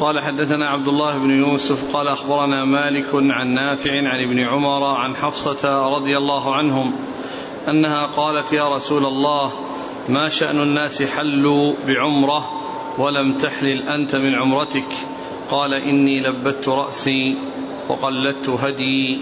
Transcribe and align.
قال 0.00 0.20
حدثنا 0.20 0.68
عبد 0.68 0.88
الله 0.88 1.18
بن 1.18 1.30
يوسف 1.30 1.96
قال 1.96 2.08
أخبرنا 2.08 2.64
مالك 2.64 3.06
عن 3.14 3.48
نافع 3.48 3.90
عن 3.90 4.24
ابن 4.28 4.40
عمر 4.40 4.84
عن 4.84 5.16
حفصة 5.16 5.88
رضي 5.96 6.16
الله 6.16 6.54
عنهم 6.54 6.92
أنها 7.68 8.06
قالت 8.06 8.52
يا 8.52 8.76
رسول 8.76 9.04
الله 9.04 9.52
ما 10.08 10.28
شأن 10.28 10.60
الناس 10.60 11.02
حلوا 11.02 11.72
بعمرة 11.86 12.50
ولم 12.98 13.32
تحلل 13.32 13.88
أنت 13.88 14.16
من 14.16 14.34
عمرتك؟ 14.34 14.92
قال 15.50 15.74
إني 15.74 16.20
لبت 16.20 16.68
رأسي 16.68 17.36
وقلدت 17.88 18.48
هدي 18.48 19.20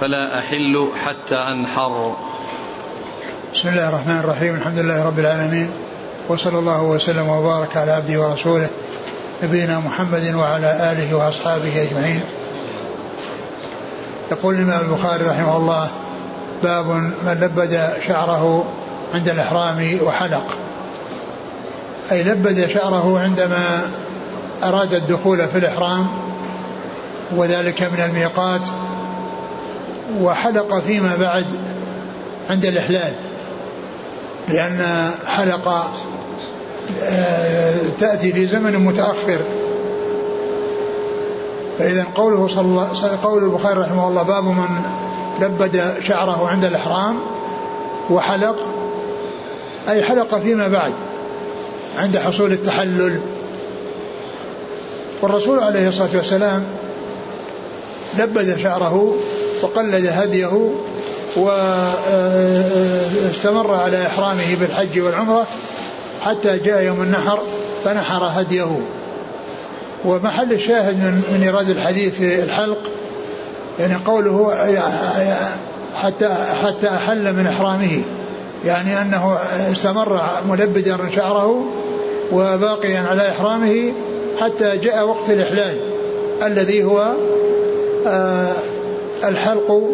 فلا 0.00 0.38
أحل 0.38 0.88
حتى 1.04 1.36
أنحر. 1.36 2.16
بسم 3.54 3.68
الله 3.68 3.88
الرحمن 3.88 4.18
الرحيم 4.18 4.54
الحمد 4.54 4.78
لله 4.78 5.06
رب 5.06 5.18
العالمين 5.18 5.70
وصلى 6.28 6.58
الله 6.58 6.82
وسلم 6.82 7.28
وبارك 7.28 7.76
على 7.76 7.92
عبده 7.92 8.20
ورسوله 8.20 8.70
نبينا 9.44 9.78
محمد 9.78 10.34
وعلى 10.34 10.92
آله 10.92 11.14
وأصحابه 11.14 11.82
أجمعين. 11.82 12.20
يقول 14.32 14.54
الإمام 14.54 14.80
البخاري 14.80 15.24
رحمه 15.24 15.56
الله 15.56 15.88
باب 16.62 16.86
من 17.26 17.38
لبد 17.40 17.92
شعره 18.06 18.64
عند 19.14 19.28
الإحرام 19.28 19.98
وحلق. 20.02 20.56
أي 22.12 22.22
لبد 22.22 22.68
شعره 22.68 23.20
عندما 23.20 23.82
أراد 24.62 24.92
الدخول 24.94 25.48
في 25.48 25.58
الإحرام 25.58 26.06
وذلك 27.36 27.82
من 27.82 28.00
الميقات 28.00 28.66
وحلق 30.20 30.78
فيما 30.78 31.16
بعد 31.16 31.46
عند 32.50 32.64
الإحلال 32.64 33.14
لأن 34.48 35.10
حلق 35.26 35.90
تأتي 37.98 38.32
في 38.32 38.46
زمن 38.46 38.76
متأخر. 38.76 39.38
فإذا 41.78 42.06
قوله 42.14 42.48
صلى 42.48 42.88
قول 43.22 43.44
البخاري 43.44 43.80
رحمه 43.80 44.08
الله 44.08 44.22
باب 44.22 44.44
من 44.44 44.68
لبد 45.40 45.94
شعره 46.02 46.48
عند 46.48 46.64
الإحرام 46.64 47.20
وحلق 48.10 48.56
أي 49.88 50.02
حلق 50.02 50.38
فيما 50.38 50.68
بعد 50.68 50.92
عند 51.98 52.18
حصول 52.18 52.52
التحلل. 52.52 53.20
والرسول 55.22 55.60
عليه 55.60 55.88
الصلاة 55.88 56.10
والسلام 56.14 56.64
لبد 58.18 58.58
شعره 58.58 59.14
وقلد 59.62 60.06
هديه 60.06 60.70
واستمر 61.36 62.44
على 63.74 64.06
إحرامه 64.06 64.56
بالحج 64.60 65.00
والعمرة 65.00 65.46
حتى 66.24 66.58
جاء 66.58 66.82
يوم 66.82 67.02
النحر 67.02 67.38
فنحر 67.84 68.24
هديه. 68.24 68.80
ومحل 70.04 70.52
الشاهد 70.52 70.96
من 70.96 71.22
من 71.32 71.42
إيراد 71.42 71.68
الحديث 71.68 72.14
في 72.14 72.42
الحلق 72.42 72.78
يعني 73.78 73.94
قوله 73.94 74.54
حتى 75.94 76.28
حتى 76.62 76.88
أحل 76.88 77.32
من 77.32 77.46
إحرامه 77.46 78.02
يعني 78.64 79.02
أنه 79.02 79.38
استمر 79.72 80.20
ملبدا 80.48 80.98
شعره 81.16 81.64
وباقيا 82.32 83.00
على 83.00 83.28
إحرامه 83.28 83.92
حتى 84.40 84.76
جاء 84.76 85.06
وقت 85.06 85.30
الإحلال 85.30 85.76
الذي 86.42 86.84
هو 86.84 87.14
الحلق 89.24 89.90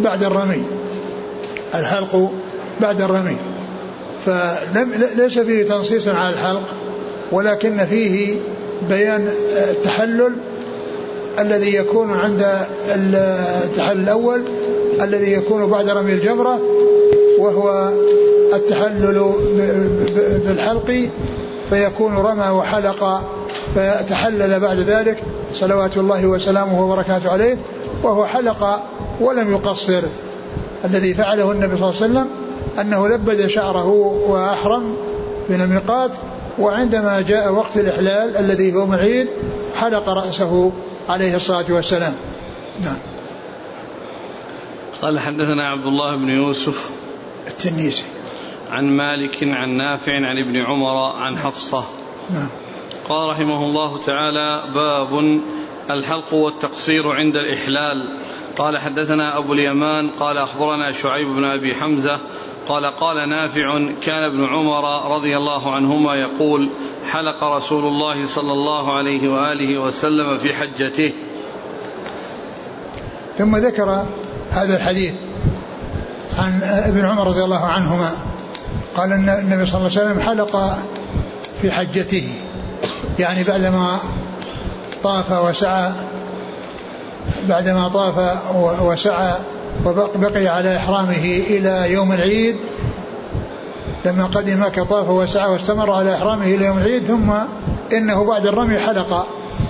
بعد 0.00 0.22
الرمي. 0.22 0.62
الحلق 1.74 2.32
بعد 2.80 3.00
الرمي. 3.00 3.36
فليس 4.26 5.38
فيه 5.38 5.64
تنصيص 5.64 6.08
على 6.08 6.34
الحلق 6.34 6.74
ولكن 7.32 7.84
فيه 7.84 8.38
بيان 8.88 9.28
التحلل 9.70 10.36
الذي 11.38 11.74
يكون 11.74 12.10
عند 12.10 12.46
التحلل 12.94 14.00
الأول 14.00 14.44
الذي 15.02 15.32
يكون 15.32 15.70
بعد 15.70 15.88
رمي 15.88 16.12
الجمرة 16.12 16.60
وهو 17.38 17.92
التحلل 18.54 19.32
بالحلق 20.46 21.08
فيكون 21.70 22.14
رمى 22.14 22.48
وحلق 22.48 23.20
فتحلل 23.76 24.60
بعد 24.60 24.78
ذلك 24.88 25.22
صلوات 25.54 25.96
الله 25.96 26.26
وسلامه 26.26 26.84
وبركاته 26.84 27.32
عليه 27.32 27.58
وهو 28.02 28.26
حلق 28.26 28.82
ولم 29.20 29.52
يقصر 29.52 30.02
الذي 30.84 31.14
فعله 31.14 31.52
النبي 31.52 31.76
صلى 31.76 31.90
الله 31.90 32.02
عليه 32.02 32.12
وسلم 32.12 32.39
أنه 32.80 33.08
لبد 33.08 33.46
شعره 33.46 33.88
وأحرم 34.28 34.96
من 35.48 35.60
الميقات 35.60 36.10
وعندما 36.58 37.20
جاء 37.20 37.52
وقت 37.52 37.76
الإحلال 37.76 38.36
الذي 38.36 38.74
هو 38.74 38.94
العيد 38.94 39.28
حلق 39.74 40.08
رأسه 40.08 40.72
عليه 41.08 41.36
الصلاة 41.36 41.64
والسلام. 41.68 42.14
نعم. 42.84 42.96
قال 45.02 45.18
حدثنا 45.18 45.68
عبد 45.68 45.86
الله 45.86 46.16
بن 46.16 46.28
يوسف 46.28 46.90
التنيسي. 47.48 48.04
عن 48.70 48.84
مالك 48.84 49.38
عن 49.42 49.70
نافع 49.70 50.12
عن 50.12 50.38
ابن 50.38 50.56
عمر 50.56 51.16
عن 51.16 51.38
حفصة. 51.38 51.84
نعم. 52.30 52.48
قال 53.08 53.30
رحمه 53.30 53.64
الله 53.64 53.98
تعالى 53.98 54.62
باب 54.74 55.40
الحلق 55.90 56.34
والتقصير 56.34 57.08
عند 57.12 57.36
الإحلال. 57.36 58.10
قال 58.58 58.78
حدثنا 58.78 59.38
أبو 59.38 59.52
اليمان 59.52 60.10
قال 60.10 60.38
أخبرنا 60.38 60.92
شعيب 60.92 61.28
بن 61.28 61.44
أبي 61.44 61.74
حمزة 61.74 62.20
قال 62.70 62.86
قال 62.86 63.28
نافع 63.28 63.78
كان 64.02 64.22
ابن 64.22 64.44
عمر 64.44 65.14
رضي 65.16 65.36
الله 65.36 65.72
عنهما 65.74 66.14
يقول 66.14 66.68
حلق 67.10 67.44
رسول 67.44 67.84
الله 67.86 68.26
صلى 68.26 68.52
الله 68.52 68.96
عليه 68.96 69.28
وآله 69.28 69.78
وسلم 69.78 70.38
في 70.38 70.54
حجته. 70.54 71.12
ثم 73.38 73.56
ذكر 73.56 74.06
هذا 74.50 74.76
الحديث 74.76 75.14
عن 76.38 76.60
ابن 76.62 77.04
عمر 77.04 77.26
رضي 77.26 77.44
الله 77.44 77.64
عنهما. 77.64 78.10
قال 78.96 79.12
إن 79.12 79.28
النبي 79.28 79.66
صلى 79.66 79.78
الله 79.78 79.90
عليه 79.98 80.10
وسلم 80.10 80.20
حلق 80.20 80.78
في 81.62 81.70
حجته. 81.70 82.32
يعني 83.18 83.44
بعدما 83.44 83.98
طاف 85.02 85.32
وسعى 85.32 85.92
بعدما 87.48 87.88
طاف 87.88 88.36
وسعى 88.82 89.40
وبقي 89.84 90.48
على 90.48 90.76
إحرامه 90.76 91.42
إلى 91.50 91.92
يوم 91.92 92.12
العيد 92.12 92.56
لما 94.04 94.24
قدم 94.24 94.62
مكة 94.62 94.84
طاف 94.84 95.08
وسعى 95.08 95.50
واستمر 95.50 95.90
على 95.90 96.14
إحرامه 96.14 96.44
إلى 96.44 96.64
يوم 96.66 96.78
العيد 96.78 97.04
ثم 97.04 97.32
إنه 97.92 98.24
بعد 98.24 98.46
الرمي 98.46 98.78
حلق 98.78 99.26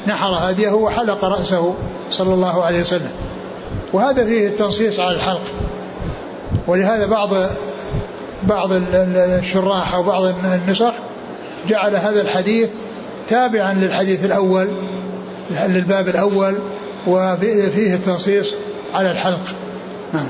نحر 0.07 0.51
هديه 0.51 0.71
وحلق 0.71 1.25
رأسه 1.25 1.75
صلى 2.11 2.35
الله 2.35 2.65
عليه 2.65 2.81
وسلم. 2.81 3.13
وهذا 3.93 4.25
فيه 4.25 4.47
التنصيص 4.47 5.01
على 5.01 5.17
الحلق. 5.17 5.43
ولهذا 6.67 7.07
بعض 7.07 7.31
بعض 8.43 8.71
الشراح 8.73 9.95
أو 9.95 10.03
بعض 10.03 10.25
النسخ 10.45 10.93
جعل 11.69 11.97
هذا 11.97 12.21
الحديث 12.21 12.69
تابعا 13.29 13.73
للحديث 13.73 14.25
الأول 14.25 14.69
للباب 15.69 16.09
الأول 16.09 16.59
وفيه 17.07 17.95
التنصيص 17.95 18.55
على 18.95 19.11
الحلق. 19.11 19.41
نعم. 20.15 20.29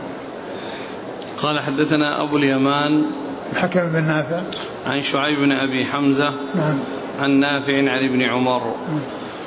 قال 1.43 1.61
حدثنا 1.61 2.23
أبو 2.23 2.37
اليمان 2.37 3.05
الحكم 3.53 3.93
بن 3.93 4.05
نافع. 4.05 4.43
عن 4.87 5.03
شعيب 5.03 5.39
بن 5.39 5.53
أبي 5.53 5.85
حمزة 5.85 6.35
نعم. 6.55 6.79
عن 7.21 7.31
نافع 7.31 7.77
عن 7.77 8.09
ابن 8.09 8.23
عمر. 8.23 8.75
نعم. 8.89 9.01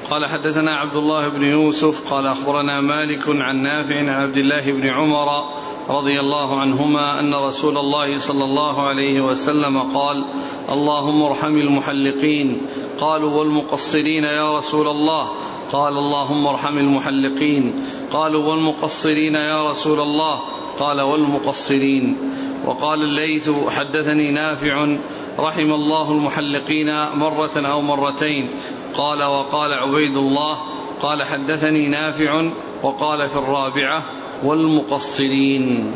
قال 0.10 0.26
حدثنا 0.26 0.76
عبد 0.76 0.96
الله 0.96 1.28
بن 1.28 1.44
يوسف 1.44 2.14
قال 2.14 2.28
أخبرنا 2.28 2.82
مالك 2.82 3.24
عن 3.28 3.62
نافع 3.62 4.00
عن 4.00 4.10
عبد 4.10 4.38
الله 4.38 4.72
بن 4.72 4.90
عمر 4.90 5.44
رضي 5.90 6.20
الله 6.20 6.60
عنهما 6.60 7.20
أن 7.20 7.36
رسول 7.36 7.78
الله 7.78 8.18
صلى 8.18 8.44
الله 8.44 8.88
عليه 8.88 9.22
وسلم 9.22 9.80
قال 9.80 10.26
اللهم 10.70 11.24
ارحم 11.24 11.58
المحلقين. 11.58 12.62
قالوا 13.00 13.32
والمقصرين 13.32 14.24
يا 14.24 14.58
رسول 14.58 14.88
الله. 14.88 15.32
قال 15.72 15.98
اللهم 15.98 16.48
ارحم 16.48 16.78
المحلقين. 16.78 17.86
قالوا 18.12 18.46
والمقصرين 18.46 19.36
يا 19.36 19.72
رسول 19.72 20.00
الله. 20.00 20.40
قال 20.80 21.02
والمقصرين. 21.02 22.18
وقال 22.66 23.02
الليث 23.02 23.50
حدثني 23.70 24.32
نافع 24.32 24.98
رحم 25.40 25.74
الله 25.74 26.12
المحلقين 26.12 27.06
مرة 27.16 27.52
أو 27.56 27.82
مرتين. 27.82 28.50
قال 28.94 29.24
وقال 29.24 29.74
عبيد 29.74 30.18
الله 30.18 30.57
قال 31.01 31.24
حدثني 31.24 31.90
نافع 31.90 32.51
وقال 32.84 33.30
في 33.30 33.36
الرابعة 33.36 34.04
والمقصرين. 34.44 35.94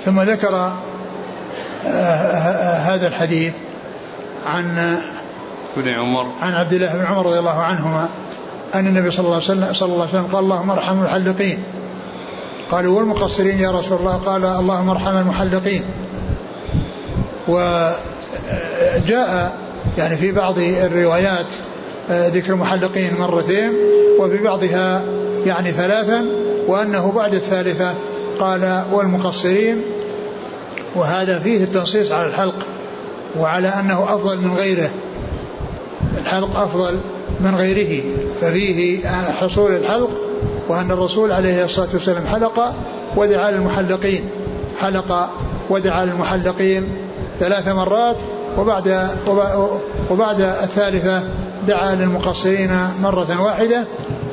ثم 0.00 0.20
ذكر 0.20 0.72
آه، 1.86 2.76
هذا 2.76 3.08
الحديث 3.08 3.54
عن 4.44 4.98
ابن 5.76 5.88
عمر. 5.88 6.26
عن 6.40 6.54
عبد 6.54 6.72
الله 6.72 6.94
بن 6.94 7.04
عمر 7.04 7.26
رضي 7.26 7.38
الله 7.38 7.60
عنهما 7.62 8.08
أن 8.74 8.86
النبي 8.86 9.10
صلى 9.10 9.24
الله 9.24 9.34
عليه 9.34 9.44
وسلم, 9.44 9.72
صلى 9.72 9.92
الله 9.92 10.06
عليه 10.06 10.18
وسلم 10.18 10.26
قال 10.32 10.44
اللهم 10.44 10.70
ارحم 10.70 10.98
المحلقين. 10.98 11.62
قالوا 12.70 12.98
والمقصرين 12.98 13.58
يا 13.58 13.70
رسول 13.70 13.98
الله؟ 13.98 14.16
قال 14.16 14.44
اللهم 14.44 14.90
ارحم 14.90 15.16
المحلقين. 15.16 15.84
وجاء 17.48 17.96
يعني 19.98 20.16
في 20.16 20.32
بعض 20.32 20.58
الروايات 20.58 21.46
آه، 21.54 21.65
ذكر 22.10 22.52
المحلقين 22.52 23.14
مرتين 23.18 23.72
وفي 24.18 24.36
بعضها 24.38 25.02
يعني 25.46 25.70
ثلاثا 25.70 26.26
وأنه 26.66 27.12
بعد 27.12 27.34
الثالثة 27.34 27.94
قال 28.38 28.82
والمقصرين. 28.92 29.82
وهذا 30.94 31.38
فيه 31.38 31.64
التنصيص 31.64 32.12
على 32.12 32.26
الحلق 32.26 32.66
وعلى 33.38 33.68
أنه 33.68 34.04
أفضل 34.04 34.40
من 34.40 34.54
غيره. 34.54 34.90
الحلق 36.20 36.60
أفضل 36.60 37.00
من 37.40 37.54
غيره 37.54 38.04
ففيه 38.40 39.08
حصول 39.40 39.76
الحلق 39.76 40.10
وأن 40.68 40.90
الرسول 40.90 41.32
عليه 41.32 41.64
الصلاة 41.64 41.88
والسلام 41.92 42.26
حلق 42.26 42.74
ودعا 43.16 43.50
للمحلقين. 43.50 44.30
حلق 44.78 45.30
ودعا 45.70 46.04
للمحلقين 46.04 46.96
ثلاث 47.40 47.68
مرات 47.68 48.16
وبعد 48.58 49.08
وبعد 50.10 50.40
الثالثة 50.40 51.22
دعا 51.66 51.94
للمقصرين 51.94 52.70
مرة 53.02 53.42
واحدة 53.42 53.84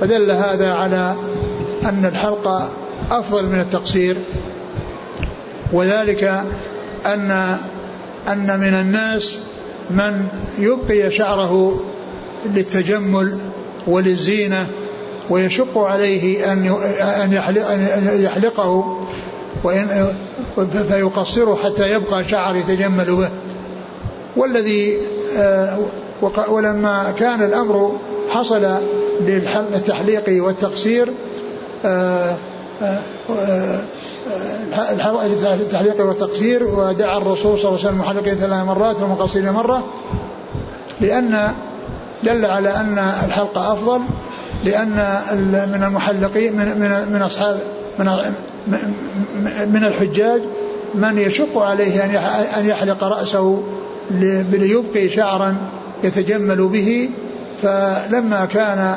فدل 0.02 0.32
هذا 0.32 0.72
على 0.72 1.16
أن 1.86 2.06
الحلق 2.06 2.72
أفضل 3.12 3.46
من 3.46 3.60
التقصير 3.60 4.18
وذلك 5.74 6.44
أن 7.06 7.58
أن 8.28 8.60
من 8.60 8.74
الناس 8.74 9.40
من 9.90 10.28
يبقي 10.60 11.12
شعره 11.12 11.84
للتجمل 12.46 13.38
وللزينة 13.88 14.68
ويشق 15.30 15.78
عليه 15.78 16.54
أن 16.54 16.66
أن 17.24 18.22
يحلقه 18.22 19.00
وإن 19.64 20.16
فيقصره 20.90 21.60
حتى 21.64 21.92
يبقى 21.92 22.24
شعر 22.24 22.56
يتجمل 22.56 23.16
به. 23.16 23.30
والذي 24.36 24.98
آه، 25.38 25.80
ولما 26.50 27.14
كان 27.20 27.44
الأمر 27.44 27.98
حصل 28.30 28.68
للتحليق 29.22 30.44
والتقصير 30.46 31.14
آه، 31.86 32.38
آه، 32.82 33.80
التحليق 35.54 36.06
والتقصير 36.06 36.64
ودعا 36.64 37.18
الرسول 37.18 37.60
صلى 37.60 37.70
الله 37.70 37.80
عليه 37.80 37.90
وسلم 37.90 38.02
المحلقين 38.02 38.36
ثلاث 38.36 38.66
مرات 38.66 39.02
والمقصرين 39.02 39.50
مرة 39.50 39.84
لأن 41.02 41.54
دل 42.24 42.46
على 42.46 42.70
أن 42.70 42.98
الحلق 43.26 43.58
أفضل 43.58 44.02
لأن 44.66 45.22
من 45.72 45.84
المحلقين 45.84 46.56
من 46.56 46.80
من 46.80 47.14
من 47.14 47.22
أصحاب 47.22 47.60
من 48.00 48.06
من 49.74 49.84
الحجاج 49.86 50.42
من 50.96 51.18
يشق 51.18 51.58
عليه 51.58 52.06
أن 52.60 52.66
يحلق 52.66 53.04
رأسه 53.04 53.64
ليبقي 54.52 55.10
شعرا 55.10 55.58
يتجمل 56.04 56.68
به 56.68 57.10
فلما 57.62 58.46
كان 58.46 58.96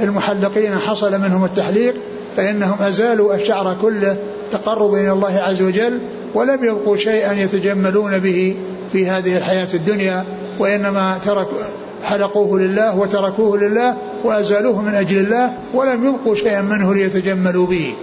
المحلقين 0.00 0.74
حصل 0.78 1.20
منهم 1.20 1.44
التحليق 1.44 1.94
فإنهم 2.36 2.82
أزالوا 2.82 3.34
الشعر 3.34 3.76
كله 3.82 4.16
تقربا 4.50 5.00
إلى 5.00 5.12
الله 5.12 5.38
عز 5.38 5.62
وجل 5.62 6.00
ولم 6.34 6.64
يبقوا 6.64 6.96
شيئا 6.96 7.32
يتجملون 7.32 8.18
به 8.18 8.56
في 8.92 9.06
هذه 9.08 9.36
الحياة 9.36 9.68
الدنيا 9.74 10.24
وإنما 10.58 11.18
تركوا 11.24 11.58
حلقوه 12.04 12.60
لله 12.60 12.98
وتركوه 12.98 13.58
لله 13.58 13.96
وأزالوه 14.24 14.82
من 14.82 14.94
أجل 14.94 15.18
الله 15.18 15.52
ولم 15.74 16.08
يبقوا 16.08 16.34
شيئا 16.34 16.60
منه 16.60 16.94
ليتجملوا 16.94 17.66
به. 17.66 17.94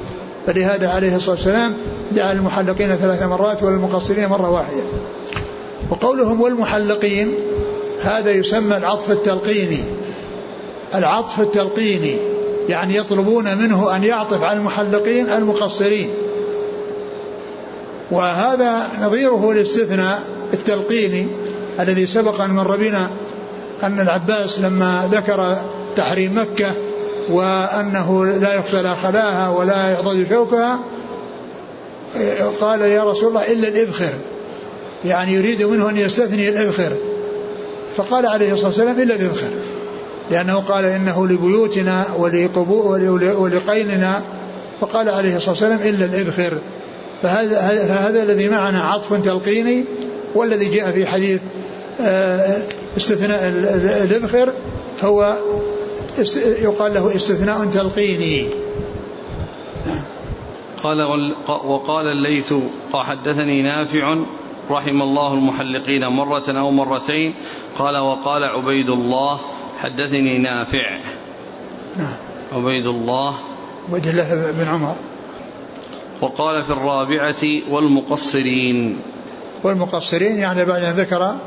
فلهذا 0.47 0.89
عليه 0.89 1.15
الصلاة 1.15 1.35
والسلام 1.35 1.73
دعا 2.11 2.31
المحلقين 2.31 2.93
ثلاث 2.93 3.23
مرات 3.23 3.63
والمقصرين 3.63 4.27
مرة 4.27 4.49
واحدة. 4.49 4.83
وقولهم 5.89 6.41
والمحلقين 6.41 7.35
هذا 8.01 8.31
يسمى 8.31 8.77
العطف 8.77 9.11
التلقيني. 9.11 9.83
العطف 10.95 11.39
التلقيني 11.39 12.17
يعني 12.69 12.95
يطلبون 12.95 13.57
منه 13.57 13.95
أن 13.95 14.03
يعطف 14.03 14.43
على 14.43 14.57
المحلقين 14.57 15.29
المقصرين. 15.29 16.09
وهذا 18.11 18.87
نظيره 19.01 19.51
الاستثناء 19.51 20.23
التلقيني 20.53 21.27
الذي 21.79 22.05
سبق 22.05 22.41
أن 22.41 22.49
مر 22.49 22.75
بنا 22.77 23.09
أن 23.83 23.99
العباس 23.99 24.59
لما 24.59 25.09
ذكر 25.11 25.57
تحريم 25.95 26.37
مكة 26.37 26.71
وأنه 27.29 28.25
لا 28.25 28.53
يغسل 28.55 28.95
خلاها 28.95 29.49
ولا 29.49 29.89
يعضد 29.89 30.27
شوكها 30.29 30.79
قال 32.61 32.81
يا 32.81 33.03
رسول 33.03 33.29
الله 33.29 33.51
إلا 33.51 33.67
الإبخر. 33.67 34.13
يعني 35.05 35.33
يريد 35.33 35.63
منه 35.63 35.89
أن 35.89 35.97
يستثني 35.97 36.49
الإبخر. 36.49 36.91
فقال 37.95 38.25
عليه 38.25 38.53
الصلاة 38.53 38.67
والسلام 38.67 38.99
إلا 38.99 39.15
الإبخر. 39.15 39.49
لأنه 40.31 40.59
قال 40.59 40.85
إنه 40.85 41.27
لبيوتنا 41.27 42.05
ولقيننا. 43.37 44.21
فقال 44.81 45.09
عليه 45.09 45.35
الصلاة 45.35 45.51
والسلام 45.51 45.79
إلا 45.81 46.05
الإبخر. 46.05 46.57
فهذا, 47.21 47.59
فهذا 47.87 48.23
الذي 48.23 48.49
معنا 48.49 48.83
عطف 48.83 49.13
تلقيني 49.13 49.85
والذي 50.35 50.65
جاء 50.65 50.91
في 50.91 51.05
حديث 51.05 51.41
آه، 52.01 52.61
استثناء 52.97 53.49
الإبخر 54.03 54.53
فهو 54.97 55.37
يقال 56.61 56.93
له 56.93 57.15
استثناء 57.15 57.65
تلقيني. 57.65 58.49
قال 60.83 60.97
وقال 61.47 62.07
الليث 62.07 62.53
حدثني 62.93 63.63
نافع 63.63 64.17
رحم 64.71 65.01
الله 65.01 65.33
المحلقين 65.33 66.07
مرة 66.07 66.43
أو 66.47 66.71
مرتين. 66.71 67.33
قال 67.77 67.97
وقال 67.97 68.43
عبيد 68.43 68.89
الله 68.89 69.39
حدثني 69.79 70.37
نافع. 70.37 71.01
نعم 71.97 72.15
عبيد 72.53 72.85
الله. 72.85 73.33
عبيد 73.89 74.07
الله 74.07 74.51
بن 74.51 74.67
عمر. 74.67 74.95
وقال 76.21 76.63
في 76.63 76.71
الرابعة 76.71 77.43
والمقصرين. 77.69 78.99
والمقصرين 79.63 80.37
يعني 80.37 80.65
بعد 80.65 80.83
أن 80.83 80.93
ذكر 80.93 81.37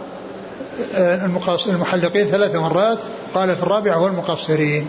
آه، 0.94 1.26
المحلقين 1.66 2.26
ثلاث 2.26 2.56
مرات 2.56 2.98
قال 3.34 3.56
في 3.56 3.62
الرابعة 3.62 4.02
والمقصرين. 4.02 4.88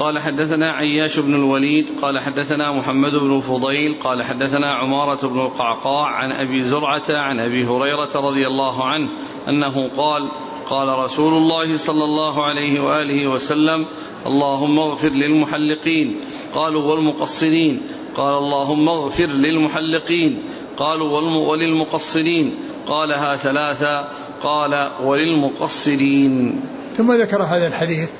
قال 0.00 0.18
حدثنا 0.18 0.70
عياش 0.70 1.18
بن 1.18 1.34
الوليد 1.34 1.86
قال 2.02 2.18
حدثنا 2.18 2.72
محمد 2.72 3.12
بن 3.12 3.40
فضيل 3.40 3.98
قال 4.04 4.22
حدثنا 4.22 4.72
عمارة 4.72 5.26
بن 5.26 5.40
القعقاع 5.40 6.06
عن 6.06 6.32
أبي 6.32 6.62
زرعة 6.62 7.02
عن 7.10 7.40
أبي 7.40 7.64
هريرة 7.64 8.10
رضي 8.14 8.46
الله 8.46 8.84
عنه 8.84 9.08
أنه 9.48 9.88
قال 9.96 10.28
قال 10.70 10.88
رسول 10.88 11.32
الله 11.32 11.76
صلى 11.76 12.04
الله 12.04 12.44
عليه 12.44 12.80
وآله 12.80 13.28
وسلم 13.28 13.86
اللهم 14.26 14.78
اغفر 14.78 15.08
للمحلقين. 15.08 16.20
قالوا 16.54 16.82
والمقصرين. 16.82 17.82
قال 18.16 18.34
اللهم 18.34 18.88
اغفر 18.88 19.26
للمحلقين. 19.26 20.42
قالوا 20.76 21.20
وللمقصرين. 21.50 22.58
قالها 22.86 23.36
ثلاثا 23.36 24.12
قال 24.42 24.90
وللمقصرين. 25.02 26.60
ثم 26.96 27.12
ذكر 27.12 27.42
هذا 27.42 27.66
الحديث 27.66 28.10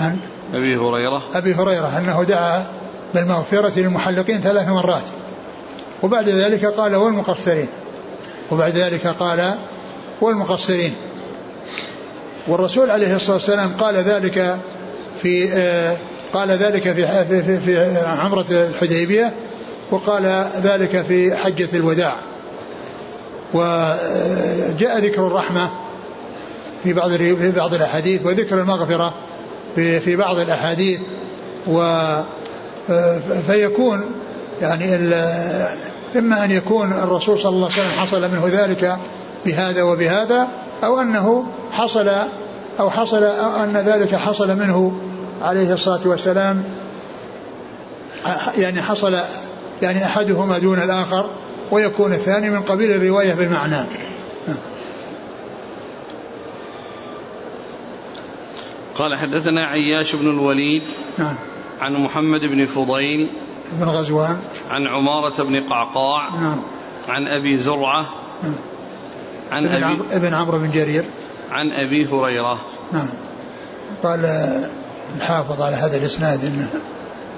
عن 0.00 0.18
أبي 0.54 0.76
هريرة. 0.76 1.22
أبي 1.34 1.54
هريرة 1.54 1.98
أنه 1.98 2.22
دعا 2.22 2.66
بالمغفرة 3.14 3.78
للمحلقين 3.80 4.40
ثلاث 4.40 4.68
مرات. 4.68 5.08
وبعد 6.02 6.28
ذلك 6.28 6.64
قال 6.64 6.96
والمقصرين. 6.96 7.68
وبعد 8.50 8.76
ذلك 8.76 9.06
قال 9.06 9.54
والمقصرين. 10.20 10.94
والرسول 12.46 12.90
عليه 12.90 13.16
الصلاة 13.16 13.36
والسلام 13.36 13.72
قال 13.78 13.96
ذلك 13.96 14.58
في 15.22 15.52
آه، 15.52 15.96
قال 16.32 16.50
ذلك 16.50 16.82
في 16.82 17.24
في, 17.42 17.60
في 17.60 17.98
عمرة 17.98 18.46
الحديبية 18.50 19.32
وقال 19.90 20.46
ذلك 20.62 21.02
في 21.02 21.36
حجة 21.36 21.68
الوداع. 21.74 22.16
وجاء 23.54 24.98
ذكر 24.98 25.26
الرحمة 25.26 25.70
في 26.84 26.92
بعض 26.92 27.10
في 27.10 27.50
بعض 27.50 27.74
الأحاديث 27.74 28.26
وذكر 28.26 28.60
المغفرة. 28.60 29.14
في 29.74 30.00
في 30.00 30.16
بعض 30.16 30.38
الأحاديث 30.38 31.00
و 31.66 31.80
آه، 32.90 33.18
فيكون 33.46 34.04
يعني 34.62 34.94
إما 36.16 36.44
أن 36.44 36.50
يكون 36.50 36.92
الرسول 36.92 37.38
صلى 37.38 37.56
الله 37.56 37.70
عليه 37.72 37.82
وسلم 37.82 38.00
حصل 38.00 38.30
منه 38.30 38.42
ذلك 38.46 38.96
بهذا 39.46 39.82
وبهذا 39.82 40.48
أو 40.84 41.00
أنه 41.00 41.44
حصل 41.72 42.10
أو 42.80 42.90
حصل 42.90 43.22
أو 43.24 43.64
أن 43.64 43.76
ذلك 43.76 44.14
حصل 44.14 44.56
منه 44.56 44.92
عليه 45.42 45.72
الصلاة 45.72 46.00
والسلام. 46.04 46.64
يعني 48.58 48.82
حصل 48.82 49.16
يعني 49.82 50.04
أحدهما 50.04 50.58
دون 50.58 50.78
الآخر 50.78 51.30
ويكون 51.70 52.12
الثاني 52.12 52.50
من 52.50 52.62
قبيل 52.62 52.90
الرواية 52.90 53.34
بالمعنى. 53.34 53.76
قال 58.94 59.16
حدثنا 59.16 59.64
عياش 59.64 60.14
بن 60.14 60.30
الوليد 60.30 60.82
نعم. 61.18 61.36
عن 61.80 61.92
محمد 61.92 62.44
بن 62.44 62.66
فضيل 62.66 63.30
بن 63.72 63.88
غزوان. 63.88 64.40
عن 64.70 64.86
عمارة 64.86 65.42
بن 65.42 65.60
قعقاع 65.60 66.28
نعم. 66.40 66.62
عن 67.08 67.26
أبي 67.26 67.58
زرعة 67.58 68.06
نعم. 68.42 68.58
عن 69.52 69.66
ابن 69.66 69.84
أبي 69.84 70.16
ابن 70.16 70.34
عمرو 70.34 70.58
بن 70.58 70.70
جرير. 70.70 71.04
عن 71.50 71.70
أبي 71.72 72.06
هريرة. 72.06 72.58
نعم. 72.92 73.10
قال 74.02 74.24
الحافظ 75.16 75.62
على 75.62 75.76
هذا 75.76 75.96
الإسناد 75.96 76.44
انه 76.44 76.70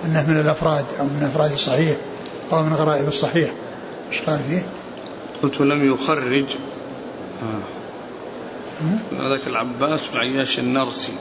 إنه 0.04 0.26
من 0.28 0.40
الأفراد 0.40 0.84
أو 1.00 1.04
من 1.04 1.22
افراد 1.22 1.52
الصحيح 1.52 1.96
أو 2.52 2.62
من 2.62 2.72
غرائب 2.72 3.08
الصحيح. 3.08 3.50
إيش 4.12 4.22
قال 4.22 4.38
فيه؟ 4.38 4.66
قلت 5.42 5.60
لم 5.60 5.92
يخرج. 5.92 6.44
آه. 7.42 7.76
ذاك 9.30 9.46
العباس 9.46 10.00
بن 10.12 10.18
عياش 10.18 10.58
النرسي. 10.58 11.12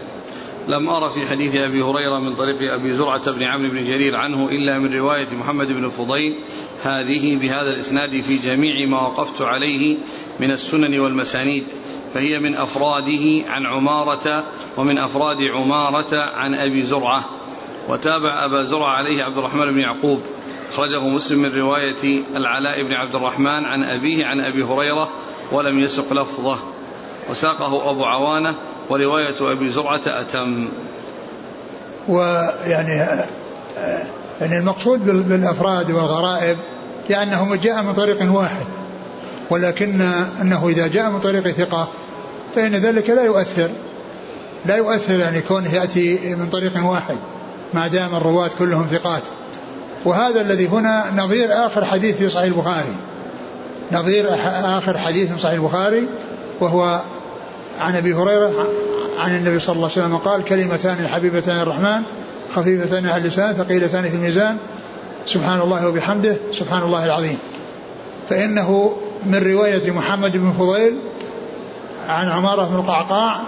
لم 0.67 0.89
أرى 0.89 1.09
في 1.09 1.27
حديث 1.27 1.55
أبي 1.55 1.81
هريرة 1.81 2.19
من 2.19 2.35
طريق 2.35 2.73
أبي 2.73 2.93
زرعة 2.93 3.31
بن 3.31 3.43
عمرو 3.43 3.69
بن 3.69 3.85
جرير 3.85 4.15
عنه 4.15 4.49
إلا 4.49 4.79
من 4.79 4.93
رواية 4.93 5.27
محمد 5.39 5.67
بن 5.67 5.89
فضيل 5.89 6.39
هذه 6.81 7.35
بهذا 7.35 7.73
الإسناد 7.73 8.21
في 8.21 8.37
جميع 8.37 8.87
ما 8.89 9.01
وقفت 9.01 9.41
عليه 9.41 9.97
من 10.39 10.51
السنن 10.51 10.99
والمسانيد 10.99 11.65
فهي 12.13 12.39
من 12.39 12.55
أفراده 12.55 13.43
عن 13.49 13.65
عمارة 13.65 14.43
ومن 14.77 14.97
أفراد 14.97 15.41
عمارة 15.41 16.15
عن 16.15 16.53
أبي 16.53 16.83
زرعة. 16.83 17.29
وتابع 17.89 18.45
أبا 18.45 18.63
زرعة 18.63 18.89
عليه 18.89 19.23
عبد 19.23 19.37
الرحمن 19.37 19.71
بن 19.71 19.79
يعقوب 19.79 20.21
أخرجه 20.71 21.07
مسلم 21.07 21.41
من 21.41 21.59
رواية 21.59 22.23
العلاء 22.35 22.83
بن 22.83 22.93
عبد 22.93 23.15
الرحمن 23.15 23.65
عن 23.65 23.83
أبيه 23.83 24.25
عن 24.25 24.39
أبي 24.39 24.63
هريرة 24.63 25.09
ولم 25.51 25.79
يسق 25.79 26.13
لفظه. 26.13 26.74
وساقه 27.29 27.89
أبو 27.89 28.03
عوانة 28.03 28.55
ورواية 28.89 29.51
أبي 29.51 29.69
زرعة 29.69 30.01
أتم. 30.07 30.69
ويعني 32.07 32.91
يعني 34.41 34.57
المقصود 34.57 35.05
بالأفراد 35.05 35.91
والغرائب 35.91 36.57
لأنه 37.09 37.55
جاء 37.55 37.83
من 37.83 37.93
طريق 37.93 38.31
واحد 38.31 38.65
ولكن 39.49 40.01
أنه 40.41 40.67
إذا 40.69 40.87
جاء 40.87 41.09
من 41.09 41.19
طريق 41.19 41.47
ثقة 41.47 41.87
فإن 42.55 42.75
ذلك 42.75 43.09
لا 43.09 43.23
يؤثر 43.23 43.69
لا 44.65 44.75
يؤثر 44.75 45.19
يعني 45.19 45.41
كونه 45.41 45.73
يأتي 45.73 46.35
من 46.35 46.49
طريق 46.49 46.85
واحد 46.85 47.17
ما 47.73 47.87
دام 47.87 48.15
الرواة 48.15 48.49
كلهم 48.59 48.85
ثقات. 48.85 49.21
وهذا 50.05 50.41
الذي 50.41 50.67
هنا 50.67 51.03
نظير 51.15 51.65
آخر 51.65 51.85
حديث 51.85 52.15
في 52.15 52.29
صحيح 52.29 52.45
البخاري. 52.45 52.95
نظير 53.91 54.27
آخر 54.77 54.97
حديث 54.97 55.31
في 55.31 55.39
صحيح 55.39 55.53
البخاري 55.53 56.07
وهو 56.59 57.01
عن 57.79 57.95
أبي 57.95 58.13
هريرة 58.13 58.67
عن 59.19 59.35
النبي 59.35 59.59
صلى 59.59 59.75
الله 59.75 59.89
عليه 59.95 60.05
وسلم 60.05 60.17
قال 60.17 60.43
كلمتان 60.43 61.07
حبيبتان 61.07 61.59
الرحمن 61.59 62.01
خفيفتان 62.55 63.05
على 63.05 63.17
اللسان 63.17 63.53
ثقيلتان 63.53 64.03
في 64.03 64.15
الميزان. 64.15 64.57
سبحان 65.25 65.61
الله 65.61 65.87
وبحمده 65.87 66.37
سبحان 66.51 66.83
الله 66.83 67.05
العظيم. 67.05 67.37
فإنه 68.29 68.95
من 69.25 69.35
رواية 69.35 69.91
محمد 69.91 70.37
بن 70.37 70.51
فضيل 70.51 70.97
عن 72.07 72.29
عمارة 72.29 72.63
بن 72.63 72.75
القعقاع 72.75 73.41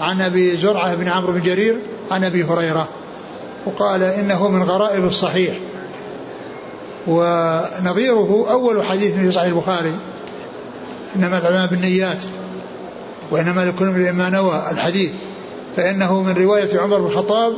عن 0.00 0.20
أبي 0.20 0.56
زرعة 0.56 0.94
بن 0.94 1.08
عمرو 1.08 1.32
بن 1.32 1.42
جرير 1.42 1.76
عن 2.10 2.24
أبي 2.24 2.44
هريرة. 2.44 2.88
وقال 3.66 4.02
إنه 4.02 4.48
من 4.48 4.62
غرائب 4.62 5.04
الصحيح. 5.04 5.54
ونظيره 7.06 8.46
أول 8.50 8.84
حديث 8.84 9.14
في 9.14 9.30
صحيح 9.30 9.48
البخاري 9.48 9.94
إنما 11.16 11.38
العلماء 11.38 11.66
بالنيات. 11.66 12.22
وإنما 13.30 13.64
لكل 13.64 13.84
امرئ 13.84 14.12
ما 14.12 14.30
نوى 14.30 14.62
الحديث 14.70 15.12
فإنه 15.76 16.22
من 16.22 16.32
رواية 16.32 16.80
عمر 16.80 16.98
بن 16.98 17.06
الخطاب 17.06 17.52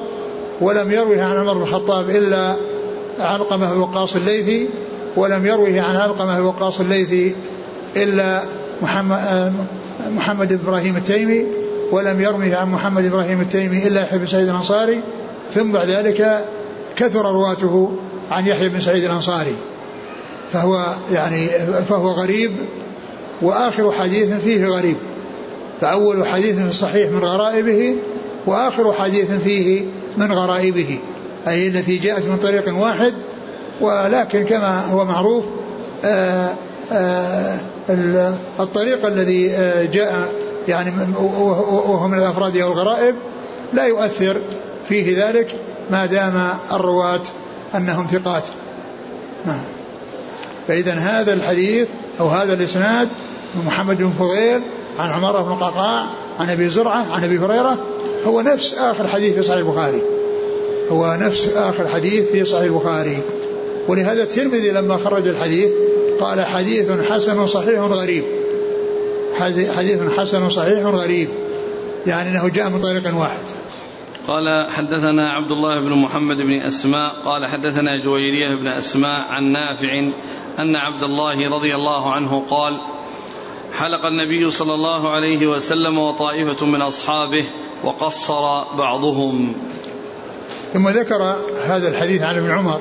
ولم 0.61 0.93
يروه 0.93 1.23
عن 1.23 1.37
عمر 1.37 1.55
بن 1.55 1.63
الخطاب 1.63 2.11
إلا 2.11 2.57
علقمة 3.19 3.73
بن 3.73 3.81
وقاص 3.81 4.17
الليثي 4.17 4.69
ولم 5.17 5.47
يروه 5.47 5.81
عن 5.81 5.97
علقمة 5.97 6.41
بن 6.41 6.45
وقاص 6.45 6.81
الليثي 6.81 7.35
إلا 7.97 8.43
محمد, 8.83 9.53
محمد 10.09 10.49
بن 10.49 10.59
إبراهيم 10.65 10.97
التيمي 10.97 11.47
ولم 11.93 12.21
يروه 12.21 12.57
عن 12.57 12.71
محمد 12.71 13.05
إبراهيم 13.05 13.41
التيمي 13.41 13.87
إلا 13.87 14.03
يحيى 14.03 14.19
بن 14.19 14.27
سعيد 14.27 14.49
الأنصاري 14.49 15.01
ثم 15.55 15.73
بعد 15.73 15.89
ذلك 15.91 16.45
كثر 16.97 17.33
رواته 17.33 17.93
عن 18.31 18.47
يحيى 18.47 18.69
بن 18.69 18.81
سعيد 18.81 19.05
الأنصاري. 19.05 19.55
فهو 20.53 20.95
يعني 21.13 21.47
فهو 21.89 22.09
غريب 22.09 22.53
وآخر 23.43 23.93
حديث 23.93 24.33
فيه 24.33 24.67
غريب. 24.67 24.97
فأول 25.81 26.29
حديث 26.29 26.59
في 26.59 26.69
الصحيح 26.69 27.11
من 27.11 27.19
غرائبه 27.19 27.97
وآخر 28.47 28.93
حديث 28.93 29.33
فيه 29.33 29.83
من 30.17 30.33
غرائبه 30.33 30.99
أي 31.49 31.69
التي 31.69 31.99
جاءت 31.99 32.27
من 32.27 32.37
طريق 32.37 32.77
واحد 32.77 33.15
ولكن 33.81 34.45
كما 34.45 34.87
هو 34.87 35.05
معروف 35.05 35.45
آآ 36.05 36.55
آآ 36.93 37.59
الطريق 38.61 39.07
الذي 39.07 39.49
جاء 39.93 40.33
يعني 40.69 40.93
وهو 41.19 42.09
من 42.09 42.19
الأفراد 42.19 42.57
أو 42.57 42.73
الغرائب 42.73 43.15
لا 43.73 43.85
يؤثر 43.85 44.37
فيه 44.89 45.27
ذلك 45.27 45.57
ما 45.91 46.07
دام 46.07 46.49
الرواة 46.73 47.23
أنهم 47.75 48.07
ثقات. 48.07 48.43
نعم. 49.47 49.63
فإذا 50.69 50.95
هذا 50.95 51.33
الحديث 51.33 51.89
أو 52.21 52.29
هذا 52.29 52.55
الإسناد 52.55 53.09
من 53.55 53.65
محمد 53.67 53.99
بن 53.99 54.11
فضيل 54.11 54.63
عن 55.01 55.11
عمارة 55.11 55.43
بن 55.43 55.55
قعقاع 55.55 56.07
عن 56.39 56.51
أبي 56.51 56.69
زرعة 56.69 57.13
عن 57.13 57.25
أبي 57.25 57.39
هريرة 57.39 57.79
هو 58.27 58.41
نفس 58.41 58.75
آخر 58.75 59.09
حديث 59.09 59.35
في 59.35 59.43
صحيح 59.43 59.59
البخاري. 59.59 60.03
هو 60.91 61.17
نفس 61.21 61.49
آخر 61.55 61.89
حديث 61.89 62.31
في 62.31 62.45
صحيح 62.45 62.65
البخاري. 62.65 63.19
ولهذا 63.89 64.23
الترمذي 64.23 64.71
لما 64.71 64.97
خرج 64.97 65.29
الحديث 65.29 65.71
قال 66.21 66.45
حديث 66.45 66.91
حسن 66.91 67.47
صحيح 67.47 67.81
غريب. 67.81 68.25
حديث 69.77 70.03
حسن 70.19 70.51
صحيح 70.51 70.87
غريب. 70.87 71.29
يعني 72.07 72.31
إنه 72.31 72.49
جاء 72.49 72.71
من 72.71 72.81
طريق 72.81 73.19
واحد. 73.19 73.45
قال 74.27 74.71
حدثنا 74.71 75.31
عبد 75.31 75.53
الله 75.53 75.81
بن 75.81 75.91
محمد 75.91 76.37
بن 76.37 76.53
أسماء 76.53 77.15
قال 77.25 77.47
حدثنا 77.47 78.03
جويرية 78.05 78.55
بن 78.55 78.69
أسماء 78.69 79.21
عن 79.21 79.45
نافع 79.45 79.99
أن 80.59 80.77
عبد 80.77 81.03
الله 81.03 81.51
رضي 81.51 81.75
الله 81.75 82.13
عنه 82.13 82.45
قال 82.51 82.81
حلق 83.81 84.07
النبي 84.07 84.51
صلى 84.51 84.75
الله 84.75 85.11
عليه 85.11 85.47
وسلم 85.47 85.99
وطائفة 85.99 86.67
من 86.67 86.83
أصحابه 86.83 87.45
وقصر 87.85 88.65
بعضهم. 88.75 89.55
ثم 90.73 90.89
ذكر 90.89 91.37
هذا 91.67 91.89
الحديث 91.89 92.23
عن 92.23 92.37
ابن 92.37 92.51
عمر 92.51 92.81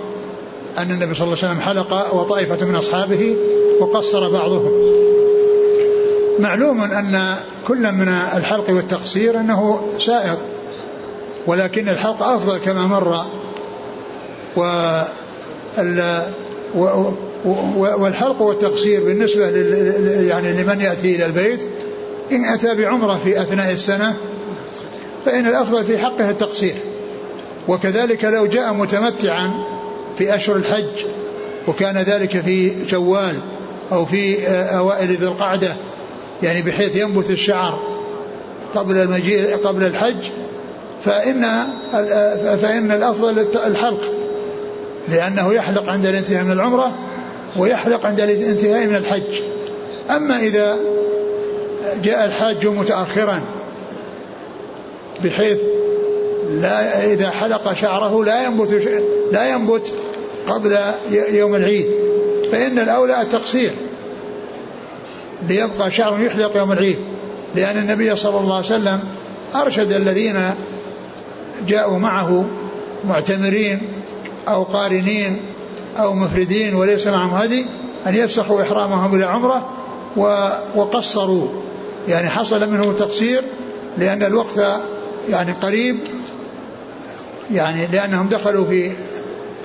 أن 0.77 0.91
النبي 0.91 1.13
صلى 1.13 1.23
الله 1.23 1.37
عليه 1.37 1.47
وسلم 1.47 1.61
حلق 1.61 2.15
وطائفة 2.15 2.65
من 2.65 2.75
أصحابه 2.75 3.35
وقصر 3.79 4.31
بعضهم. 4.31 4.71
معلوم 6.39 6.81
أن 6.81 7.35
كل 7.67 7.91
من 7.91 8.07
الحلق 8.09 8.69
والتقصير 8.69 9.39
أنه 9.39 9.87
سائغ 9.99 10.37
ولكن 11.47 11.89
الحلق 11.89 12.23
أفضل 12.23 12.57
كما 12.57 12.87
مر 12.87 13.25
و 14.57 14.61
والحلق 17.77 18.41
والتقصير 18.41 19.03
بالنسبة 19.03 19.45
يعني 20.21 20.63
لمن 20.63 20.81
يأتي 20.81 21.15
إلى 21.15 21.25
البيت. 21.25 21.61
إن 22.31 22.45
أتى 22.45 22.75
بعمرة 22.75 23.19
في 23.23 23.41
أثناء 23.41 23.71
السنة 23.73 24.17
فإن 25.25 25.47
الأفضل 25.47 25.83
في 25.83 25.97
حقه 25.97 26.29
التقصير. 26.29 26.75
وكذلك 27.67 28.25
لو 28.25 28.45
جاء 28.45 28.73
متمتعا 28.73 29.51
في 30.17 30.35
أشهر 30.35 30.55
الحج 30.55 31.05
وكان 31.67 31.97
ذلك 31.97 32.39
في 32.41 32.87
شوال 32.89 33.41
أو 33.91 34.05
في 34.05 34.47
أوائل 34.47 35.07
ذي 35.07 35.27
القعدة 35.27 35.75
يعني 36.43 36.61
بحيث 36.61 36.95
ينبت 36.95 37.29
الشعر 37.29 37.79
قبل 38.75 38.97
المجيء 38.97 39.55
قبل 39.55 39.83
الحج 39.83 40.23
فإن 41.05 41.45
فإن 42.61 42.91
الأفضل 42.91 43.47
الحلق. 43.67 44.18
لأنه 45.09 45.53
يحلق 45.53 45.89
عند 45.89 46.05
الانتهاء 46.05 46.43
من 46.43 46.51
العمرة 46.51 46.95
ويحلق 47.57 48.05
عند 48.05 48.21
الانتهاء 48.21 48.87
من 48.87 48.95
الحج. 48.95 49.41
أما 50.09 50.39
إذا 50.39 50.77
جاء 52.03 52.25
الحاج 52.25 52.67
متأخرا 52.67 53.41
بحيث 55.23 55.57
لا 56.51 57.05
إذا 57.13 57.29
حلق 57.29 57.73
شعره 57.73 58.23
لا 58.25 58.43
ينبت 58.43 58.87
لا 59.31 59.49
ينبت 59.49 59.93
قبل 60.47 60.77
يوم 61.11 61.55
العيد. 61.55 61.87
فإن 62.51 62.79
الأولى 62.79 63.21
التقصير 63.21 63.71
ليبقى 65.47 65.91
شعر 65.91 66.19
يحلق 66.19 66.57
يوم 66.57 66.71
العيد. 66.71 66.97
لأن 67.55 67.77
النبي 67.77 68.15
صلى 68.15 68.39
الله 68.39 68.55
عليه 68.55 68.65
وسلم 68.65 68.99
أرشد 69.55 69.91
الذين 69.91 70.35
جاءوا 71.67 71.97
معه 71.97 72.45
معتمرين 73.07 73.81
أو 74.47 74.63
قارنين 74.63 75.39
أو 75.97 76.13
مفردين 76.13 76.75
وليس 76.75 77.07
معهم 77.07 77.33
هدي 77.33 77.65
أن 78.07 78.15
يفسخوا 78.15 78.61
إحرامهم 78.61 79.15
إلى 79.15 79.25
عمرة 79.25 79.69
وقصروا. 80.75 81.47
يعني 82.07 82.29
حصل 82.29 82.71
منهم 82.71 82.95
تقصير 82.95 83.43
لأن 83.97 84.23
الوقت 84.23 84.61
يعني 85.29 85.51
قريب 85.51 85.99
يعني 87.51 87.87
لأنهم 87.87 88.27
دخلوا 88.27 88.65
في 88.65 88.91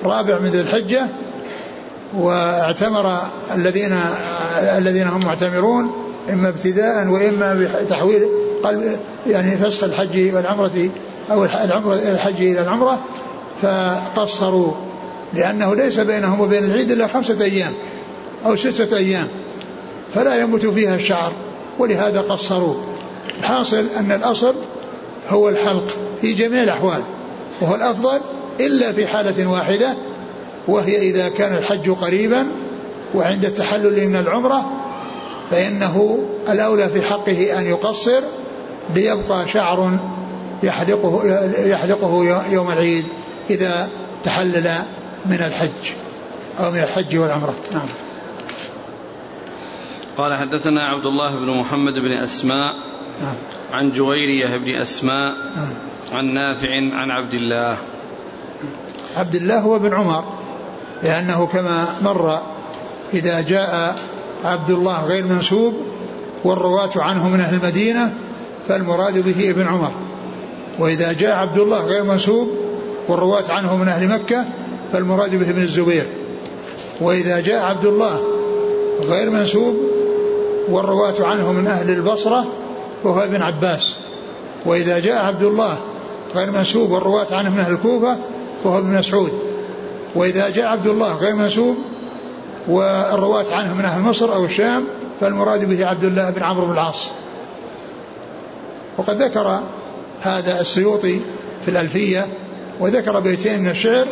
رابع 0.03 0.39
من 0.39 0.49
ذي 0.49 0.61
الحجة 0.61 1.07
واعتمر 2.17 3.17
الذين 3.55 3.99
الذين 4.77 5.07
هم 5.07 5.25
معتمرون 5.25 5.91
إما 6.29 6.49
ابتداء 6.49 7.07
وإما 7.07 7.53
بتحويل 7.53 8.29
قلب 8.63 8.99
يعني 9.27 9.57
فسخ 9.57 9.83
الحج 9.83 10.35
والعمرة 10.35 10.89
أو 11.31 11.45
العمرة 11.45 11.93
الحج 11.93 12.41
إلى 12.41 12.61
العمرة. 12.61 12.99
فقصروا 13.61 14.71
لأنه 15.33 15.75
ليس 15.75 15.99
بينهم 15.99 16.41
وبين 16.41 16.63
العيد 16.63 16.91
إلا 16.91 17.07
خمسة 17.07 17.43
أيام 17.43 17.73
أو 18.45 18.55
ستة 18.55 18.97
أيام 18.97 19.27
فلا 20.13 20.41
ينبت 20.41 20.65
فيها 20.65 20.95
الشعر 20.95 21.31
ولهذا 21.79 22.21
قصروا. 22.21 22.75
الحاصل 23.39 23.87
أن 23.97 24.11
الأصل 24.11 24.55
هو 25.29 25.49
الحلق 25.49 25.85
في 26.21 26.33
جميع 26.33 26.63
الأحوال 26.63 27.01
وهو 27.61 27.75
الأفضل 27.75 28.19
إلا 28.59 28.91
في 28.91 29.07
حالة 29.07 29.47
واحدة 29.49 29.93
وهي 30.67 30.97
إذا 30.97 31.29
كان 31.29 31.57
الحج 31.57 31.89
قريبا 31.89 32.47
وعند 33.15 33.45
التحلل 33.45 34.07
من 34.07 34.15
العمرة 34.15 34.71
فإنه 35.51 36.19
الأولى 36.49 36.89
في 36.89 37.01
حقه 37.01 37.59
أن 37.59 37.65
يقصر 37.65 38.21
ليبقى 38.95 39.47
شعر 39.47 39.99
يحلقه, 40.63 41.21
يحلقه 41.59 42.43
يوم 42.51 42.71
العيد. 42.71 43.05
إذا 43.49 43.89
تحلل 44.23 44.71
من 45.25 45.41
الحج 45.41 45.93
أو 46.59 46.71
من 46.71 46.79
الحج 46.79 47.17
والعمرة 47.17 47.55
نعم 47.73 47.87
قال 50.17 50.33
حدثنا 50.33 50.87
عبد 50.87 51.05
الله 51.05 51.35
بن 51.35 51.57
محمد 51.57 51.93
بن 51.93 52.11
أسماء 52.11 52.75
نعم. 53.21 53.35
عن 53.73 53.91
جويرية 53.91 54.57
بن 54.57 54.75
أسماء 54.75 55.35
نعم. 55.55 55.73
عن 56.11 56.33
نافع 56.33 56.69
عن 56.97 57.11
عبد 57.11 57.33
الله 57.33 57.77
عبد 59.17 59.35
الله 59.35 59.59
هو 59.59 59.79
بن 59.79 59.93
عمر 59.93 60.23
لأنه 61.03 61.47
كما 61.47 61.85
مر 62.01 62.39
إذا 63.13 63.41
جاء 63.41 63.97
عبد 64.43 64.69
الله 64.69 65.05
غير 65.05 65.25
منسوب 65.25 65.73
والرواة 66.43 66.91
عنه 66.95 67.29
من 67.29 67.39
أهل 67.39 67.55
المدينة 67.55 68.13
فالمراد 68.67 69.19
به 69.19 69.49
ابن 69.49 69.67
عمر 69.67 69.91
وإذا 70.79 71.13
جاء 71.13 71.35
عبد 71.35 71.57
الله 71.57 71.85
غير 71.85 72.03
منسوب 72.03 72.64
والرواة 73.07 73.43
عنه 73.49 73.75
من 73.75 73.87
أهل 73.87 74.07
مكة 74.07 74.45
فالمراد 74.91 75.35
به 75.35 75.49
ابن 75.49 75.61
الزبير. 75.61 76.05
وإذا 77.01 77.39
جاء 77.39 77.63
عبد 77.63 77.85
الله 77.85 78.21
غير 79.01 79.29
منسوب 79.29 79.75
والرواة 80.69 81.15
عنه 81.19 81.51
من 81.51 81.67
أهل 81.67 81.89
البصرة 81.89 82.45
فهو 83.03 83.23
ابن 83.23 83.41
عباس. 83.41 83.95
وإذا 84.65 84.99
جاء 84.99 85.25
عبد 85.25 85.43
الله 85.43 85.77
غير 86.35 86.51
منسوب 86.51 86.91
والرواة 86.91 87.27
عنه 87.31 87.49
من 87.49 87.59
أهل 87.59 87.73
الكوفة 87.73 88.17
فهو 88.63 88.77
ابن 88.77 88.97
مسعود. 88.97 89.31
وإذا 90.15 90.49
جاء 90.49 90.65
عبد 90.65 90.87
الله 90.87 91.15
غير 91.15 91.35
منسوب 91.35 91.75
والرواة 92.67 93.45
عنه 93.51 93.73
من 93.73 93.85
أهل 93.85 94.01
مصر 94.01 94.33
أو 94.33 94.45
الشام 94.45 94.87
فالمراد 95.21 95.69
به 95.69 95.85
عبد 95.85 96.03
الله 96.03 96.29
بن 96.29 96.43
عمرو 96.43 96.65
بن 96.65 96.71
العاص. 96.71 97.07
وقد 98.97 99.21
ذكر 99.21 99.59
هذا 100.21 100.61
السيوطي 100.61 101.19
في 101.65 101.71
الألفية 101.71 102.25
وذكر 102.79 103.19
بيتين 103.19 103.61
من 103.61 103.69
الشعر 103.69 104.07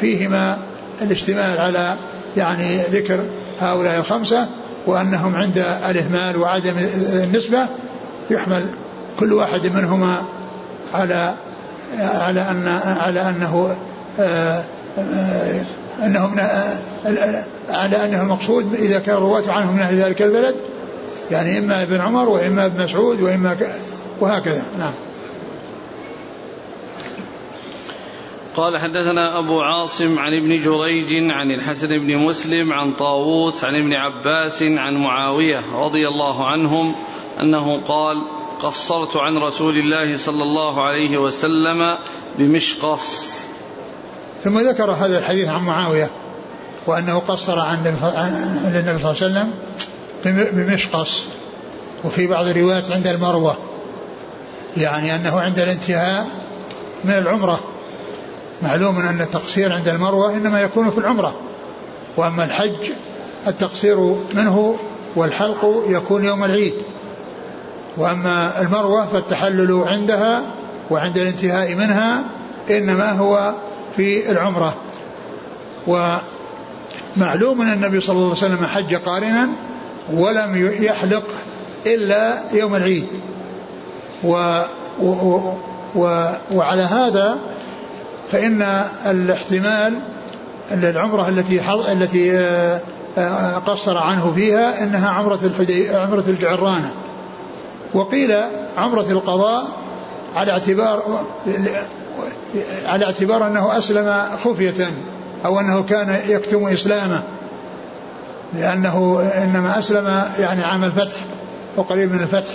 فيهما 0.00 0.58
الاشتمال 1.02 1.58
على 1.58 1.96
يعني 2.36 2.82
ذكر 2.82 3.20
هؤلاء 3.60 3.98
الخمسة 3.98 4.48
وأنهم 4.86 5.36
عند 5.36 5.64
الإهمال 5.90 6.36
وعدم 6.36 6.74
النسبة 7.24 7.66
يحمل 8.30 8.66
كل 9.18 9.32
واحد 9.32 9.66
منهما 9.66 10.22
على 10.92 11.34
على 11.98 12.40
أن 12.40 12.68
على 12.84 13.20
أنه 13.20 13.76
آه، 14.20 14.64
آه، 14.98 15.60
أنه 16.04 16.28
من 16.28 16.38
آه، 16.38 17.44
على 17.70 18.04
أنه 18.04 18.22
المقصود 18.22 18.74
إذا 18.74 18.98
كان 18.98 19.14
الرواة 19.16 19.42
عنه 19.48 19.72
من 19.72 19.80
أهل 19.80 19.96
ذلك 19.96 20.22
البلد 20.22 20.54
يعني 21.30 21.58
إما 21.58 21.82
ابن 21.82 22.00
عمر 22.00 22.28
وإما 22.28 22.66
ابن 22.66 22.84
مسعود 22.84 23.20
وإما 23.20 23.56
وهكذا. 24.20 24.62
نعم. 24.78 24.92
قال 28.56 28.78
حدثنا 28.78 29.38
أبو 29.38 29.60
عاصم 29.60 30.18
عن 30.18 30.34
ابن 30.34 30.62
جريج 30.62 31.30
عن 31.30 31.50
الحسن 31.50 31.88
بن 31.88 32.16
مسلم 32.16 32.72
عن 32.72 32.92
طاووس 32.92 33.64
عن 33.64 33.74
ابن 33.74 33.92
عباس 33.92 34.62
عن 34.62 34.94
معاوية 34.94 35.60
رضي 35.74 36.08
الله 36.08 36.46
عنهم 36.46 36.94
أنه 37.40 37.80
قال 37.88 38.16
قصرت 38.62 39.16
عن 39.16 39.36
رسول 39.36 39.76
الله 39.78 40.16
صلى 40.16 40.42
الله 40.42 40.82
عليه 40.82 41.18
وسلم 41.18 41.96
بمشقص. 42.38 43.32
ثم 44.44 44.58
ذكر 44.58 44.90
هذا 44.90 45.18
الحديث 45.18 45.48
عن 45.48 45.62
معاوية 45.62 46.10
وأنه 46.86 47.18
قصر 47.18 47.58
عن 47.58 47.74
النبي 47.74 48.00
صلى 48.00 48.96
الله 48.96 48.96
عليه 49.04 49.10
وسلم 49.10 49.52
بمشقص. 50.52 51.24
وفي 52.04 52.26
بعض 52.26 52.46
الروايات 52.46 52.90
عند 52.90 53.06
المروة 53.06 53.56
يعني 54.76 55.14
أنه 55.14 55.40
عند 55.40 55.58
الانتهاء 55.58 56.26
من 57.04 57.18
العمرة. 57.18 57.75
معلوم 58.62 58.98
أن 58.98 59.20
التقصير 59.20 59.72
عند 59.72 59.88
المروة 59.88 60.36
إنما 60.36 60.60
يكون 60.60 60.90
في 60.90 60.98
العمرة 60.98 61.34
وأما 62.16 62.44
الحج 62.44 62.90
التقصير 63.46 64.16
منه 64.34 64.76
والحلق 65.16 65.84
يكون 65.88 66.24
يوم 66.24 66.44
العيد. 66.44 66.74
وأما 67.96 68.60
المروة 68.60 69.06
فالتحلل 69.06 69.84
عندها 69.86 70.42
وعند 70.90 71.18
الانتهاء 71.18 71.74
منها 71.74 72.24
إنما 72.70 73.12
هو 73.12 73.54
في 73.96 74.30
العمرة. 74.30 74.74
ومعلوم 75.86 77.62
أن 77.62 77.72
النبي 77.72 78.00
صلى 78.00 78.14
الله 78.16 78.28
عليه 78.28 78.54
وسلم 78.54 78.66
حج 78.66 78.94
قارنا 78.94 79.48
ولم 80.12 80.72
يحلق 80.82 81.24
إلا 81.86 82.38
يوم 82.52 82.74
العيد. 82.74 83.06
و 84.24 84.62
و 85.00 85.40
و 85.94 86.28
وعلى 86.54 86.82
هذا 86.82 87.38
فإن 88.32 88.62
الاحتمال 89.06 90.00
أن 90.72 90.84
العمرة 90.84 91.28
التي 91.28 91.60
التي 91.92 92.38
آه، 92.38 92.80
آه، 93.18 93.54
قصر 93.54 93.98
عنه 93.98 94.32
فيها 94.34 94.82
إنها 94.82 95.10
عمرة 95.10 95.38
الحدي 95.42 95.90
عمرة 95.90 96.24
الجعرانة. 96.28 96.94
وقيل 97.94 98.34
عمرة 98.78 99.10
القضاء 99.10 99.66
على 100.36 100.52
اعتبار 100.52 101.24
على 102.86 103.04
اعتبار 103.04 103.46
أنه 103.46 103.78
أسلم 103.78 104.14
خفية 104.44 104.86
أو 105.44 105.60
أنه 105.60 105.82
كان 105.82 106.18
يكتم 106.28 106.66
إسلامه 106.66 107.22
لأنه 108.54 109.20
إنما 109.42 109.78
أسلم 109.78 110.22
يعني 110.38 110.64
عام 110.64 110.84
الفتح 110.84 111.20
وقريب 111.76 112.12
من 112.12 112.20
الفتح. 112.20 112.54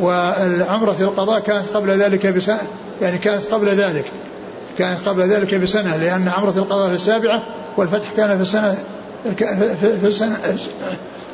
والعمرة 0.00 0.96
القضاء 1.00 1.40
كانت 1.40 1.68
قبل 1.68 1.90
ذلك 1.90 2.26
بسنة 2.26 2.60
يعني 3.02 3.18
كانت 3.18 3.44
قبل 3.44 3.68
ذلك. 3.68 4.04
كانت 4.78 5.08
قبل 5.08 5.22
ذلك 5.22 5.54
بسنة 5.54 5.96
لأن 5.96 6.28
عمرة 6.28 6.50
القضاء 6.56 6.88
في 6.88 6.94
السابعة 6.94 7.42
والفتح 7.76 8.08
كان 8.16 8.36
في 8.36 8.42
السنة 8.42 8.76
في 9.80 10.06
السنة, 10.06 10.38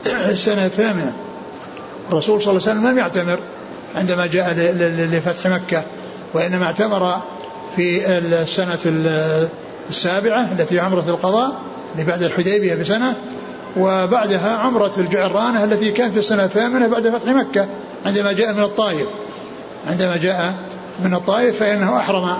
السنة 0.06 0.66
الثامنة. 0.66 1.12
الرسول 2.08 2.42
صلى 2.42 2.50
الله 2.50 2.68
عليه 2.68 2.78
وسلم 2.78 2.90
لم 2.90 2.98
يعتمر 2.98 3.38
عندما 3.96 4.26
جاء 4.26 4.54
لفتح 5.12 5.46
مكة 5.46 5.82
وإنما 6.34 6.64
اعتمر 6.64 7.22
في 7.76 8.18
السنة 8.18 8.78
السابعة 9.90 10.48
التي 10.52 10.80
عمرة 10.80 11.04
القضاء 11.08 11.60
اللي 11.94 12.04
بعد 12.04 12.22
الحديبية 12.22 12.74
بسنة 12.74 13.14
وبعدها 13.76 14.56
عمرة 14.56 14.92
الجعرانة 14.98 15.64
التي 15.64 15.90
كانت 15.90 16.12
في 16.12 16.18
السنة 16.18 16.44
الثامنة 16.44 16.86
بعد 16.86 17.08
فتح 17.08 17.30
مكة 17.30 17.66
عندما 18.06 18.32
جاء 18.32 18.52
من 18.52 18.62
الطائف. 18.62 19.08
عندما 19.86 20.16
جاء 20.16 20.54
من 21.04 21.14
الطائف 21.14 21.58
فإنه 21.58 21.96
أحرم 21.96 22.36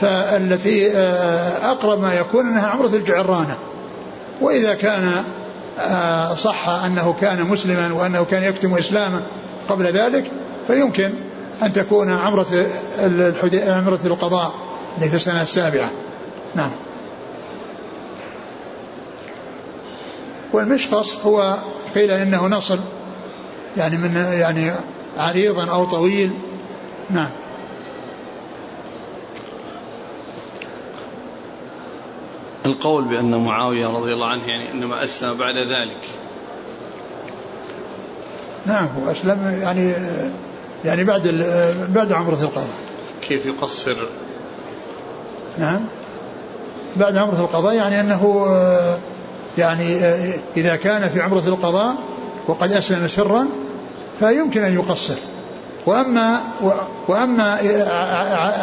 فالتي 0.00 0.92
آه، 0.92 1.72
أقرب 1.72 2.00
ما 2.00 2.14
يكون 2.14 2.46
أنها 2.46 2.66
عمرة 2.66 2.96
الجعرانة. 2.96 3.56
وإذا 4.40 4.74
كان 4.74 5.24
آه، 5.78 6.34
صح 6.34 6.68
أنه 6.68 7.14
كان 7.20 7.42
مسلما 7.42 7.92
وأنه 7.92 8.24
كان 8.24 8.42
يكتم 8.42 8.74
إسلاما 8.74 9.22
قبل 9.68 9.84
ذلك 9.84 10.30
فيمكن 10.66 11.12
أن 11.62 11.72
تكون 11.72 12.10
عمرة 12.10 12.66
عمرة 13.66 14.00
القضاء 14.04 14.54
في 15.00 15.14
السنة 15.14 15.42
السابعة. 15.42 15.90
نعم. 16.54 16.70
والمشقص 20.52 21.16
هو 21.26 21.56
قيل 21.94 22.10
إنه 22.10 22.46
نصل 22.46 22.78
يعني 23.76 23.96
من 23.96 24.16
يعني 24.16 24.72
عريضا 25.16 25.70
أو 25.70 25.84
طويل. 25.84 26.30
نعم. 27.10 27.30
القول 32.66 33.04
بأن 33.04 33.44
معاوية 33.44 33.86
رضي 33.86 34.12
الله 34.12 34.26
عنه 34.26 34.46
يعني 34.46 34.72
إنما 34.72 35.04
أسلم 35.04 35.34
بعد 35.34 35.54
ذلك. 35.56 36.08
نعم 38.66 38.86
هو 38.86 39.10
أسلم 39.10 39.58
يعني 39.62 39.92
يعني 40.84 41.04
بعد 41.04 41.22
بعد 41.88 42.12
عمرة 42.12 42.42
القضاء. 42.42 42.68
كيف 43.22 43.46
يقصر؟ 43.46 43.96
نعم. 45.58 45.80
بعد 46.96 47.16
عمرة 47.16 47.40
القضاء 47.40 47.74
يعني 47.74 48.00
أنه 48.00 48.46
يعني 49.58 49.98
إذا 50.56 50.76
كان 50.76 51.08
في 51.08 51.20
عمرة 51.20 51.48
القضاء 51.48 51.94
وقد 52.48 52.72
أسلم 52.72 53.08
سرا 53.08 53.48
فيمكن 54.18 54.62
أن 54.62 54.74
يقصر. 54.74 55.16
وأما 55.86 56.40
وأما 57.08 57.58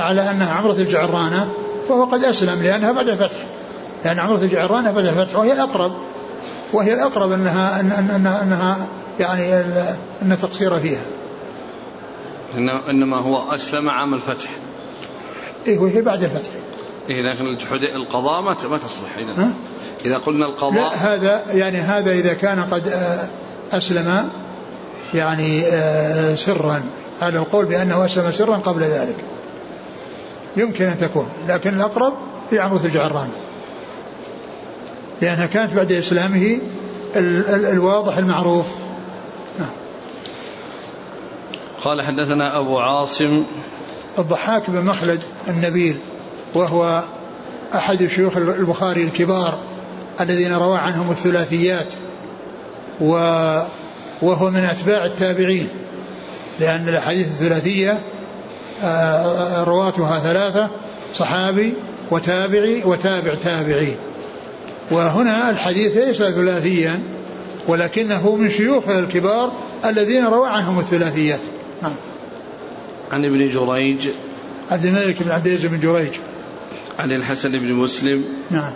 على 0.01 0.31
أنها 0.31 0.53
عمرة 0.53 0.73
الجعرانة 0.73 1.49
فهو 1.89 2.05
قد 2.05 2.23
أسلم 2.23 2.63
لأنها 2.63 2.91
بعد 2.91 3.09
الفتح. 3.09 3.39
لأن 4.05 4.19
عمرة 4.19 4.43
الجعرانة 4.43 4.91
بعد 4.91 5.05
الفتح 5.05 5.35
وهي 5.35 5.53
الأقرب 5.53 5.91
وهي 6.73 6.93
الأقرب 6.93 7.31
أنها 7.31 7.79
أنها, 7.79 8.43
أنها 8.43 8.77
يعني 9.19 9.53
أن 10.21 10.37
تقصير 10.41 10.79
فيها. 10.79 11.01
إنما 12.89 13.17
هو 13.17 13.55
أسلم 13.55 13.89
عام 13.89 14.13
الفتح. 14.13 14.49
إيه 15.67 15.79
وهي 15.79 16.01
بعد 16.01 16.23
الفتح. 16.23 16.51
إيه 17.09 17.21
لكن 17.21 17.45
القضاء 17.95 18.41
ما 18.41 18.55
ما 18.69 18.77
تصلح 18.77 19.17
إذا. 19.17 19.53
إذا 20.05 20.17
قلنا 20.17 20.45
القضاء 20.45 20.73
لا 20.73 21.13
هذا 21.13 21.43
يعني 21.53 21.77
هذا 21.77 22.11
إذا 22.11 22.33
كان 22.33 22.63
قد 22.63 22.87
آه، 22.87 23.27
أسلم 23.77 24.29
يعني 25.13 25.63
آه، 25.65 26.35
سرا. 26.35 26.83
على 27.21 27.37
القول 27.37 27.65
بأنه 27.65 28.05
أسلم 28.05 28.31
سرا 28.31 28.55
قبل 28.55 28.81
ذلك. 28.81 29.15
يمكن 30.57 30.85
أن 30.85 30.97
تكون 30.97 31.29
لكن 31.47 31.73
الأقرب 31.73 32.13
في 32.49 32.59
عمرة 32.59 32.85
الجعران 32.85 33.29
لأنها 35.21 35.45
كانت 35.45 35.73
بعد 35.73 35.91
إسلامه 35.91 36.59
الواضح 37.73 38.17
المعروف. 38.17 38.65
نعم. 39.59 39.69
قال 41.83 42.01
حدثنا 42.01 42.59
أبو 42.59 42.79
عاصم. 42.79 43.43
الضحاك 44.19 44.69
بن 44.69 44.85
مخلد 44.85 45.19
النبيل 45.47 45.97
وهو 46.53 47.03
أحد 47.75 48.07
شيوخ 48.07 48.37
البخاري 48.37 49.03
الكبار 49.03 49.57
الذين 50.21 50.53
روى 50.53 50.77
عنهم 50.77 51.11
الثلاثيات 51.11 51.93
و 53.01 53.13
وهو 54.21 54.49
من 54.49 54.63
أتباع 54.63 55.05
التابعين 55.05 55.67
لأن 56.59 56.89
الأحاديث 56.89 57.27
الثلاثية 57.27 57.99
آه، 58.83 59.63
رواتها 59.63 60.19
ثلاثة 60.19 60.69
صحابي 61.13 61.73
وتابعي 62.11 62.83
وتابع 62.85 63.35
تابعي. 63.35 63.95
وهنا 64.91 65.49
الحديث 65.49 65.97
ليس 65.97 66.17
ثلاثيا 66.17 67.03
ولكنه 67.67 68.35
من 68.35 68.49
شيوخ 68.49 68.89
الكبار 68.89 69.51
الذين 69.85 70.25
روى 70.25 70.49
عنهم 70.49 70.79
الثلاثيات. 70.79 71.41
نعم. 71.81 71.95
عن 73.11 73.25
ابن 73.25 73.49
جريج. 73.49 74.09
عبد 74.71 74.85
الملك 74.85 75.23
بن 75.23 75.31
عبد 75.31 75.47
العزيز 75.47 75.65
بن 75.65 75.79
جريج. 75.79 76.11
عن 76.99 77.11
الحسن 77.11 77.51
بن 77.51 77.73
مسلم. 77.73 78.25
نعم. 78.51 78.73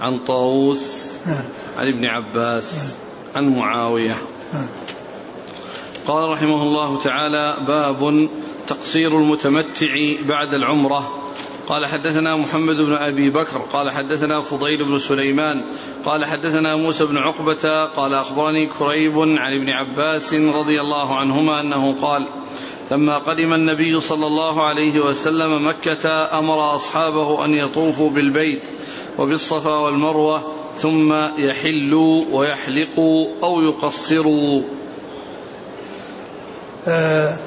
عن 0.00 0.18
طاووس. 0.18 1.10
نعم. 1.26 1.48
عن 1.78 1.88
ابن 1.88 2.04
عباس. 2.04 2.96
نعم. 3.34 3.44
عن 3.46 3.56
معاوية. 3.56 4.16
نعم. 4.52 4.68
قال 6.06 6.28
رحمه 6.30 6.62
الله 6.62 6.98
تعالى 6.98 7.56
باب 7.66 8.28
تقصير 8.66 9.18
المتمتع 9.18 9.94
بعد 10.28 10.54
العمرة. 10.54 11.31
قال 11.66 11.86
حدثنا 11.86 12.36
محمد 12.36 12.76
بن 12.76 12.92
أبي 12.92 13.30
بكر 13.30 13.58
قال 13.72 13.90
حدثنا 13.90 14.40
فضيل 14.40 14.84
بن 14.84 14.98
سليمان 14.98 15.64
قال 16.04 16.24
حدثنا 16.24 16.76
موسى 16.76 17.06
بن 17.06 17.16
عقبة 17.18 17.84
قال 17.84 18.14
أخبرني 18.14 18.66
كريب 18.66 19.18
عن 19.18 19.54
ابن 19.54 19.68
عباس 19.68 20.34
رضي 20.34 20.80
الله 20.80 21.16
عنهما 21.16 21.60
أنه 21.60 21.96
قال 22.02 22.26
لما 22.90 23.18
قدم 23.18 23.52
النبي 23.52 24.00
صلى 24.00 24.26
الله 24.26 24.66
عليه 24.66 25.00
وسلم 25.00 25.68
مكة 25.68 26.38
أمر 26.38 26.74
أصحابه 26.74 27.44
أن 27.44 27.54
يطوفوا 27.54 28.10
بالبيت 28.10 28.62
وبالصفا 29.18 29.78
والمروة 29.78 30.52
ثم 30.76 31.12
يحلوا 31.38 32.24
ويحلقوا 32.32 33.28
أو 33.42 33.60
يقصروا. 33.60 34.62
آه 36.88 37.38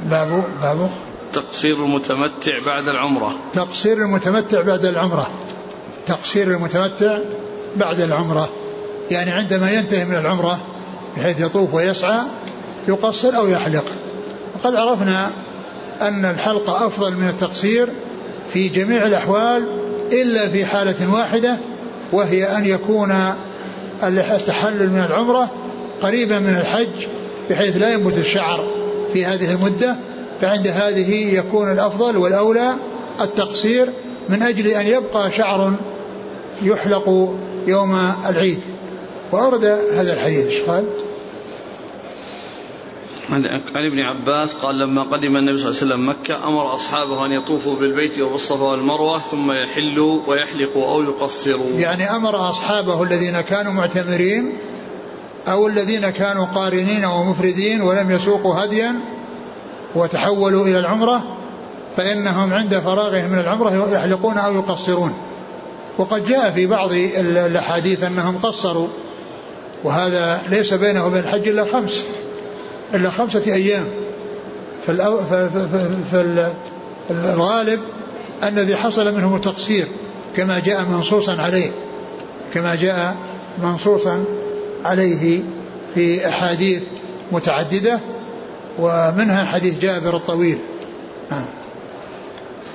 باب 0.00 0.44
باب 0.62 0.90
تقصير 1.36 1.84
المتمتع 1.84 2.64
بعد 2.66 2.88
العمرة. 2.88 3.36
تقصير 3.52 3.96
المتمتع 3.96 4.62
بعد 4.62 4.84
العمرة. 4.84 5.26
تقصير 6.06 6.50
المتمتع 6.50 7.18
بعد 7.76 8.00
العمرة. 8.00 8.48
يعني 9.10 9.30
عندما 9.30 9.70
ينتهي 9.70 10.04
من 10.04 10.14
العمرة 10.14 10.58
بحيث 11.16 11.40
يطوف 11.40 11.74
ويسعى 11.74 12.20
يقصر 12.88 13.36
أو 13.36 13.48
يحلق. 13.48 13.84
وقد 14.54 14.74
عرفنا 14.74 15.30
أن 16.02 16.24
الحلق 16.24 16.70
أفضل 16.70 17.16
من 17.16 17.28
التقصير 17.28 17.88
في 18.52 18.68
جميع 18.68 19.06
الأحوال 19.06 19.68
إلا 20.12 20.48
في 20.48 20.66
حالة 20.66 21.12
واحدة 21.12 21.56
وهي 22.12 22.44
أن 22.44 22.64
يكون 22.64 23.14
التحلل 24.02 24.90
من 24.90 25.04
العمرة 25.04 25.50
قريبا 26.02 26.38
من 26.38 26.56
الحج 26.56 27.06
بحيث 27.50 27.76
لا 27.76 27.92
ينبت 27.92 28.18
الشعر 28.18 28.64
في 29.12 29.24
هذه 29.24 29.52
المدة 29.52 29.96
فعند 30.40 30.68
هذه 30.68 31.34
يكون 31.38 31.72
الأفضل 31.72 32.16
والأولى 32.16 32.74
التقصير 33.20 33.92
من 34.28 34.42
أجل 34.42 34.66
أن 34.66 34.86
يبقى 34.86 35.30
شعر 35.30 35.72
يحلق 36.62 37.36
يوم 37.66 38.12
العيد 38.28 38.60
وأورد 39.32 39.64
هذا 39.64 40.14
الحديث 40.14 40.46
إيش 40.46 40.60
قال؟ 40.60 40.84
عن 43.30 43.44
ابن 43.86 44.00
عباس 44.00 44.54
قال 44.54 44.78
لما 44.78 45.02
قدم 45.02 45.36
النبي 45.36 45.58
صلى 45.58 45.68
الله 45.68 45.80
عليه 45.82 45.94
وسلم 45.94 46.08
مكة 46.08 46.48
أمر 46.48 46.74
أصحابه 46.74 47.26
أن 47.26 47.32
يطوفوا 47.32 47.76
بالبيت 47.76 48.18
وبالصفا 48.18 48.64
والمروة 48.64 49.18
ثم 49.18 49.52
يحلوا 49.52 50.20
ويحلقوا 50.26 50.92
أو 50.92 51.02
يقصروا 51.02 51.70
يعني 51.78 52.10
أمر 52.10 52.50
أصحابه 52.50 53.02
الذين 53.02 53.40
كانوا 53.40 53.72
معتمرين 53.72 54.52
أو 55.48 55.66
الذين 55.66 56.10
كانوا 56.10 56.44
قارنين 56.44 57.04
ومفردين 57.04 57.80
ولم 57.80 58.10
يسوقوا 58.10 58.64
هديا 58.64 59.15
وتحولوا 59.96 60.64
إلى 60.64 60.78
العمرة 60.78 61.36
فإنهم 61.96 62.52
عند 62.52 62.78
فراغهم 62.78 63.30
من 63.30 63.38
العمرة 63.38 63.88
يحلقون 63.92 64.38
أو 64.38 64.54
يقصرون. 64.54 65.12
وقد 65.98 66.24
جاء 66.24 66.50
في 66.50 66.66
بعض 66.66 66.92
الأحاديث 66.92 68.04
أنهم 68.04 68.38
قصروا 68.42 68.88
وهذا 69.84 70.42
ليس 70.50 70.74
بينه 70.74 71.06
وبين 71.06 71.18
الحج 71.18 71.48
إلا 71.48 71.64
خمس 71.64 72.04
إلا 72.94 73.10
خمسة 73.10 73.54
أيام. 73.54 73.88
فالغالب 77.08 77.80
الذي 78.42 78.76
حصل 78.76 79.14
منهم 79.14 79.36
التقصير 79.36 79.88
كما 80.36 80.58
جاء 80.58 80.84
منصوصا 80.84 81.42
عليه 81.42 81.70
كما 82.54 82.74
جاء 82.74 83.16
منصوصا 83.62 84.24
عليه 84.84 85.42
في 85.94 86.28
أحاديث 86.28 86.82
متعددة. 87.32 88.00
ومنها 88.78 89.44
حديث 89.44 89.80
جابر 89.80 90.16
الطويل. 90.16 90.58
نعم. 91.30 91.46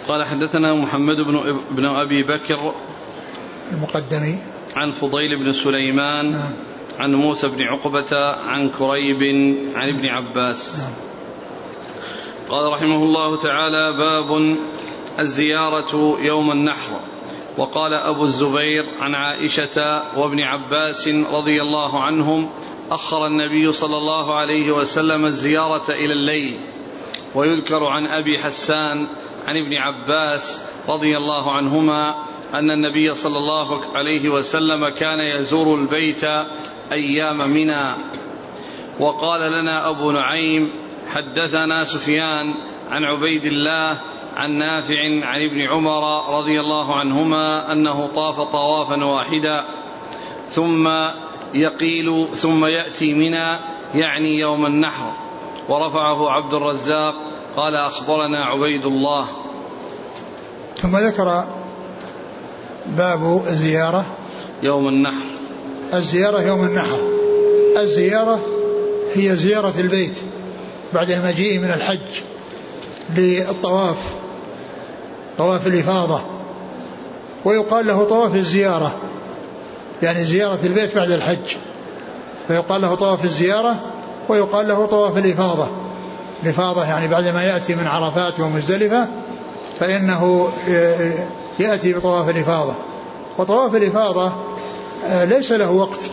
قال 0.08 0.26
حدثنا 0.26 0.74
محمد 0.74 1.18
بن 1.18 1.60
بن 1.72 1.86
أبي 1.86 2.24
بكر 2.24 2.74
المقدمي. 3.72 4.40
عن 4.76 4.92
فضيل 4.92 5.44
بن 5.44 5.52
سليمان 5.52 6.32
نعم. 6.32 6.54
عن 7.00 7.16
موسى 7.16 7.48
بن 7.48 7.62
عقبة 7.64 8.18
عن 8.36 8.70
كريب 8.70 9.24
عن 9.76 9.90
ابن 9.90 10.06
عباس. 10.06 10.80
نعم. 10.80 10.94
قال 12.50 12.72
رحمه 12.74 13.04
الله 13.04 13.38
تعالى 13.38 13.98
باب 13.98 14.58
الزيارة 15.20 16.18
يوم 16.20 16.52
النحر. 16.52 17.00
وقال 17.58 17.94
أبو 17.94 18.24
الزبير 18.24 18.86
عن 19.00 19.16
عائشة 19.16 20.04
وابن 20.18 20.40
عباس 20.40 21.08
رضي 21.08 21.62
الله 21.62 22.04
عنهم 22.04 22.50
أخر 22.92 23.26
النبي 23.26 23.72
صلى 23.72 23.98
الله 23.98 24.36
عليه 24.36 24.72
وسلم 24.72 25.26
الزيارة 25.26 25.90
إلى 25.90 26.14
الليل 26.14 26.60
ويذكر 27.36 27.84
عن 27.84 28.08
أبي 28.08 28.40
حسان 28.40 29.08
عن 29.48 29.58
ابن 29.58 29.74
عباس 29.74 30.64
رضي 30.88 31.18
الله 31.18 31.52
عنهما 31.52 32.16
أن 32.54 32.72
النبي 32.72 33.16
صلى 33.16 33.38
الله 33.38 33.82
عليه 33.96 34.30
وسلم 34.30 34.90
كان 34.90 35.20
يزور 35.20 35.76
البيت 35.76 36.24
أيام 36.92 37.50
منى. 37.50 37.96
وقال 39.00 39.52
لنا 39.52 39.90
أبو 39.90 40.12
نعيم 40.12 40.70
حدثنا 41.08 41.84
سفيان 41.84 42.54
عن 42.90 43.04
عبيد 43.04 43.46
الله 43.46 44.02
عن 44.36 44.52
نافع 44.52 44.96
عن 45.24 45.42
ابن 45.42 45.62
عمر 45.62 46.38
رضي 46.38 46.60
الله 46.60 46.96
عنهما 46.96 47.72
أنه 47.72 48.10
طاف 48.16 48.42
طوافا 48.42 49.06
واحدا 49.06 49.66
ثم 50.50 50.88
يقيل 51.54 52.28
ثم 52.36 52.66
يأتي 52.66 53.14
منى 53.14 53.58
يعني 53.94 54.40
يوم 54.40 54.66
النحر. 54.66 55.12
ورفعه 55.70 56.32
عبد 56.32 56.54
الرزاق 56.54 57.16
قال 57.58 57.76
أخبرنا 57.76 58.44
عبيد 58.46 58.86
الله. 58.86 59.28
ثم 60.78 60.98
ذكر 60.98 61.44
باب 62.86 63.44
الزيارة. 63.48 64.06
يوم 64.64 64.88
النحر. 64.88 65.26
الزيارة 65.94 66.42
يوم 66.42 66.64
النحر. 66.64 67.00
الزيارة 67.78 68.40
هي 69.16 69.36
زيارة 69.36 69.80
البيت 69.80 70.22
بعد 70.94 71.12
المجيء 71.12 71.60
من 71.60 71.72
الحج 71.72 72.22
للطواف 73.18 73.98
طواف 75.38 75.68
الإفاضة. 75.68 76.22
ويقال 77.46 77.88
له 77.88 78.04
طواف 78.06 78.36
الزيارة. 78.36 78.96
يعني 80.04 80.26
زيارة 80.26 80.60
البيت 80.64 80.96
بعد 80.96 81.12
الحج. 81.12 81.56
فيقال 82.48 82.82
له 82.82 82.96
طواف 82.96 83.26
الزيارة 83.26 83.80
ويقال 84.30 84.68
له 84.68 84.86
طواف 84.86 85.18
الإفاضة. 85.18 85.68
الإفاضة 86.44 86.84
يعني 86.84 87.08
بعدما 87.08 87.44
يأتي 87.44 87.76
من 87.76 87.88
عرفات 87.88 88.40
ومزدلفة 88.40 89.08
فإنه 89.80 90.50
يأتي 91.60 91.94
بطواف 91.94 92.30
الإفاضة. 92.30 92.74
وطواف 93.38 93.76
الإفاضة 93.76 94.34
آه، 95.06 95.26
ليس 95.26 95.52
له 95.52 95.72
وقت 95.72 96.10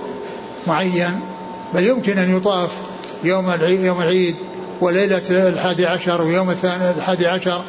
معين 0.66 1.20
بل 1.74 1.86
يمكن 1.86 2.18
أن 2.18 2.36
يطاف 2.36 2.70
يوم 3.24 3.52
يوم 3.62 4.02
العيد 4.02 4.36
وليلة 4.80 5.22
الحادي 5.30 5.86
عشر 5.86 6.22
ويوم 6.22 6.50
الثاني 6.50 6.90
الحادي 6.90 7.26
عشر 7.26 7.62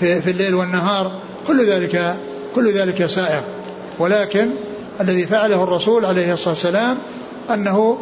في, 0.00 0.22
في 0.22 0.30
الليل 0.30 0.54
والنهار. 0.54 1.12
كل 1.46 1.70
ذلك 1.70 2.16
كل 2.54 2.72
ذلك 2.72 3.06
سائغ 3.06 3.40
ولكن 3.98 4.48
الذي 5.00 5.26
فعله 5.26 5.64
الرسول 5.64 6.04
عليه 6.06 6.32
الصلاة 6.32 6.54
والسلام 6.54 6.98
أنه 7.50 7.98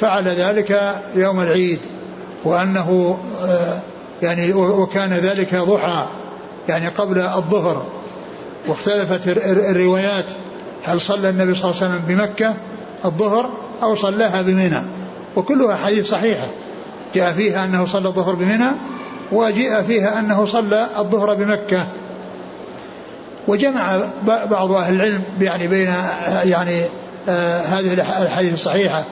فعل 0.00 0.28
ذلك 0.28 0.94
يوم 1.16 1.40
العيد 1.40 1.78
وأنه 2.44 3.18
آه، 3.42 3.80
يعني 4.22 4.52
وكان 4.52 5.12
ذلك 5.12 5.54
ضحى 5.54 6.06
يعني 6.68 6.88
قبل 6.88 7.18
الظهر. 7.18 7.86
واختلفت 8.68 9.28
الروايات 9.46 10.32
هل 10.84 11.00
صلى 11.00 11.28
النبي 11.28 11.54
صلى 11.54 11.70
الله 11.70 11.82
عليه 11.82 11.92
وسلم 11.92 12.04
بمكة 12.08 12.54
الظهر 13.04 13.50
أو 13.82 13.94
صلاها 13.94 14.42
بمنى. 14.42 14.82
وكلها 15.36 15.76
حديث 15.76 16.08
صحيحة. 16.08 16.46
جاء 17.14 17.32
فيها 17.32 17.64
أنه 17.64 17.86
صلى 17.86 18.08
الظهر 18.08 18.34
بمنى 18.34 18.70
وجاء 19.32 19.82
فيها 19.82 20.18
أنه 20.18 20.44
صلى 20.44 20.86
الظهر 20.98 21.34
بمكة. 21.34 21.86
وجمع 23.52 24.00
بعض 24.26 24.72
أهل 24.72 24.94
العلم 24.94 25.22
يعني 25.40 25.68
بين 25.68 25.88
يعني 26.44 26.82
آه 27.28 27.60
هذه 27.60 27.92
الحديث 28.22 28.54
الصحيحة 28.54 29.04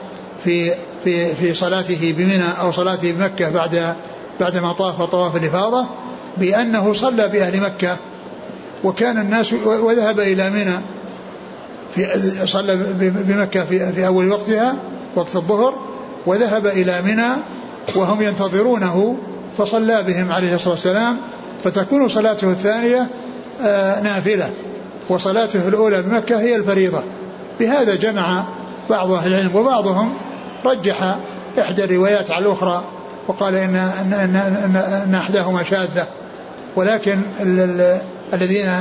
في 0.43 0.71
في 1.03 1.35
في 1.35 1.53
صلاته 1.53 2.15
بمنى 2.17 2.61
أو 2.61 2.71
صلاته 2.71 3.11
بمكة 3.11 3.49
بعد 3.49 3.95
بعدما 4.39 4.73
طاف 4.73 5.01
طواف 5.01 5.35
الإفاضة 5.35 5.85
بأنه 6.37 6.93
صلى 6.93 7.27
بأهل 7.27 7.61
مكة 7.61 7.97
وكان 8.83 9.17
الناس 9.17 9.53
وذهب 9.65 10.19
إلى 10.19 10.49
منى 10.49 10.77
في 11.95 12.47
صلى 12.47 12.75
بمكة 12.99 13.65
في, 13.65 13.93
في 13.93 14.07
أول 14.07 14.29
وقتها 14.29 14.75
وقت 15.15 15.35
الظهر 15.35 15.73
وذهب 16.25 16.67
إلى 16.67 17.01
منى 17.01 17.29
وهم 17.95 18.21
ينتظرونه 18.21 19.17
فصلى 19.57 20.03
بهم 20.03 20.31
عليه 20.31 20.55
الصلاة 20.55 20.73
والسلام 20.73 21.17
فتكون 21.63 22.07
صلاته 22.07 22.51
الثانية 22.51 23.07
نافلة 24.03 24.49
وصلاته 25.09 25.67
الأولى 25.67 26.01
بمكة 26.01 26.39
هي 26.39 26.55
الفريضة. 26.55 27.03
بهذا 27.59 27.95
جمع 27.95 28.43
بعض 28.89 29.11
أهل 29.11 29.33
العلم 29.33 29.55
وبعضهم 29.55 30.13
رجح 30.65 31.19
إحدى 31.59 31.83
الروايات 31.83 32.31
على 32.31 32.45
الأخرى 32.45 32.83
وقال 33.27 33.55
إن, 33.55 33.75
إن, 33.75 34.13
إن, 34.13 34.35
إن, 34.35 34.75
إن 34.75 35.15
أحداهما 35.15 35.63
شاذة. 35.63 36.07
ولكن 36.75 37.17
الذين 38.33 38.71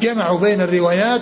جمعوا 0.00 0.38
بين 0.38 0.60
الروايات 0.60 1.20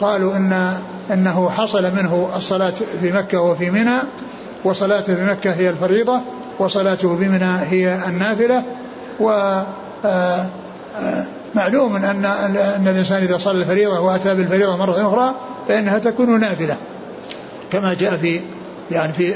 قالوا 0.00 0.36
ان 0.36 0.72
إنه 1.12 1.50
حصل 1.50 1.82
منه 1.82 2.30
الصلاة 2.36 2.74
في 3.00 3.12
مكة 3.12 3.40
وفي 3.40 3.70
منى 3.70 3.98
وصلاته 4.64 5.24
مكة 5.24 5.52
هي 5.52 5.70
الفريضة 5.70 6.20
وصلاته 6.58 7.16
بمنى 7.16 7.58
هي 7.60 7.98
النافلة 8.08 8.62
و 9.20 9.30
آه، 10.04 10.46
آه، 10.96 11.26
معلوم 11.54 11.96
ان 11.96 12.24
ان 12.76 12.88
الإنسان 12.88 13.22
إذا 13.22 13.38
صلى 13.38 13.58
الفريضة 13.58 14.00
وأتى 14.00 14.34
بالفريضة 14.34 14.76
مرة 14.76 15.08
أخرى 15.08 15.34
فإنها 15.68 15.98
تكون 15.98 16.40
نافلة. 16.40 16.76
كما 17.72 17.94
جاء 17.94 18.16
في 18.16 18.40
يعني 18.90 19.12
في 19.12 19.34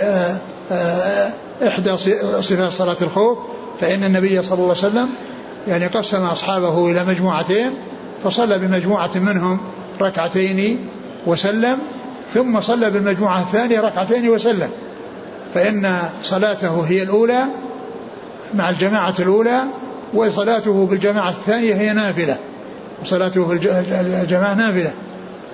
آه، 0.71 1.31
إحدى 1.63 1.97
صفات 2.41 2.73
صلاة 2.73 2.97
الخوف 3.01 3.39
فإن 3.81 4.05
النبي 4.05 4.43
صلى 4.43 4.55
الله 4.55 4.63
عليه 4.63 4.71
وسلم 4.71 5.09
يعني 5.69 5.87
قسم 5.87 6.23
أصحابه 6.23 6.91
إلى 6.91 7.05
مجموعتين 7.05 7.71
فصلى 8.25 8.59
بمجموعة 8.59 9.11
منهم 9.15 9.61
ركعتين 10.01 10.89
وسلم 11.27 11.79
ثم 12.35 12.61
صلى 12.61 12.91
بالمجموعة 12.91 13.41
الثانية 13.41 13.81
ركعتين 13.81 14.29
وسلم. 14.29 14.71
فإن 15.55 15.99
صلاته 16.23 16.81
هي 16.89 17.03
الأولى 17.03 17.45
مع 18.55 18.71
الجماعة 18.71 19.15
الأولى 19.19 19.63
وصلاته 20.17 20.87
بالجماعة 20.87 21.31
الثانية 21.31 21.75
هي 21.75 21.93
نافلة. 21.93 22.37
وصلاته 23.03 23.49
في 23.49 23.53
الجماعة 24.01 24.55
نافلة. 24.55 24.93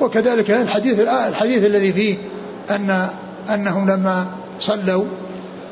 وكذلك 0.01 0.51
الحديث 0.51 1.01
الحديث 1.01 1.66
الذي 1.66 1.92
فيه 1.92 2.16
أن 2.70 3.09
أنهم 3.55 3.90
لما 3.90 4.27
صلوا 4.61 5.05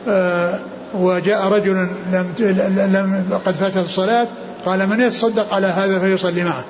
آه 0.08 0.60
وجاء 0.94 1.48
رجل 1.48 1.88
لم 2.12 2.32
لم 2.92 3.38
قد 3.46 3.54
فاتت 3.54 3.76
الصلاة 3.76 4.26
قال 4.64 4.88
من 4.88 5.00
يتصدق 5.00 5.54
على 5.54 5.66
هذا 5.66 5.98
فيصلي 5.98 6.44
معه. 6.44 6.64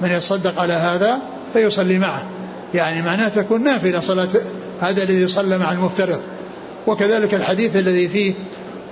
من 0.00 0.10
يتصدق 0.10 0.60
على 0.60 0.72
هذا 0.72 1.18
فيصلي 1.52 1.98
معه. 1.98 2.26
يعني 2.74 3.02
معناه 3.02 3.28
تكون 3.28 3.64
نافلة 3.64 4.00
صلاة 4.00 4.28
هذا 4.80 5.02
الذي 5.02 5.28
صلى 5.28 5.58
مع 5.58 5.72
المفترض. 5.72 6.20
وكذلك 6.86 7.34
الحديث 7.34 7.76
الذي 7.76 8.08
فيه 8.08 8.34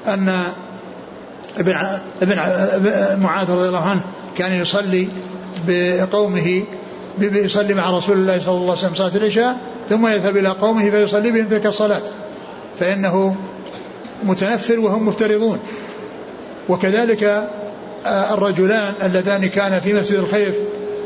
أن 0.08 0.32
ابن 1.58 1.74
ابن 2.22 3.22
معاذ 3.22 3.50
رضي 3.50 3.68
الله 3.68 3.84
عنه 3.84 4.00
كان 4.38 4.52
يصلي 4.52 5.08
بقومه 5.68 6.64
يصلي 7.20 7.74
مع 7.74 7.90
رسول 7.90 8.16
الله 8.16 8.40
صلى 8.40 8.54
الله 8.54 8.62
عليه 8.62 8.72
وسلم 8.72 8.94
صلاة 8.94 9.16
العشاء 9.16 9.56
ثم 9.88 10.06
يذهب 10.06 10.36
إلى 10.36 10.48
قومه 10.48 10.90
فيصلي 10.90 11.30
بهم 11.30 11.48
تلك 11.48 11.66
الصلاة. 11.66 12.02
فإنه 12.80 13.36
متنفر 14.22 14.80
وهم 14.80 15.08
مفترضون. 15.08 15.58
وكذلك 16.68 17.48
آه، 18.06 18.34
الرجلان 18.34 18.94
اللذان 19.02 19.48
كانا 19.48 19.80
في 19.80 19.94
مسجد 19.94 20.18
الخيف 20.18 20.54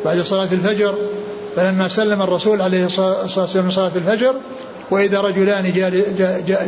بعد 0.04 0.20
صلاة 0.20 0.48
الفجر 0.52 0.94
فلما 1.56 1.88
سلم 1.88 2.22
الرسول 2.22 2.62
عليه 2.62 2.84
الصلاة 2.84 3.22
والسلام 3.36 3.64
من 3.64 3.70
صلاة 3.70 3.90
الفجر 3.96 4.34
وإذا 4.90 5.20
رجلان 5.20 5.72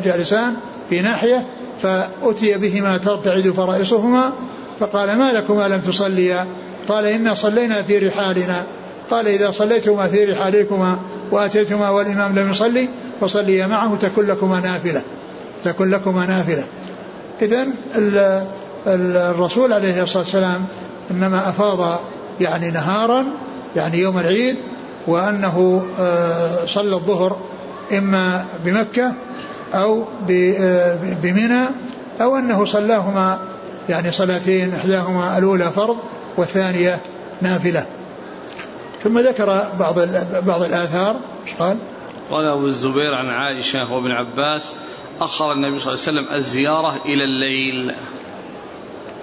جالسان 0.04 0.54
في 0.90 1.00
ناحية 1.00 1.46
فأتي 1.82 2.58
بهما 2.58 2.96
ترتعد 2.96 3.50
فرائصهما 3.50 4.32
فقال 4.80 5.18
ما 5.18 5.32
لكما 5.32 5.68
لم 5.68 5.80
تصليا 5.80 6.46
قال 6.88 7.06
إنا 7.06 7.34
صلينا 7.34 7.82
في 7.82 7.98
رحالنا. 7.98 8.64
قال 9.10 9.28
إذا 9.28 9.50
صليتما 9.50 10.08
في 10.08 10.24
رحالكما 10.24 10.98
وأتيتما 11.30 11.90
والإمام 11.90 12.38
لم 12.38 12.50
يصلي 12.50 12.88
فصليا 13.20 13.66
معه 13.66 13.96
تكن 13.96 14.26
لكما 14.26 14.60
نافلة. 14.60 15.02
تكن 15.64 15.90
لكما 15.90 16.26
نافلة. 16.26 16.64
إذا 17.42 17.66
الرسول 18.86 19.72
عليه 19.72 20.02
الصلاة 20.02 20.22
والسلام 20.22 20.64
إنما 21.10 21.48
أفاض 21.48 22.00
يعني 22.40 22.70
نهارا 22.70 23.24
يعني 23.76 23.98
يوم 23.98 24.18
العيد 24.18 24.56
وأنه 25.06 25.86
آه، 26.00 26.66
صلى 26.66 26.96
الظهر 26.96 27.36
إما 27.92 28.44
بمكة 28.64 29.12
أو 29.74 30.04
آه، 30.30 30.98
بمنى 31.22 31.64
أو 32.20 32.36
أنه 32.36 32.64
صلاهما 32.64 33.38
يعني 33.88 34.12
صلاتين 34.12 34.74
إحداهما 34.74 35.38
الأولى 35.38 35.70
فرض 35.70 35.96
والثانية 36.36 37.00
نافلة. 37.42 37.86
ثم 39.00 39.18
ذكر 39.18 39.46
بعض 39.78 39.98
بعض 40.46 40.62
الآثار 40.62 41.16
إيش 41.46 41.54
قال؟ 41.54 41.76
قال 42.30 42.46
أبو 42.46 42.66
الزبير 42.66 43.14
عن 43.14 43.28
عائشة 43.28 43.92
وابن 43.92 44.10
عباس 44.10 44.74
أخر 45.20 45.52
النبي 45.52 45.80
صلى 45.80 45.94
الله 45.94 46.04
عليه 46.06 46.20
وسلم 46.20 46.34
الزيارة 46.34 46.94
إلى 47.04 47.24
الليل. 47.24 47.94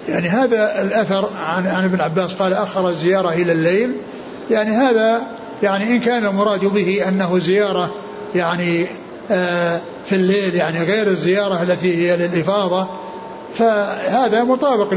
يعني 0.08 0.28
هذا 0.28 0.82
الأثر 0.82 1.28
عن, 1.44 1.66
عن 1.66 1.84
ابن 1.84 2.00
عباس 2.00 2.34
قال 2.34 2.52
أخر 2.52 2.88
الزيارة 2.88 3.28
إلى 3.28 3.52
الليل. 3.52 3.92
يعني 4.50 4.70
هذا 4.70 5.22
يعني 5.62 5.84
إن 5.84 6.00
كان 6.00 6.26
المراد 6.26 6.64
به 6.64 7.08
أنه 7.08 7.38
زيارة 7.38 7.94
يعني 8.34 8.86
آه 9.30 9.80
في 10.06 10.14
الليل 10.14 10.54
يعني 10.54 10.78
غير 10.78 11.06
الزيارة 11.06 11.62
التي 11.62 11.96
هي 11.96 12.16
للإفاضة 12.16 12.88
فهذا 13.54 14.44
مطابق 14.44 14.94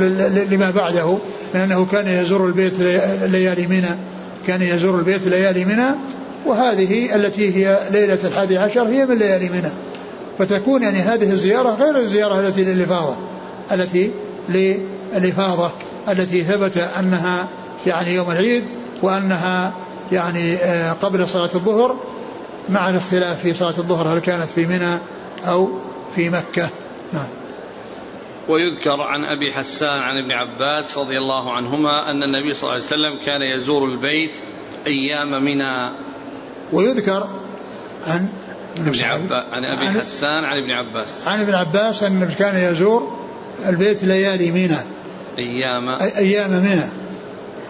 لما 0.51 0.71
بعده 0.71 1.17
من 1.53 1.61
أنه 1.61 1.85
كان 1.85 2.07
يزور 2.07 2.45
البيت 2.45 2.79
ليالي 3.21 3.67
منى 3.67 3.97
كان 4.47 4.61
يزور 4.61 4.99
البيت 4.99 5.27
ليالي 5.27 5.65
منى 5.65 5.95
وهذه 6.45 7.15
التي 7.15 7.55
هي 7.55 7.79
ليلة 7.91 8.19
الحادي 8.23 8.57
عشر 8.57 8.87
هي 8.87 9.05
من 9.05 9.17
ليالي 9.17 9.49
منى. 9.49 9.71
فتكون 10.39 10.83
يعني 10.83 10.99
هذه 10.99 11.31
الزيارة 11.31 11.69
غير 11.69 11.97
الزيارة 11.97 12.39
التي 12.39 12.63
للإفاضة 12.63 13.15
التي 13.71 14.11
للإفاضة 14.49 15.71
التي 16.09 16.43
ثبت 16.43 16.77
أنها 16.77 17.47
يعني 17.87 18.13
يوم 18.13 18.31
العيد 18.31 18.63
وأنها 19.01 19.73
يعني 20.11 20.55
آه، 20.55 20.91
قبل 20.91 21.27
صلاة 21.27 21.49
الظهر 21.55 21.95
مع 22.69 22.89
الاختلاف 22.89 23.41
في 23.41 23.54
صلاة 23.54 23.78
الظهر 23.78 24.08
هل 24.08 24.19
كانت 24.19 24.49
في 24.49 24.65
منى 24.65 24.99
أو 25.43 25.80
في 26.15 26.30
مكة؟ 26.30 26.69
نعم. 27.13 27.28
ويذكر 28.47 29.01
عن 29.01 29.23
أبي 29.23 29.54
حسان 29.54 29.99
عن 29.99 30.17
ابن 30.17 30.32
عباس 30.32 30.97
رضي 30.97 31.17
الله 31.17 31.54
عنهما 31.54 32.12
أن 32.12 32.23
النبي 32.23 32.54
صلى 32.54 32.63
الله 32.63 32.73
عليه 32.73 32.86
وسلم 32.86 33.25
كان 33.25 33.41
يزور 33.41 33.86
البيت 33.86 34.38
أيام 34.88 35.43
منى. 35.43 35.89
ويذكر 36.73 37.28
عن 38.08 38.30
ابن 38.78 39.04
عباس 39.04 39.43
عن 39.51 39.65
أبي 39.65 39.86
عن 39.86 39.99
حسان 40.01 40.43
عن 40.43 40.58
ابن 40.58 40.71
عباس. 40.71 41.28
عن 41.28 41.39
ابن 41.39 41.54
عباس 41.54 42.04
أن 42.04 42.30
كان 42.39 42.71
يزور 42.71 43.19
البيت 43.69 44.04
ليالي 44.04 44.51
منى. 44.51 44.80
أيام 45.38 45.89
أيام 46.17 46.51
منى. 46.51 46.89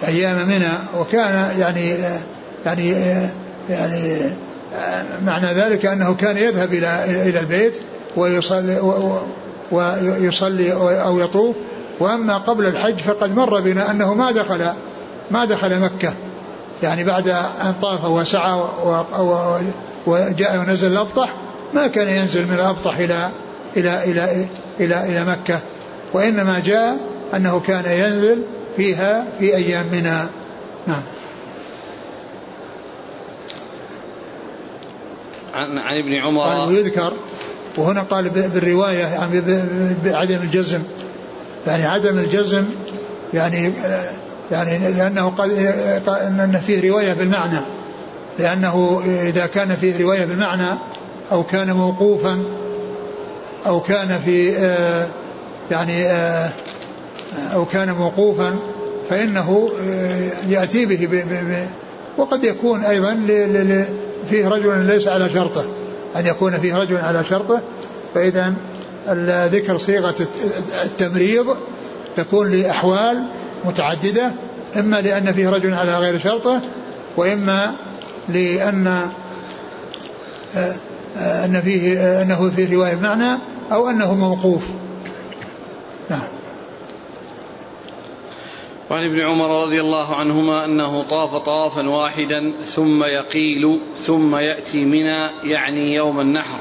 أيام 0.07 0.47
منى. 0.47 0.73
وكان 0.97 1.59
يعني 1.59 1.97
يعني 2.65 2.89
يعني 3.69 4.31
معنى 5.25 5.47
ذلك 5.47 5.85
أنه 5.85 6.15
كان 6.15 6.37
يذهب 6.37 6.73
إلى 6.73 7.03
إلى 7.29 7.39
البيت 7.39 7.81
ويصلي 8.15 8.79
ويصلي 9.71 10.73
أو 10.73 11.19
يطوف. 11.19 11.55
وأما 11.99 12.37
قبل 12.37 12.65
الحج 12.65 12.97
فقد 12.97 13.35
مر 13.35 13.61
بنا 13.61 13.91
أنه 13.91 14.13
ما 14.13 14.31
دخل 14.31 14.67
ما 15.31 15.45
دخل 15.45 15.79
مكة. 15.79 16.13
يعني 16.83 17.03
بعد 17.03 17.29
أن 17.61 17.73
طاف 17.81 18.05
وسعى 18.05 18.61
وجاء 20.07 20.59
ونزل 20.59 20.91
الأبطح 20.91 21.33
ما 21.73 21.87
كان 21.87 22.07
ينزل 22.07 22.45
من 22.47 22.53
الأبطح 22.53 22.97
إلى 22.97 23.29
إلى 23.77 24.03
إلى 24.03 24.45
إلى 24.79 25.03
إلى 25.03 25.25
مكة. 25.25 25.59
وإنما 26.13 26.59
جاء 26.59 26.97
أنه 27.35 27.59
كان 27.59 27.85
ينزل 27.85 28.43
فيها 28.77 29.25
في 29.39 29.55
أيام 29.55 29.85
منى 29.91 30.19
نعم. 30.87 31.01
عن 35.55 35.77
عن 35.77 35.97
ابن 35.97 36.13
عمر. 36.13 36.41
قال 36.41 36.67
ويذكر 36.67 37.13
وهنا 37.77 38.01
قال 38.01 38.29
بالرواية 38.29 39.03
يعني 39.03 39.41
بعدم 40.05 40.39
الجزم. 40.43 40.81
يعني 41.67 41.85
عدم 41.85 42.17
الجزم 42.17 42.63
يعني 43.33 43.73
يعني 44.51 44.91
لأنه 44.91 45.29
قال 45.29 45.51
أن 46.07 46.61
فيه 46.67 46.91
رواية 46.91 47.13
بالمعنى. 47.13 47.57
لأنه 48.39 49.01
إذا 49.05 49.45
كان 49.45 49.75
فيه 49.75 50.03
رواية 50.03 50.25
بالمعنى 50.25 50.77
أو 51.31 51.43
كان 51.43 51.71
موقوفا 51.71 52.43
أو 53.65 53.81
كان 53.81 54.19
في 54.25 54.51
يعني 55.71 56.07
أو 57.53 57.65
كان 57.65 57.91
موقوفا 57.91 58.55
فإنه 59.09 59.69
يأتي 60.49 60.85
به 60.85 61.27
وقد 62.17 62.43
يكون 62.43 62.83
أيضا 62.83 63.13
فيه 64.29 64.47
رجل 64.47 64.85
ليس 64.85 65.07
على 65.07 65.29
شرطه 65.29 65.65
أن 66.15 66.27
يكون 66.27 66.57
فيه 66.57 66.77
رجل 66.77 66.97
على 66.97 67.23
شرطه 67.23 67.61
فإذا 68.15 68.53
ذكر 69.51 69.77
صيغة 69.77 70.15
التمريض 70.83 71.57
تكون 72.15 72.51
لأحوال 72.51 73.23
متعددة 73.65 74.31
إما 74.79 75.01
لأن 75.01 75.33
فيه 75.33 75.49
رجل 75.49 75.73
على 75.73 75.97
غير 75.97 76.19
شرطه 76.19 76.61
وإما 77.17 77.75
لأن 78.29 78.87
آه، 80.55 80.75
آه، 81.17 81.45
أن 81.45 81.61
فيه 81.61 81.99
آه، 81.99 82.21
أنه 82.21 82.49
فيه 82.49 82.75
رواية 82.75 82.95
معنى 82.95 83.39
أو 83.71 83.89
أنه 83.89 84.13
موقوف. 84.13 84.69
نعم. 86.09 86.34
وعن 88.89 89.03
ابن 89.03 89.21
عمر 89.21 89.63
رضي 89.63 89.81
الله 89.81 90.15
عنهما 90.15 90.65
أنه 90.65 91.03
طاف 91.03 91.35
طوافا 91.35 91.89
واحدا 91.89 92.53
ثم 92.63 93.03
يقيل 93.03 93.81
ثم 94.03 94.35
يأتي 94.35 94.85
منى 94.85 95.51
يعني 95.51 95.93
يوم 95.93 96.19
النحر. 96.19 96.59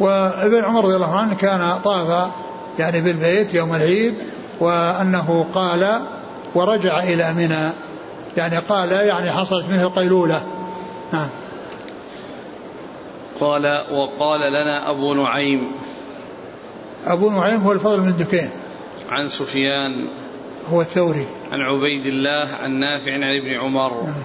وابن 0.00 0.64
عمر 0.64 0.84
رضي 0.84 0.96
الله 0.96 1.14
عنه 1.16 1.34
كان 1.34 1.78
طاف 1.84 2.30
يعني 2.78 3.00
بالبيت 3.00 3.54
يوم 3.54 3.74
العيد 3.74 4.14
وأنه 4.60 5.46
قال 5.54 6.02
ورجع 6.54 7.02
إلى 7.02 7.32
منى 7.32 7.72
يعني 8.36 8.58
قال 8.58 8.92
يعني 8.92 9.30
حصلت 9.30 9.66
منه 9.66 9.82
القيلولة. 9.82 10.42
نعم. 11.12 11.28
قال 13.40 13.84
وقال 13.92 14.40
لنا 14.40 14.90
أبو 14.90 15.14
نعيم 15.14 15.70
أبو 17.06 17.30
نعيم 17.30 17.60
هو 17.62 17.72
الفضل 17.72 18.00
من 18.00 18.16
دكين. 18.16 18.50
عن 19.10 19.28
سفيان 19.28 20.06
هو 20.72 20.80
الثوري 20.80 21.26
عن 21.52 21.60
عبيد 21.60 22.06
الله 22.06 22.48
عن 22.62 22.70
نافع 22.70 23.12
عن 23.12 23.22
ابن 23.22 23.60
عمر. 23.60 24.02
نعم. 24.02 24.24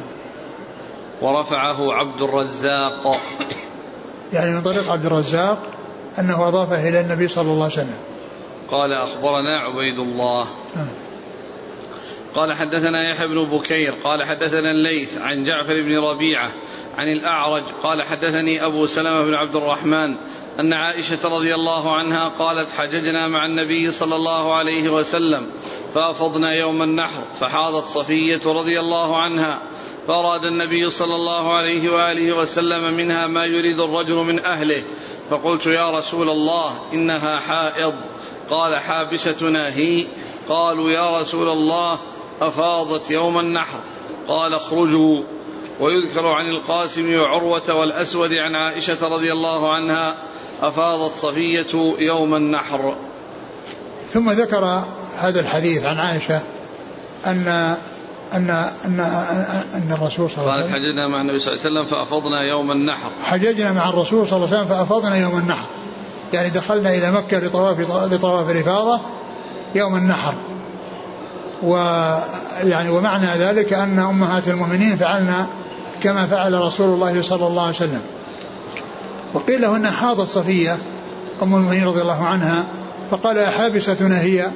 ورفعه 1.21 1.93
عبد 1.93 2.21
الرزاق. 2.21 3.21
يعني 4.34 4.51
من 4.51 4.62
طريق 4.62 4.91
عبد 4.91 5.06
الرزاق 5.06 5.63
أنه 6.19 6.47
أضافه 6.47 6.89
إلى 6.89 6.99
النبي 6.99 7.27
صلى 7.27 7.51
الله 7.51 7.63
عليه 7.63 7.73
وسلم. 7.73 7.97
قال 8.71 8.93
أخبرنا 8.93 9.58
عبيد 9.58 9.99
الله. 9.99 10.47
نعم. 10.75 10.89
قال 12.36 12.53
حدثنا 12.53 13.10
يحيى 13.10 13.27
بن 13.27 13.43
بكير. 13.43 13.93
قال 14.03 14.23
حدثنا 14.23 14.71
الليث 14.71 15.17
عن 15.17 15.43
جعفر 15.43 15.82
بن 15.82 15.97
ربيعة 15.97 16.49
عن 16.97 17.08
الأعرج. 17.08 17.63
قال 17.84 18.03
حدثني 18.03 18.65
أبو 18.65 18.86
سلمة 18.86 19.23
بن 19.23 19.34
عبد 19.34 19.56
الرحمن 19.56 20.15
أن 20.60 20.73
عائشة 20.73 21.19
رضي 21.23 21.56
الله 21.56 21.95
عنها 21.95 22.27
قالت 22.27 22.71
حججنا 22.71 23.27
مع 23.27 23.45
النبي 23.45 23.91
صلى 23.91 24.15
الله 24.15 24.53
عليه 24.56 24.89
وسلم 24.89 25.45
فأفضنا 25.93 26.53
يوم 26.53 26.84
النحر 26.84 27.21
فحاضت 27.39 27.88
صفية 27.88 28.41
رضي 28.45 28.79
الله 28.79 29.17
عنها 29.17 29.62
فأراد 30.08 30.45
النبي 30.45 30.89
صلى 30.89 31.15
الله 31.15 31.53
عليه 31.53 31.89
وآله 31.93 32.38
وسلم 32.38 32.93
منها 32.93 33.27
ما 33.27 33.45
يريد 33.45 33.79
الرجل 33.79 34.15
من 34.15 34.39
أهله 34.39 34.84
فقلت 35.29 35.65
يا 35.65 35.91
رسول 35.91 36.29
الله 36.29 36.93
إنها 36.93 37.39
حائض 37.39 37.93
قال 38.49 38.79
حابستنا 38.79 39.75
هي 39.75 40.08
قالوا 40.49 40.89
يا 40.89 41.21
رسول 41.21 41.49
الله 41.49 41.99
أفاضت 42.41 43.12
يوم 43.12 43.39
النحر 43.39 43.79
قال 44.27 44.53
اخرجوا 44.53 45.23
ويذكر 45.79 46.27
عن 46.27 46.49
القاسم 46.49 47.19
وعروة 47.19 47.73
والأسود 47.79 48.34
عن 48.34 48.56
عائشة 48.56 49.08
رضي 49.08 49.32
الله 49.32 49.73
عنها 49.73 50.23
أفاضت 50.62 51.15
صفية 51.15 51.95
يوم 51.99 52.36
النحر. 52.36 52.95
ثم 54.13 54.29
ذكر 54.29 54.84
هذا 55.19 55.39
الحديث 55.39 55.86
عن 55.86 55.97
عائشة 55.99 56.41
أن 57.28 57.76
أن 58.34 58.49
أن 58.86 58.99
أن 59.76 59.91
الرسول 59.91 60.32
صلى 60.32 60.41
الله 60.41 60.52
عليه 60.52 60.63
وسلم 60.63 60.73
قالت 60.73 60.86
حججنا 60.86 61.08
مع 61.08 61.21
النبي 61.21 61.39
صلى 61.39 61.54
الله 61.54 61.65
عليه 61.65 61.80
وسلم 61.80 61.97
فأفضنا 61.97 62.41
يوم 62.41 62.71
النحر. 62.71 63.10
حججنا 63.23 63.71
مع 63.73 63.89
الرسول 63.89 64.28
صلى 64.28 64.38
الله 64.38 64.47
عليه 64.47 64.58
وسلم 64.58 64.78
فأفضنا 64.78 65.17
يوم 65.17 65.38
النحر. 65.38 65.65
يعني 66.34 66.49
دخلنا 66.49 66.89
إلى 66.89 67.12
مكة 67.12 67.39
لطواف 67.39 67.80
لطواف 68.13 68.49
الإفاضة 68.49 69.02
يوم 69.76 69.95
النحر. 69.95 70.34
ويعني 71.63 72.89
ومعنى 72.89 73.28
ذلك 73.38 73.73
أن 73.73 73.99
أمهات 73.99 74.47
المؤمنين 74.47 74.97
فعلنا 74.97 75.47
كما 76.04 76.26
فعل 76.26 76.54
رسول 76.54 76.93
الله 76.93 77.21
صلى 77.21 77.47
الله 77.47 77.62
عليه 77.62 77.76
وسلم. 77.76 78.02
وقيل 79.34 79.62
له 79.62 79.76
أنها 79.76 79.91
حاضت 79.91 80.28
صفية 80.28 80.78
أم 81.43 81.56
المؤمنين 81.56 81.86
رضي 81.86 82.02
الله 82.02 82.23
عنها 82.23 82.65
فقال 83.12 83.45
حابستنا 83.45 84.21
هي؟ 84.21 84.52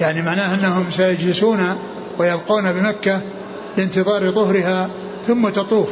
يعني 0.00 0.22
معناه 0.22 0.54
أنهم 0.54 0.90
سيجلسون 0.90 1.60
ويبقون 2.18 2.72
بمكة 2.72 3.20
لانتظار 3.76 4.30
طهرها 4.30 4.90
ثم 5.26 5.48
تطوف. 5.48 5.88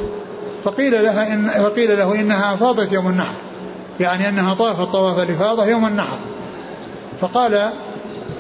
فقيل 0.65 1.05
لها 1.05 1.33
إن 1.33 1.49
فقيل 1.49 1.99
له 1.99 2.21
إنها 2.21 2.55
أفاضت 2.55 2.93
يوم 2.93 3.09
النحر 3.09 3.35
يعني 4.01 4.29
أنها 4.29 4.55
طافت 4.55 4.93
طواف 4.93 5.19
الإفاضة 5.19 5.67
يوم 5.67 5.87
النحر. 5.87 6.19
فقال 7.21 7.71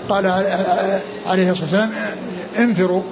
قال 0.09 0.27
عليه 1.27 1.51
الصلاة 1.51 1.65
والسلام 1.65 1.91
انفروا. 2.59 3.03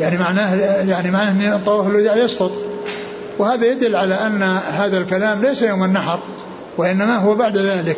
يعني 0.00 0.18
معناه 0.18 0.54
يعني 0.88 1.10
معناه 1.10 1.56
أن 1.56 1.60
طواف 1.66 1.86
الوداع 1.86 2.16
يسقط. 2.16 2.52
وهذا 3.38 3.66
يدل 3.66 3.96
على 3.96 4.14
أن 4.14 4.42
هذا 4.72 4.98
الكلام 4.98 5.40
ليس 5.42 5.62
يوم 5.62 5.84
النحر 5.84 6.18
وإنما 6.78 7.16
هو 7.16 7.34
بعد 7.34 7.56
ذلك 7.56 7.96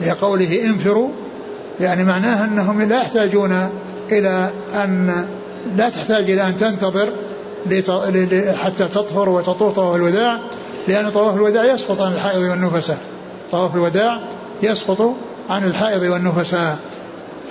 لقوله 0.00 0.64
انفروا 0.64 1.10
يعني 1.80 2.04
معناه 2.04 2.44
أنهم 2.44 2.82
لا 2.82 2.96
يحتاجون 2.96 3.68
إلى 4.12 4.50
أن 4.74 5.26
لا 5.76 5.90
تحتاج 5.90 6.30
إلى 6.30 6.48
أن 6.48 6.56
تنتظر 6.56 7.08
حتى 8.56 8.88
تطهر 8.88 9.28
وتطوف 9.28 9.76
طواف 9.76 9.96
الوداع 9.96 10.40
لأن 10.88 11.10
طواف 11.10 11.34
الوداع 11.36 11.64
يسقط 11.64 12.00
عن 12.00 12.12
الحائض 12.12 12.40
والنفساء 12.40 12.98
طواف 13.52 13.74
الوداع 13.74 14.20
يسقط 14.62 15.14
عن 15.50 15.64
الحائض 15.64 16.02
والنفساء 16.02 16.78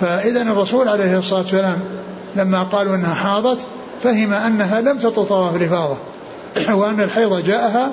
فإذا 0.00 0.42
الرسول 0.42 0.88
عليه 0.88 1.18
الصلاة 1.18 1.40
والسلام 1.40 1.78
لما 2.36 2.62
قالوا 2.62 2.94
أنها 2.94 3.14
حاضت 3.14 3.66
فهم 4.02 4.32
أنها 4.32 4.80
لم 4.80 4.98
تطوف 4.98 5.28
طواف 5.28 5.56
الإفاضة 5.56 5.96
وأن 6.74 7.00
الحيض 7.00 7.44
جاءها 7.44 7.90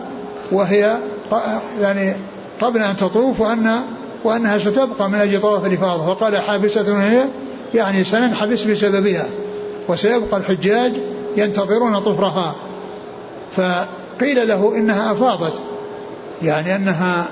وهي 0.51 0.97
يعني 1.81 2.13
قبل 2.61 2.81
أن 2.81 2.95
تطوف 2.95 3.41
وأن 3.41 3.81
وأنها 4.25 4.57
ستبقى 4.57 5.09
من 5.09 5.15
أجل 5.15 5.41
طواف 5.41 5.65
الإفاضة. 5.65 6.09
وقال 6.09 6.37
حابسة 6.37 7.03
هي 7.03 7.25
يعني 7.73 8.03
سننحبس 8.03 8.63
بسببها. 8.63 9.25
وسيبقى 9.87 10.37
الحجاج 10.37 10.93
ينتظرون 11.37 11.99
طفرها. 11.99 12.55
فقيل 13.51 14.47
له 14.47 14.77
إنها 14.77 15.11
أفاضت. 15.11 15.53
يعني 16.41 16.75
أنها 16.75 17.25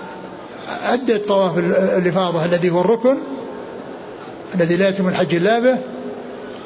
أدت 0.83 1.27
طواف 1.27 1.57
الإفاضة 1.97 2.45
الذي 2.45 2.69
هو 2.69 2.81
الركن 2.81 3.17
الذي 4.55 4.75
لا 4.75 4.89
يتم 4.89 5.07
الحج 5.07 5.35
إلا 5.35 5.59
به 5.59 5.77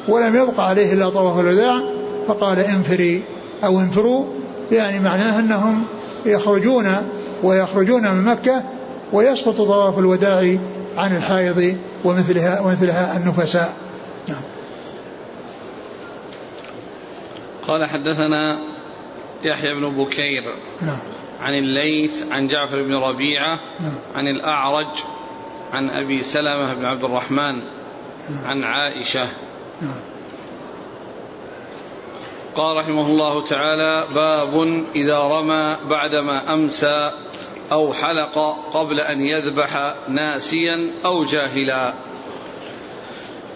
ولم 0.07 0.35
يبقى 0.35 0.69
عليه 0.69 0.93
إلا 0.93 1.09
طواف 1.09 1.39
الوداع. 1.39 1.81
فقال 2.27 2.59
انفري 2.59 3.21
أو 3.63 3.79
انفروا. 3.79 4.25
يعني 4.71 4.99
معناه 4.99 5.39
أنهم 5.39 5.83
يخرجون 6.25 6.87
ويخرجون 7.43 8.11
من 8.11 8.23
مكة 8.23 8.63
ويسقط 9.13 9.57
طواف 9.57 9.99
الوداع 9.99 10.57
عن 10.97 11.17
الحائض 11.17 11.77
ومثلها 12.03 12.61
ومثلها 12.61 13.17
النفساء 13.17 13.73
نعم. 14.27 14.41
قال 17.67 17.85
حدثنا 17.85 18.59
يحيى 19.43 19.75
بن 19.75 19.89
بكير 19.89 20.43
نعم. 20.81 20.99
عن 21.41 21.53
الليث 21.53 22.23
عن 22.31 22.47
جعفر 22.47 22.81
بن 22.81 22.95
ربيعة 22.95 23.59
نعم. 23.79 23.95
عن 24.15 24.27
الأعرج 24.27 25.03
عن 25.73 25.89
أبي 25.89 26.23
سلمة 26.23 26.73
بن 26.73 26.85
عبد 26.85 27.03
الرحمن 27.03 27.55
نعم. 28.29 28.45
عن 28.45 28.63
عائشة 28.63 29.27
نعم. 29.81 29.99
قال 32.55 32.77
رحمه 32.77 33.07
الله 33.07 33.43
تعالى 33.43 34.07
باب 34.15 34.83
إذا 34.95 35.19
رمى 35.19 35.77
بعدما 35.89 36.53
أمسى 36.53 37.11
أو 37.71 37.93
حلق 37.93 38.57
قبل 38.73 38.99
أن 38.99 39.21
يذبح 39.21 39.95
ناسيا 40.07 40.91
أو 41.05 41.25
جاهلا. 41.25 41.93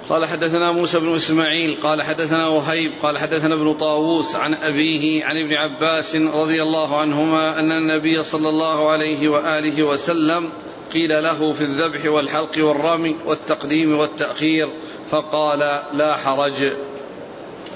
قال 0.09 0.25
حدثنا 0.25 0.71
موسى 0.71 0.99
بن 0.99 1.15
إسماعيل 1.15 1.77
قال 1.83 2.01
حدثنا 2.01 2.47
وهيب 2.47 2.91
قال 3.03 3.17
حدثنا 3.17 3.53
ابن 3.53 3.73
طاووس 3.73 4.35
عن 4.35 4.53
أبيه 4.53 5.25
عن 5.25 5.37
ابن 5.37 5.53
عباس 5.53 6.15
رضي 6.15 6.63
الله 6.63 6.99
عنهما 6.99 7.59
أن 7.59 7.71
النبي 7.71 8.23
صلى 8.23 8.49
الله 8.49 8.89
عليه 8.89 9.29
وآله 9.29 9.83
وسلم 9.83 10.49
قيل 10.93 11.23
له 11.23 11.51
في 11.51 11.61
الذبح 11.61 12.05
والحلق 12.05 12.65
والرمي 12.65 13.15
والتقديم 13.25 13.97
والتأخير 13.97 14.69
فقال 15.11 15.59
لا 15.93 16.17
حرج. 16.17 16.71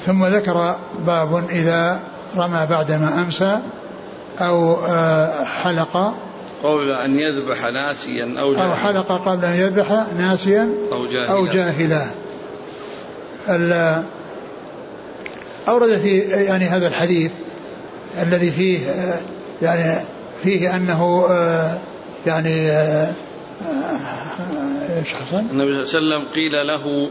ثم 0.05 0.25
ذكر 0.25 0.75
باب 1.05 1.49
إذا 1.49 1.99
رمى 2.38 2.67
بعدما 2.69 3.21
أمسى 3.21 3.59
أو 4.39 4.86
آه، 4.86 5.43
حلق. 5.43 6.13
قبل 6.63 6.91
أن 6.91 7.19
يذبح 7.19 7.65
ناسيا 7.65 8.39
أو 8.39 8.53
جاهلا. 8.53 8.65
أو 8.65 8.75
حلق 8.75 9.29
قبل 9.29 9.45
أن 9.45 9.55
يذبح 9.55 10.05
ناسيا 10.17 10.69
أو 10.91 11.05
جاهلا, 11.05 11.31
أو 11.31 11.45
جاهلا. 11.45 12.05
أورد 15.67 15.97
في 15.97 16.19
يعني 16.19 16.65
هذا 16.65 16.88
الحديث 16.88 17.31
الذي 18.21 18.51
فيه 18.51 18.79
يعني 19.61 20.05
فيه 20.43 20.75
أنه 20.75 21.25
يعني 22.25 22.71
إيش 24.97 25.13
حصل؟ 25.13 25.43
النبي 25.51 25.86
صلى 25.86 25.99
الله 25.99 26.15
عليه 26.15 26.25
وسلم 26.25 26.33
قيل 26.36 26.67
له 26.67 27.09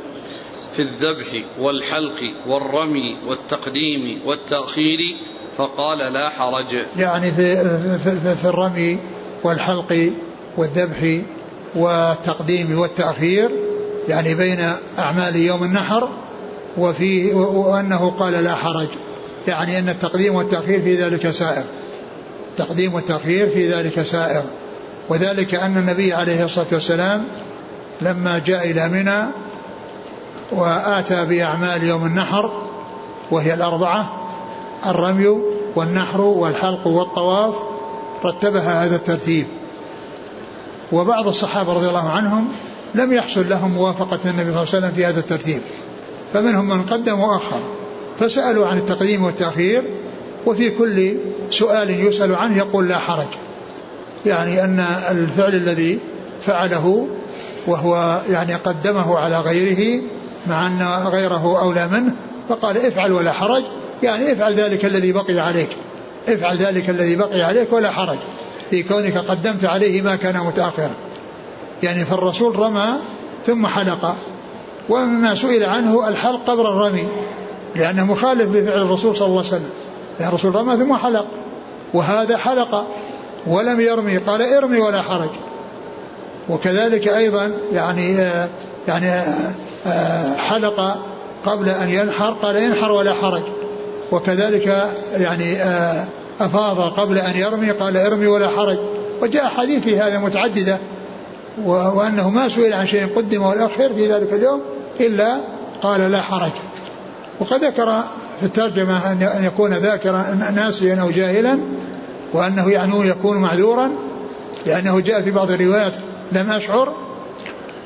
في 0.77 0.83
الذبح 0.83 1.27
والحلق 1.59 2.33
والرمي 2.47 3.17
والتقديم 3.27 4.21
والتأخير 4.27 4.99
فقال 5.59 6.13
لا 6.13 6.29
حرج. 6.29 6.77
يعني 6.99 7.31
في, 7.31 7.57
في, 7.99 8.37
في 8.37 8.45
الرمي 8.45 8.99
والحلق 9.45 10.11
والذبح 10.57 11.21
والتقديم 11.75 12.79
والتأخير 12.79 13.51
يعني 14.09 14.35
بين 14.35 14.73
أعمال 14.99 15.37
يوم 15.37 15.65
النحر 15.65 16.09
وفي 16.79 17.33
وأنه 17.35 18.11
قال 18.11 18.33
لا 18.33 18.55
حرج. 18.55 18.89
يعني 19.49 19.79
أن 19.79 19.89
التقديم 19.89 20.35
والتأخير 20.35 20.81
في 20.81 20.97
ذلك 20.97 21.31
سائر. 21.31 21.65
التقديم 22.51 22.95
والتأخير 22.95 23.51
في 23.51 23.73
ذلك 23.73 24.03
سائر. 24.03 24.43
وذلك 25.09 25.55
أن 25.55 25.77
النبي 25.77 26.13
عليه 26.13 26.45
الصلاة 26.45 26.67
والسلام 26.73 27.25
لما 28.01 28.39
جاء 28.39 28.71
إلى 28.71 28.89
منى 28.89 29.27
وآتى 30.53 31.25
بأعمال 31.25 31.85
يوم 31.85 32.07
النحر 32.07 32.51
وهي 33.31 33.55
الأربعة 33.55 34.24
الرمي 34.87 35.39
والنحر 35.77 36.21
والحلق 36.21 36.87
والطواف 36.87 37.55
رتبها 38.25 38.85
هذا 38.85 38.97
الترتيب. 38.97 39.47
وبعض 40.93 41.29
الصحابة 41.29 41.73
رضي 41.73 41.89
الله 41.89 42.09
عنهم 42.11 42.49
لم 42.95 43.13
يحصل 43.13 43.49
لهم 43.49 43.71
موافقة 43.71 44.19
النبي 44.25 44.43
صلى 44.43 44.49
الله 44.49 44.59
عليه 44.59 44.69
وسلم 44.69 44.91
في 44.91 45.07
هذا 45.07 45.21
الترتيب. 45.21 45.61
فمنهم 46.33 46.69
من 46.69 46.83
قدم 46.83 47.21
وأخر 47.21 47.61
فسألوا 48.19 48.67
عن 48.67 48.79
التقديم 48.79 49.25
والتأخير 49.25 49.85
وفي 50.47 50.71
كل 50.71 51.17
سؤال 51.51 51.91
يسأل 51.91 52.35
عنه 52.35 52.57
يقول 52.57 52.89
لا 52.89 52.99
حرج. 52.99 53.27
يعني 54.27 54.65
أن 54.65 54.85
الفعل 55.11 55.55
الذي 55.55 55.99
فعله 56.41 57.07
وهو 57.67 58.21
يعني 58.31 58.55
قدمه 58.55 59.19
على 59.19 59.39
غيره 59.39 60.03
مع 60.47 60.67
أن 60.67 60.83
غيره 61.07 61.61
أولى 61.61 61.89
منه 61.89 62.15
فقال 62.49 62.87
افعل 62.87 63.13
ولا 63.13 63.33
حرج. 63.33 63.63
يعني 64.05 64.33
افعل 64.33 64.55
ذلك 64.55 64.85
الذي 64.85 65.13
بقي 65.13 65.39
عليك. 65.39 65.69
افعل 66.29 66.59
ذلك 66.59 66.91
الذي 66.91 67.17
بقي 67.17 67.43
عليك 67.43 67.73
ولا 67.73 67.91
حرج. 67.91 68.19
في 68.71 68.83
كونك 68.83 69.19
قدمت 69.19 69.65
عليه 69.65 70.03
ما 70.03 70.17
كان 70.17 70.37
متأخرا. 70.37 70.91
يعني 71.83 72.05
فالرسول 72.05 72.59
رمى 72.59 72.87
ثم 73.47 73.67
حلق. 73.67 74.17
ومما 74.89 75.35
سئل 75.35 75.65
عنه 75.65 76.09
الحلق 76.09 76.51
قبل 76.51 76.61
الرمي. 76.61 77.09
لأنه 77.77 78.05
مخالف 78.05 78.57
لفعل 78.57 78.83
الرسول 78.83 79.17
صلى 79.17 79.27
الله 79.27 79.39
عليه 79.39 79.49
وسلم. 79.49 79.71
لأن 80.19 80.29
الرسول 80.29 80.55
رمى 80.55 80.77
ثم 80.77 80.97
حلق. 80.97 81.27
وهذا 81.95 82.37
حلق. 82.37 82.87
ولم 83.47 83.81
يرمي. 83.81 84.19
قال 84.19 84.43
ارمي 84.43 84.79
ولا 84.79 85.03
حرج. 85.03 85.31
وكذلك 86.49 87.09
أيضا 87.09 87.53
يعني 87.73 88.19
آه، 88.19 88.49
يعني 88.89 89.11
آه، 89.87 90.37
حلق 90.37 90.99
قبل 91.45 91.69
أن 91.69 91.89
ينحر. 91.89 92.31
قال 92.31 92.57
ينحر 92.57 92.93
ولا 92.93 93.15
حرج. 93.15 93.43
وكذلك 94.13 94.93
يعني 95.17 95.63
آه، 95.63 96.07
أفاض 96.41 96.93
قبل 96.93 97.19
أن 97.19 97.37
يرمي 97.37 97.71
قال 97.71 97.97
ارمي 97.97 98.27
ولا 98.27 98.49
حرج. 98.49 98.79
وجاء 99.23 99.49
حديث 99.49 99.83
في 99.83 99.99
هذا 99.99 100.19
متعددة 100.19 100.79
وأنه 101.65 102.31
ما 102.31 102.49
سئل 102.49 102.73
عن 102.73 102.87
شيء 102.87 103.17
قدم 103.17 103.43
والأخر 103.43 103.95
في 103.95 104.13
ذلك 104.13 104.33
اليوم 104.33 104.63
إلا 105.01 105.41
قال 105.83 106.11
لا 106.11 106.21
حرج. 106.21 106.53
وقد 107.41 107.65
ذكر 107.65 108.03
في 108.41 108.47
الترجمة 108.47 109.13
أن 109.13 109.45
يكون 109.45 109.75
ذاكرا 109.75 110.35
ناسيا 110.55 111.01
أو 111.01 111.11
جاهلا 111.11 111.59
وأنه 112.33 112.71
يعني 112.71 113.09
يكون 113.09 113.37
معذورا 113.37 113.91
لأنه 114.67 115.01
جاء 115.01 115.23
في 115.23 115.31
بعض 115.31 115.51
الروايات 115.51 115.93
لم 116.33 116.51
أشعر 116.51 116.93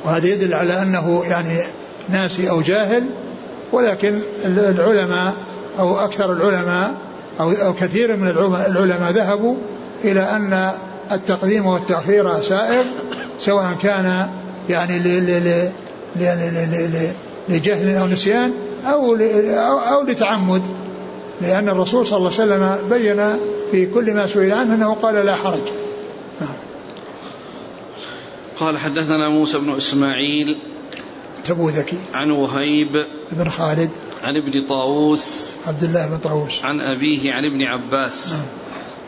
وهذا 0.04 0.26
يدل 0.26 0.54
على 0.54 0.82
أنه 0.82 1.22
يعني 1.24 1.58
ناسي 2.08 2.50
أو 2.50 2.60
جاهل. 2.60 3.10
ولكن 3.72 4.20
العلماء 4.44 5.34
أو 5.78 5.98
أكثر 5.98 6.32
العلماء 6.32 6.94
أو, 7.40 7.50
أو 7.50 7.74
كثير 7.74 8.16
من 8.16 8.28
العلماء 8.68 9.10
ذهبوا 9.10 9.56
إلى 10.04 10.20
أن 10.20 10.70
التقديم 11.12 11.66
والتأخير 11.66 12.40
سائر 12.40 12.84
سواء 13.38 13.76
كان 13.82 14.28
يعني 14.68 14.98
لجهل 17.48 17.96
أو 17.96 18.06
نسيان 18.06 18.52
أو 18.84 19.16
أو 19.78 20.02
لتعمد 20.02 20.62
لأن 21.40 21.68
الرسول 21.68 22.06
صلى 22.06 22.16
الله 22.16 22.32
عليه 22.40 22.42
وسلم 22.42 22.88
بين 22.88 23.38
في 23.70 23.86
كل 23.86 24.14
ما 24.14 24.26
سئل 24.26 24.52
عنه 24.52 24.74
أنه 24.74 24.94
قال 24.94 25.14
لا 25.14 25.34
حرج 25.34 25.60
نعم. 26.40 26.50
قال 28.60 28.78
حدثنا 28.78 29.28
موسى 29.28 29.58
بن 29.58 29.76
إسماعيل 29.76 30.58
تبوذكي 31.44 31.98
عن 32.14 32.30
وهيب. 32.30 33.06
بن 33.32 33.48
خالد. 33.48 33.90
عن 34.22 34.36
ابن 34.36 34.66
طاووس. 34.66 35.52
عبد 35.66 35.82
الله 35.82 36.06
بن 36.06 36.18
طاووس. 36.18 36.64
عن 36.64 36.80
أبيه 36.80 37.32
عن 37.32 37.44
ابن 37.44 37.62
عباس. 37.62 38.32
نعم. 38.32 38.46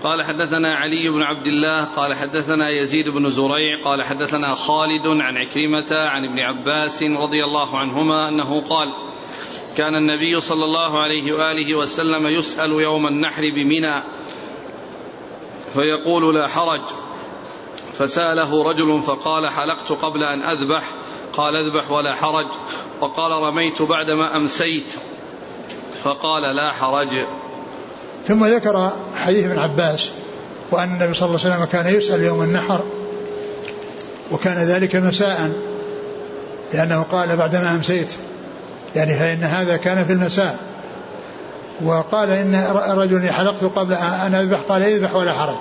قال 0.02 0.22
حدثنا 0.22 0.74
علي 0.74 1.10
بن 1.10 1.22
عبد 1.22 1.46
الله 1.46 1.84
قال 1.84 2.14
حدثنا 2.14 2.70
يزيد 2.70 3.08
بن 3.08 3.30
زريع 3.30 3.82
قال 3.84 4.02
حدثنا 4.02 4.54
خالد 4.54 5.06
عن 5.06 5.36
عكرمة 5.36 5.86
عن 5.90 6.24
ابن 6.24 6.38
عباس 6.38 7.02
رضي 7.02 7.44
الله 7.44 7.78
عنهما 7.78 8.28
أنه 8.28 8.60
قال 8.60 8.88
كان 9.76 9.94
النبي 9.94 10.40
صلى 10.40 10.64
الله 10.64 11.02
عليه 11.02 11.32
وآله 11.32 11.74
وسلم 11.74 12.26
يسأل 12.26 12.70
يوم 12.70 13.06
النحر 13.06 13.42
بمنى 13.54 14.02
فيقول 15.74 16.34
لا 16.34 16.46
حرج. 16.46 16.80
فسأله 17.98 18.70
رجل 18.70 19.00
فقال 19.00 19.48
حلقت 19.48 19.92
قبل 19.92 20.24
أن 20.24 20.42
أذبح 20.42 20.84
قال 21.36 21.56
اذبح 21.56 21.90
ولا 21.90 22.14
حرج. 22.14 22.46
وقال 23.00 23.42
رميت 23.42 23.82
بعدما 23.82 24.36
أمسيت. 24.36 24.92
فقال 26.04 26.42
لا 26.42 26.72
حرج. 26.72 27.26
ثم 28.24 28.46
ذكر 28.46 28.92
حديث 29.16 29.46
ابن 29.46 29.58
عباس 29.58 30.10
وأن 30.70 30.88
النبي 30.88 31.14
صلى 31.14 31.28
الله 31.28 31.40
عليه 31.44 31.54
وسلم 31.54 31.64
كان 31.64 31.94
يسأل 31.94 32.22
يوم 32.22 32.42
النحر 32.42 32.80
وكان 34.32 34.56
ذلك 34.58 34.96
مساء 34.96 35.52
لأنه 36.72 37.02
قال 37.02 37.36
بعدما 37.36 37.74
أمسيت. 37.74 38.14
يعني 38.96 39.14
فإن 39.14 39.42
هذا 39.42 39.76
كان 39.76 40.04
في 40.04 40.12
المساء. 40.12 40.58
وقال 41.84 42.30
إن 42.30 42.64
رجل 42.88 43.32
حلقت 43.32 43.64
قبل 43.64 43.94
أن 43.94 44.34
أذبح 44.34 44.58
قال 44.68 44.82
اذبح 44.82 45.14
ولا 45.14 45.32
حرج. 45.32 45.58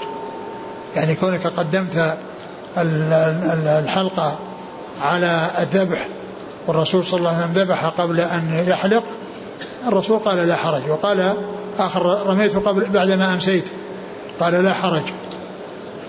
يعني 0.96 1.16
كونك 1.16 1.48
قدمت 1.48 2.18
الحلقة 2.78 4.40
على 5.02 5.50
الذبح. 5.60 6.08
والرسول 6.68 7.06
صلى 7.06 7.18
الله 7.18 7.30
عليه 7.30 7.40
وسلم 7.40 7.64
ذبح 7.64 7.86
قبل 7.86 8.20
أن 8.20 8.64
يحلق. 8.68 9.04
الرسول 9.88 10.20
قال 10.20 10.38
لا 10.38 10.56
حرج. 10.56 10.82
وقال 10.90 11.34
آخر 11.80 12.28
رميت 12.28 12.56
قبل 12.56 12.86
بعدما 12.90 13.34
أمسيت. 13.34 13.70
قال 14.40 14.64
لا 14.64 14.74
حرج. 14.74 15.04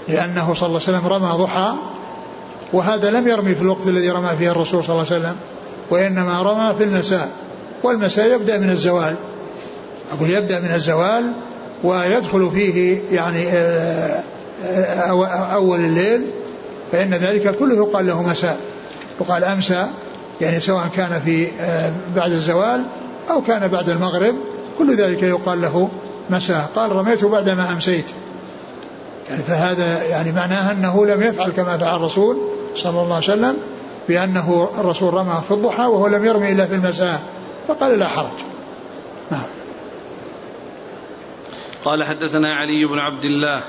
لأنه 0.08 0.54
صلى 0.54 0.66
الله 0.66 0.80
عليه 0.86 0.98
وسلم 0.98 1.06
رمى 1.06 1.44
ضحى. 1.44 1.72
وهذا 2.72 3.10
لم 3.10 3.28
يرمي 3.28 3.54
في 3.54 3.62
الوقت 3.62 3.86
الذي 3.86 4.10
رمى 4.10 4.28
فيه 4.38 4.50
الرسول 4.50 4.84
صلى 4.84 4.92
الله 4.92 5.06
عليه 5.10 5.20
وسلم. 5.20 5.36
وإنما 5.90 6.42
رمى 6.42 6.74
في 6.78 6.84
المساء. 6.84 7.30
والمساء 7.82 8.34
يبدأ 8.34 8.58
من 8.58 8.70
الزوال. 8.70 9.16
أقول 10.12 10.30
يبدأ 10.30 10.60
من 10.60 10.74
الزوال 10.74 11.32
ويدخل 11.84 12.50
فيه 12.54 13.00
يعني 13.12 13.48
آه، 13.48 14.22
آه، 14.64 15.26
أول 15.54 15.80
الليل. 15.80 16.22
فإن 16.92 17.14
ذلك 17.14 17.56
كله 17.56 17.76
يقال 17.76 18.06
له 18.06 18.22
مساء. 18.22 18.58
يقال 19.20 19.44
أمسى 19.44 19.90
يعني 20.40 20.60
سواء 20.60 20.86
كان 20.86 21.20
في 21.20 21.48
آه، 21.60 21.92
بعد 22.16 22.32
الزوال 22.32 22.84
أو 23.30 23.42
كان 23.42 23.68
بعد 23.68 23.88
المغرب 23.88 24.34
كل 24.78 24.96
ذلك 24.96 25.22
يقال 25.22 25.60
له 25.60 25.88
مساء 26.30 26.70
قال 26.74 26.92
رميت 26.92 27.24
بعدما 27.24 27.72
أمسيت. 27.72 28.10
يعني 29.30 29.42
فهذا 29.42 30.02
يعني 30.02 30.32
معناه 30.32 30.72
أنه 30.72 31.06
لم 31.06 31.22
يفعل 31.22 31.50
كما 31.50 31.78
فعل 31.78 31.96
الرسول 31.96 32.38
صلى 32.74 33.02
الله 33.02 33.14
عليه 33.14 33.24
وسلم 33.24 33.56
بأنه 34.08 34.68
الرسول 34.78 35.14
رمى 35.14 35.42
في 35.48 35.54
الضحى 35.54 35.82
وهو 35.82 36.06
لم 36.06 36.24
يرمي 36.24 36.52
إلا 36.52 36.66
في 36.66 36.74
المساء. 36.74 37.22
فقال 37.68 37.98
لا 37.98 38.08
حرج. 38.08 38.38
نعم. 39.30 39.46
قال 41.84 42.04
حدثنا 42.04 42.54
علي 42.54 42.84
بن 42.84 42.98
عبد 42.98 43.24
الله 43.24 43.60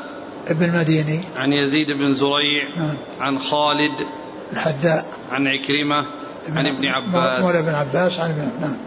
ابن 0.48 0.66
المديني. 0.66 1.20
عن 1.38 1.54
يزيد 1.54 1.92
بن 1.92 2.14
زريع 2.14 2.78
نعم. 2.78 2.96
عن 3.20 3.40
خالد 3.40 4.08
الحذاء 4.54 5.06
عن 5.32 5.48
عكرمة 5.48 6.06
عن 6.50 6.68
ابن 6.68 6.86
عباس. 6.86 7.44
مولى 7.44 7.60
ابن 7.60 7.76
عباس 7.76 8.20
عن 8.20 8.30
ابن 8.30 8.62
نعم. 8.62 8.78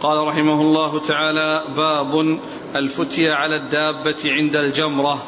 قال 0.00 0.26
رحمه 0.26 0.60
الله 0.60 1.00
تعالى 1.00 1.64
باب 1.76 2.38
الفتية 2.76 3.32
على 3.32 3.56
الدابة 3.56 4.16
عند 4.26 4.56
الجمرة. 4.56 5.22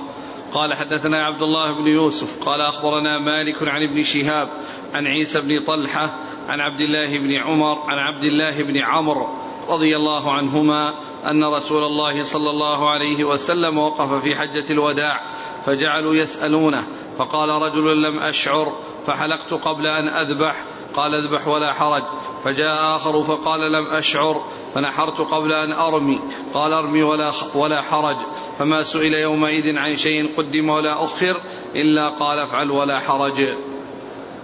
قال 0.53 0.75
حدثنا 0.75 1.25
عبد 1.25 1.43
الله 1.43 1.73
بن 1.73 1.87
يوسف. 1.87 2.45
قال 2.45 2.61
أخبرنا 2.61 3.19
مالك 3.19 3.69
عن 3.69 3.83
ابن 3.83 4.03
شهاب 4.03 4.49
عن 4.95 5.07
عيسى 5.07 5.41
بن 5.41 5.65
طلحة 5.65 6.17
عن 6.49 6.61
عبد 6.61 6.81
الله 6.81 7.19
بن 7.19 7.33
عمر 7.33 7.79
عن 7.79 7.99
عبد 7.99 8.25
الله 8.25 8.63
بن 8.63 8.77
عمرو 8.77 9.29
رضي 9.69 9.97
الله 9.97 10.33
عنهما 10.33 10.95
أن 11.31 11.45
رسول 11.45 11.85
الله 11.85 12.25
صلى 12.25 12.51
الله 12.51 12.91
عليه 12.91 13.25
وسلم 13.25 13.79
وقف 13.79 14.23
في 14.23 14.35
حجة 14.35 14.73
الوداع 14.73 15.21
فجعلوا 15.67 16.15
يسألونه 16.15 16.87
فقال 17.19 17.49
رجل 17.49 18.03
لم 18.03 18.19
أشعر 18.19 18.73
فحلقت 19.07 19.55
قبل 19.55 19.87
أن 19.87 20.09
أذبح 20.09 20.65
قال 20.95 21.11
اذبح 21.15 21.49
ولا 21.49 21.73
حرج. 21.73 22.03
فجاء 22.45 22.97
آخر 22.97 23.23
فقال 23.23 23.73
لم 23.73 23.87
أشعر 23.87 24.43
فنحرت 24.75 25.21
قبل 25.21 25.53
أن 25.53 25.73
أرمي 25.73 26.21
قال 26.55 26.73
أرمي 26.73 27.03
ولا, 27.03 27.33
ولا 27.55 27.83
حرج. 27.83 28.17
فما 28.59 28.83
سئل 28.83 29.15
يومئذ 29.15 29.77
عن 29.77 29.97
شيء 29.97 30.37
قدم 30.37 30.69
ولا 30.69 31.05
أخر 31.05 31.43
إلا 31.75 32.09
قال 32.09 32.39
افعل 32.39 32.71
ولا 32.71 32.99
حرج. 32.99 33.57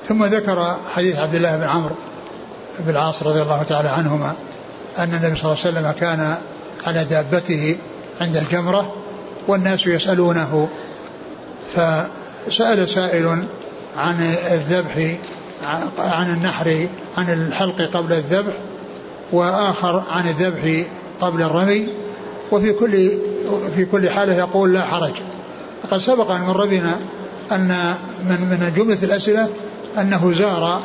ثم 0.09 0.25
ذكر 0.25 0.77
حديث 0.95 1.19
عبد 1.19 1.35
الله 1.35 1.57
بن 1.57 1.63
عمرو 1.63 1.95
بن 2.79 2.91
العاص 2.91 3.23
رضي 3.23 3.43
الله 3.43 3.63
تعالى 3.63 3.89
عنهما 3.89 4.35
أن 4.99 5.15
النبي 5.15 5.37
صلى 5.37 5.53
الله 5.53 5.65
عليه 5.65 5.79
وسلم 5.79 5.93
كان 6.01 6.37
على 6.85 7.05
دابته 7.05 7.77
عند 8.21 8.37
الجمرة 8.37 8.95
والناس 9.49 9.87
يسألونه 9.87 10.69
فسأل 11.75 12.89
سائل 12.89 13.45
عن 13.97 14.37
الذبح 14.53 15.17
عن 15.99 16.31
النحر 16.31 16.89
عن 17.19 17.31
الحلق 17.31 17.83
قبل 17.83 18.13
الذبح 18.13 18.53
وآخر 19.33 20.03
عن 20.11 20.29
الذبح 20.29 20.87
قبل 21.21 21.43
الرمي 21.43 21.89
وفي 22.53 22.73
كل 22.73 23.11
في 23.77 23.85
كل 23.85 24.11
حالة 24.11 24.35
يقول 24.35 24.73
لا 24.73 24.85
حرج. 24.85 25.13
وقد 25.85 25.99
سبق 25.99 26.31
أن 26.31 26.41
مر 26.41 26.67
بنا 26.67 26.99
أن 27.53 27.95
من 28.29 28.41
من 28.41 28.73
جملة 28.77 28.99
الأسئلة 29.03 29.49
أنه 29.99 30.33
زار 30.33 30.81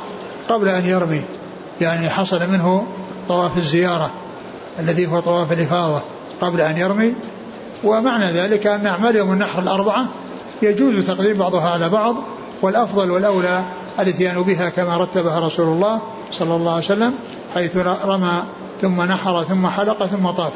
قبل 0.50 0.68
أن 0.68 0.86
يرمي 0.86 1.22
يعني 1.82 2.10
حصل 2.10 2.40
منه 2.50 2.88
طواف 3.28 3.58
الزيارة 3.58 4.12
الذي 4.80 5.08
هو 5.08 5.20
طواف 5.20 5.52
الإفاضة 5.52 6.02
قبل 6.42 6.62
أن 6.62 6.78
يرمي 6.78 7.14
ومعنى 7.84 8.26
ذلك 8.26 8.68
أن 8.68 8.88
أعمال 8.88 9.16
يوم 9.16 9.34
النحر 9.34 9.60
الأربعة 9.60 10.06
يجوز 10.62 11.06
تقديم 11.06 11.38
بعضها 11.38 11.70
على 11.70 11.90
بعض 11.90 12.16
والأفضل 12.62 13.12
والأولى 13.12 13.64
الإتيان 14.00 14.42
بها 14.42 14.70
كما 14.70 14.98
رتبها 14.98 15.40
رسول 15.40 15.68
الله 15.68 16.02
صلى 16.32 16.56
الله 16.56 16.72
عليه 16.72 16.86
وسلم 16.86 17.14
حيث 17.54 17.78
رمى 18.06 18.44
ثم 18.82 19.02
نحر 19.02 19.44
ثم 19.44 19.68
حلق 19.68 20.06
ثم 20.06 20.30
طاف. 20.32 20.54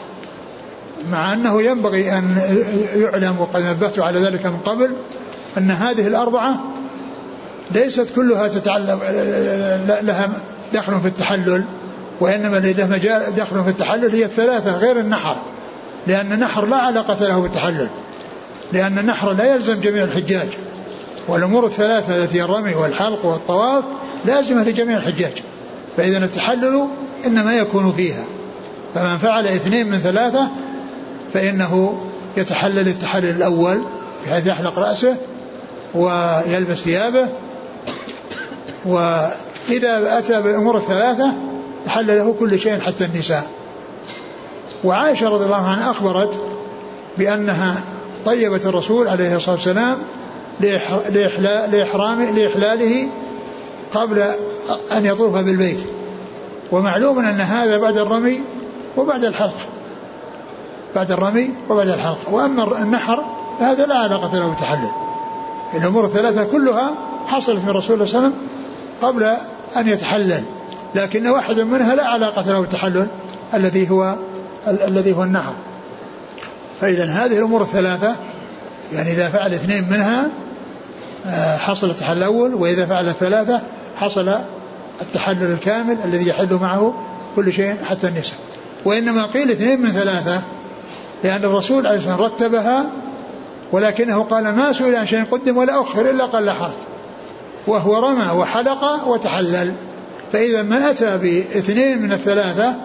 مع 1.11 1.33
أنه 1.33 1.61
ينبغي 1.61 2.17
أن 2.17 2.41
يعلم 2.95 3.39
وقد 3.39 3.61
نبهت 3.61 3.99
على 3.99 4.19
ذلك 4.19 4.45
من 4.45 4.57
قبل 4.57 4.91
أن 5.57 5.71
هذه 5.71 6.07
الأربعة 6.07 6.59
ليست 7.71 8.15
كلها 8.15 8.47
تتعلق 8.47 8.99
لها 10.01 10.29
دخل 10.73 10.99
في 10.99 11.07
التحلل 11.07 11.65
وإنما 12.19 12.57
لها 12.57 13.29
دخل 13.29 13.63
في 13.63 13.69
التحلل 13.69 14.11
هي 14.11 14.25
الثلاثة 14.25 14.77
غير 14.77 14.99
النحر 14.99 15.35
لأن 16.07 16.31
النحر 16.31 16.65
لا 16.65 16.77
علاقة 16.77 17.27
له 17.27 17.39
بالتحلل. 17.39 17.89
لأن 18.73 18.99
النحر 18.99 19.31
لا 19.31 19.55
يلزم 19.55 19.79
جميع 19.79 20.03
الحجاج 20.03 20.47
والأمور 21.27 21.65
الثلاثة 21.65 22.23
التي 22.23 22.43
الرمي 22.43 22.75
والحلق 22.75 23.25
والطواف 23.25 23.83
لازمة 24.25 24.63
لجميع 24.63 24.97
الحجاج. 24.97 25.33
فإذا 25.97 26.17
التحلل 26.17 26.87
إنما 27.25 27.53
يكون 27.53 27.91
فيها. 27.91 28.23
فمن 28.95 29.17
فعل 29.17 29.47
اثنين 29.47 29.87
من 29.87 29.97
ثلاثة 29.97 30.47
فإنه 31.33 32.01
يتحلل 32.37 32.87
التحلل 32.87 33.29
الأول 33.29 33.81
بحيث 34.25 34.47
يحلق 34.47 34.79
رأسه 34.79 35.17
ويلبس 35.93 36.77
ثيابه. 36.77 37.29
وإذا 38.85 40.17
أتى 40.17 40.41
بالأمور 40.41 40.77
الثلاثة 40.77 41.33
حل 41.87 42.07
له 42.07 42.35
كل 42.39 42.59
شيء 42.59 42.79
حتى 42.79 43.05
النساء. 43.05 43.43
وعائشة 44.83 45.29
رضي 45.29 45.45
الله 45.45 45.67
عنها 45.67 45.91
أخبرت 45.91 46.41
بأنها 47.17 47.81
طيبت 48.25 48.65
الرسول 48.65 49.07
عليه 49.07 49.35
الصلاة 49.35 49.55
والسلام 49.55 49.97
لإحرام 51.71 52.21
لإحلاله 52.21 53.07
قبل 53.93 54.23
أن 54.97 55.05
يطوف 55.05 55.37
بالبيت. 55.37 55.79
ومعلوم 56.71 57.19
أن 57.19 57.41
هذا 57.41 57.77
بعد 57.77 57.97
الرمي 57.97 58.41
وبعد 58.97 59.23
الحلق 59.23 59.57
بعد 60.95 61.11
الرمي 61.11 61.49
وبعد 61.69 61.87
الحلق 61.87 62.29
وأما 62.31 62.81
النحر 62.81 63.25
فهذا 63.59 63.85
لا 63.85 63.95
علاقة 63.95 64.39
له 64.39 64.47
بالتحلل. 64.47 64.91
الأمور 65.73 66.05
الثلاثة 66.05 66.43
كلها 66.43 66.95
حصلت 67.27 67.63
من 67.63 67.69
الرسول 67.69 68.07
صلى 68.07 68.17
الله 68.17 68.17
عليه 68.17 68.27
وسلم 68.27 68.33
قبل 69.01 69.23
أن 69.77 69.87
يتحلل. 69.87 70.43
لكن 70.95 71.27
واحد 71.27 71.59
منها 71.59 71.95
لا 71.95 72.05
علاقة 72.05 72.51
له 72.51 72.59
بالتحلل 72.59 73.07
الذي 73.53 73.89
هو 73.89 74.15
الذي 74.67 75.13
هو 75.13 75.23
النحر. 75.23 75.53
فإذا 76.81 77.05
هذه 77.05 77.37
الأمور 77.37 77.61
الثلاثة 77.61 78.15
يعني 78.93 79.11
إذا 79.11 79.29
فعل 79.29 79.53
اثنين 79.53 79.89
منها 79.89 80.29
آه، 81.25 81.57
حصل 81.57 81.89
التحلل 81.89 82.17
الأول 82.17 82.53
وإذا 82.53 82.85
فعل 82.85 83.07
الثلاثة 83.07 83.61
حصل 83.95 84.31
التحلل 85.01 85.51
الكامل 85.51 85.97
الذي 86.05 86.27
يحل 86.27 86.53
معه 86.53 86.93
كل 87.35 87.53
شيء 87.53 87.75
حتى 87.89 88.07
النساء 88.07 88.37
وإنما 88.85 89.25
قيل 89.25 89.51
اثنين 89.51 89.81
من 89.81 89.91
ثلاثة 89.91 90.41
لأن 91.23 91.43
الرسول 91.45 91.87
عليه 91.87 91.97
الصلاة 91.97 92.21
والسلام 92.21 92.33
رتبها 92.33 92.91
ولكنه 93.71 94.23
قال 94.23 94.43
ما 94.43 94.73
سئل 94.73 94.95
عن 94.95 95.05
شيء 95.05 95.23
قدم 95.31 95.57
ولا 95.57 95.81
أخر 95.81 96.09
إلا 96.09 96.25
قال 96.25 96.51
حرج. 96.51 96.71
وهو 97.67 97.99
رمى 97.99 98.31
وحلق 98.39 99.07
وتحلل. 99.07 99.75
فإذا 100.31 100.61
من 100.61 100.73
أتى 100.73 101.17
بإثنين 101.17 102.01
من 102.01 102.11
الثلاثة 102.11 102.75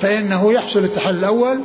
فإنه 0.00 0.52
يحصل 0.52 0.84
التحلل 0.84 1.18
الأول 1.18 1.60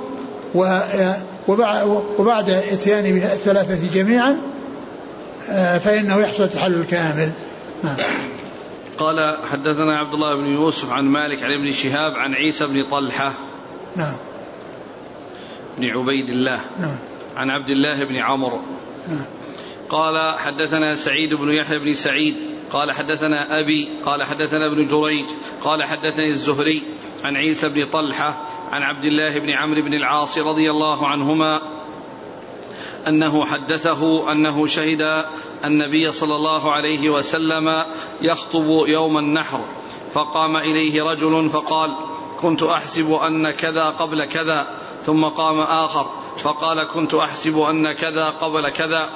وبعد 2.17 2.49
إتيان 2.49 3.17
الثلاثة 3.17 3.93
جميعا 3.93 4.37
آه، 5.49 5.77
فإنه 5.77 6.19
يحصل 6.19 6.43
التحلل 6.43 6.81
الكامل 6.81 7.31
نعم. 7.83 7.97
قال 8.97 9.37
حدثنا 9.51 9.99
عبد 9.99 10.13
الله 10.13 10.35
بن 10.35 10.45
يوسف 10.45 10.91
عن 10.91 11.05
مالك 11.05 11.43
عن 11.43 11.51
ابن 11.51 11.71
شهاب 11.71 12.11
عن 12.17 12.33
عيسى 12.33 12.67
بن 12.67 12.83
طلحة. 12.83 13.33
نعم. 13.95 14.15
بن 15.77 15.89
عبيد 15.89 16.29
الله. 16.29 16.59
نعم. 16.79 16.97
عن 17.37 17.49
عبد 17.49 17.69
الله 17.69 18.03
بن 18.03 18.15
عمرو. 18.15 18.59
نعم. 19.07 19.25
قال 19.89 20.39
حدثنا 20.39 20.95
سعيد 20.95 21.33
بن 21.33 21.51
يحيى 21.51 21.79
بن 21.79 21.93
سعيد 21.93 22.50
قال 22.73 22.91
حدثنا 22.91 23.59
أبي 23.59 23.89
قال 24.05 24.23
حدثنا 24.23 24.65
ابن 24.65 24.87
جريج 24.87 25.25
قال 25.63 25.83
حدثني 25.83 26.31
الزهري 26.31 26.83
عن 27.23 27.35
عيسى 27.35 27.69
بن 27.69 27.85
طلحة 27.85 28.41
عن 28.71 28.83
عبد 28.83 29.05
الله 29.05 29.39
بن 29.39 29.49
عمرو 29.49 29.81
بن 29.81 29.93
العاص 29.93 30.37
رضي 30.37 30.71
الله 30.71 31.07
عنهما 31.07 31.61
أنه 33.07 33.45
حدثه 33.45 34.31
أنه 34.31 34.67
شهد 34.67 35.25
النبي 35.65 36.11
صلى 36.11 36.35
الله 36.35 36.71
عليه 36.71 37.09
وسلم 37.09 37.83
يخطب 38.21 38.83
يوم 38.87 39.17
النحر 39.17 39.59
فقام 40.13 40.57
إليه 40.57 41.03
رجل 41.03 41.49
فقال 41.49 41.95
كنت 42.37 42.63
أحسب 42.63 43.13
أن 43.13 43.51
كذا 43.51 43.85
قبل 43.85 44.25
كذا 44.25 44.67
ثم 45.05 45.25
قام 45.25 45.59
آخر 45.59 46.09
فقال 46.43 46.83
كنت 46.83 47.13
أحسب 47.13 47.59
أن 47.59 47.91
كذا 47.91 48.29
قبل 48.29 48.69
كذا 48.69 49.09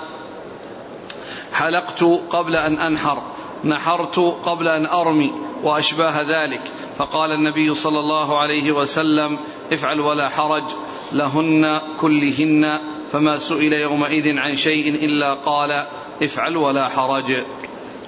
حلقت 1.53 2.03
قبل 2.29 2.55
أن 2.55 2.77
أنحر. 2.77 3.23
نحرت 3.65 4.19
قبل 4.19 4.67
أن 4.67 4.85
أرمي 4.85 5.33
وأشباه 5.63 6.21
ذلك. 6.21 6.61
فقال 6.97 7.31
النبي 7.31 7.75
صلى 7.75 7.99
الله 7.99 8.39
عليه 8.39 8.71
وسلم 8.71 9.39
افعل 9.71 9.99
ولا 9.99 10.29
حرج 10.29 10.63
لهن 11.11 11.81
كلهن 12.01 12.79
فما 13.11 13.37
سئل 13.37 13.73
يومئذ 13.73 14.37
عن 14.37 14.55
شيء 14.55 15.05
إلا 15.05 15.33
قال 15.33 15.85
افعل 16.23 16.57
ولا 16.57 16.87
حرج. 16.87 17.33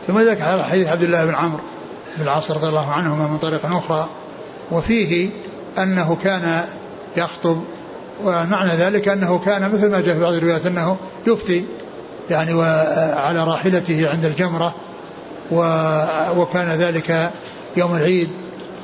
ثم 0.08 0.20
ذكر 0.20 0.64
حديث 0.64 0.88
عبد 0.88 1.04
الله 1.04 1.26
بن 1.26 1.36
عمرو 1.36 1.64
بن 2.18 2.24
العاص 2.24 2.52
رضي 2.52 2.68
الله 2.68 2.92
عنهما 2.92 3.28
من 3.28 3.38
طريق 3.38 3.66
أخرى 3.66 4.10
وفيه 4.72 5.30
أنه 5.78 6.18
كان 6.24 6.66
يخطب 7.18 7.64
ومعنى 8.24 8.72
ذلك 8.72 9.08
أنه 9.08 9.40
كان 9.46 9.72
مثل 9.72 9.92
ما 9.92 10.02
جاء 10.02 10.16
في 10.16 10.22
بعض 10.22 10.34
الروايات 10.34 10.66
أنه 10.66 10.98
يفتي 11.28 11.66
يعني 12.30 12.62
على 13.14 13.44
راحلته 13.44 14.10
عند 14.10 14.26
الجمرة 14.26 14.76
وكان 16.38 16.68
ذلك 16.68 17.32
يوم 17.78 17.96
العيد 17.96 18.30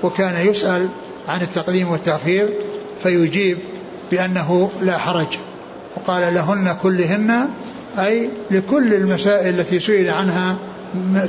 وكان 0.03 0.47
يسأل 0.47 0.89
عن 1.27 1.41
التقديم 1.41 1.91
والتأخير 1.91 2.49
فيجيب 3.03 3.57
بأنه 4.11 4.71
لا 4.81 4.97
حرج. 4.97 5.27
وقال 5.95 6.33
لهن 6.33 6.75
كلهن 6.83 7.47
أي 7.99 8.29
لكل 8.51 8.93
المسائل 8.93 9.59
التي 9.59 9.79
سئل 9.79 10.09
عنها 10.09 10.57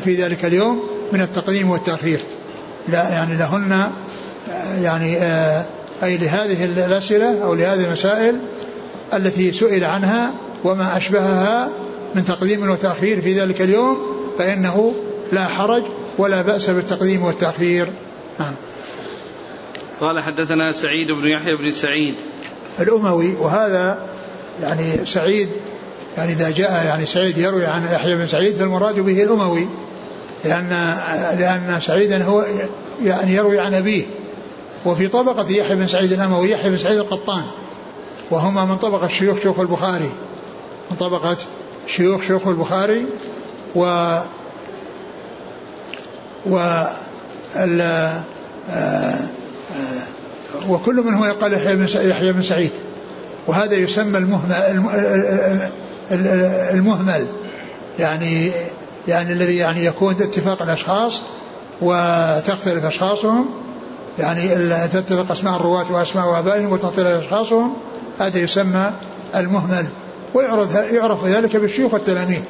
في 0.05 0.15
ذلك 0.15 0.45
اليوم 0.45 0.81
من 1.13 1.21
التقديم 1.21 1.71
والتأخير. 1.71 2.21
لا 2.89 3.09
يعني 3.09 3.37
لهن 3.37 3.91
يعني 4.83 5.17
آه، 5.17 5.65
أي 6.03 6.17
لهذه 6.17 6.65
الأسئلة 6.65 7.43
أو 7.43 7.55
لهذه 7.55 7.85
المسائل 7.85 8.41
التي 9.15 9.53
سئل 9.53 9.85
عنها 9.85 10.35
وما 10.65 10.97
أشبهها 10.97 11.71
من 12.15 12.25
تقديم 12.25 12.71
وتأخير 12.71 13.21
في 13.21 13.41
ذلك 13.41 13.63
اليوم 13.63 13.99
فإنه 14.39 14.95
لا 15.35 15.47
حرج 15.47 15.83
ولا 16.19 16.43
بأس 16.43 16.71
بالتقديم 16.71 17.25
والتأخير. 17.25 17.93
نعم. 18.41 18.55
قال 20.01 20.21
حدثنا 20.23 20.73
سعيد 20.73 21.13
بن 21.13 21.29
يحيى 21.29 21.57
بن 21.57 21.71
سعيد. 21.71 22.15
الأموي 22.81 23.35
وهذا 23.35 23.99
يعني 24.61 25.07
سعيد 25.07 25.49
يعني 26.17 26.33
إذا 26.33 26.51
جاء 26.51 26.87
يعني 26.87 27.07
سعيد 27.07 27.39
يروي 27.39 27.67
عن 27.67 27.85
يحيى 27.85 28.17
بن 28.17 28.27
سعيد 28.27 28.55
فالمراد 28.55 29.01
به 29.01 29.23
الأموي 29.23 29.69
لأن 30.45 30.69
لأن 31.39 31.81
سعيدا 31.81 32.25
هو 32.25 32.45
يعني 33.03 33.35
يروي 33.35 33.59
عن 33.59 33.75
أبيه. 33.75 34.05
وفي 34.87 35.09
طبقة 35.09 35.51
يحيى 35.51 35.77
بن 35.77 35.87
سعيد 35.87 36.13
الأموي 36.13 36.51
يحيى 36.51 36.71
بن 36.71 36.77
سعيد 36.77 36.99
القطان 36.99 37.43
وهما 38.31 38.65
من 38.65 38.77
طبقة 38.77 39.09
شيوخ 39.09 39.41
شيوخ 39.41 39.61
البخاري. 39.61 40.11
من 40.91 40.97
طبقة 40.97 41.37
شيوخ 41.87 42.23
شيوخ 42.23 42.47
البخاري 42.47 43.07
و 43.75 43.85
و 46.47 46.57
آه، 47.57 48.21
آه، 48.71 49.19
وكل 50.69 50.95
منهم 50.95 51.25
يقال 51.25 51.53
يحيى 52.11 52.33
بن 52.33 52.43
سعيد 52.43 52.73
وهذا 53.47 53.75
يسمى 53.75 54.19
المهمل 54.19 54.55
المهمل. 56.73 57.27
يعني 57.99 58.53
يعني 59.09 59.33
الذي 59.33 59.57
يعني 59.57 59.85
يكون 59.85 60.15
اتفاق 60.23 60.63
الأشخاص 60.63 61.23
وتختلف 61.83 62.85
أشخاصهم. 62.85 63.51
يعني 64.19 64.49
تتفق 64.89 65.31
أسماء 65.31 65.57
الرواة 65.57 65.93
وأسماء 65.93 66.39
آبائهم 66.39 66.73
وتختلف 66.73 67.07
أشخاصهم. 67.07 67.75
هذا 68.19 68.39
يسمى 68.39 68.91
المهمل. 69.37 69.87
ويعرف 70.35 70.75
يعرف 70.75 71.27
ذلك 71.27 71.57
بالشيوخ 71.57 71.95
والتلاميذ. 71.95 72.43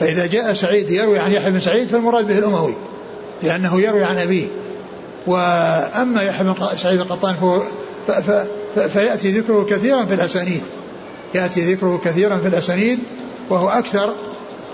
فإذا 0.00 0.26
جاء 0.26 0.54
سعيد 0.54 0.90
يروي 0.90 1.18
عن 1.18 1.32
يحيى 1.32 1.50
بن 1.50 1.60
سعيد 1.60 1.88
فالمراد 1.88 2.26
به 2.26 2.38
الأموي 2.38 2.74
لأنه 3.42 3.80
يروي 3.80 4.04
عن 4.04 4.18
أبيه. 4.18 4.46
وأما 5.26 6.22
يحيى 6.22 6.44
بن 6.44 6.54
سعيد 6.76 7.00
القطان 7.00 7.34
فهو 7.34 7.62
فيأتي 8.88 9.38
ذكره 9.38 9.66
كثيرا 9.70 10.04
في 10.04 10.14
الأسانيد. 10.14 10.62
يأتي 11.34 11.74
ذكره 11.74 12.00
كثيرا 12.04 12.38
في 12.38 12.48
الأسانيد 12.48 12.98
وهو 13.50 13.68
أكثر 13.68 14.12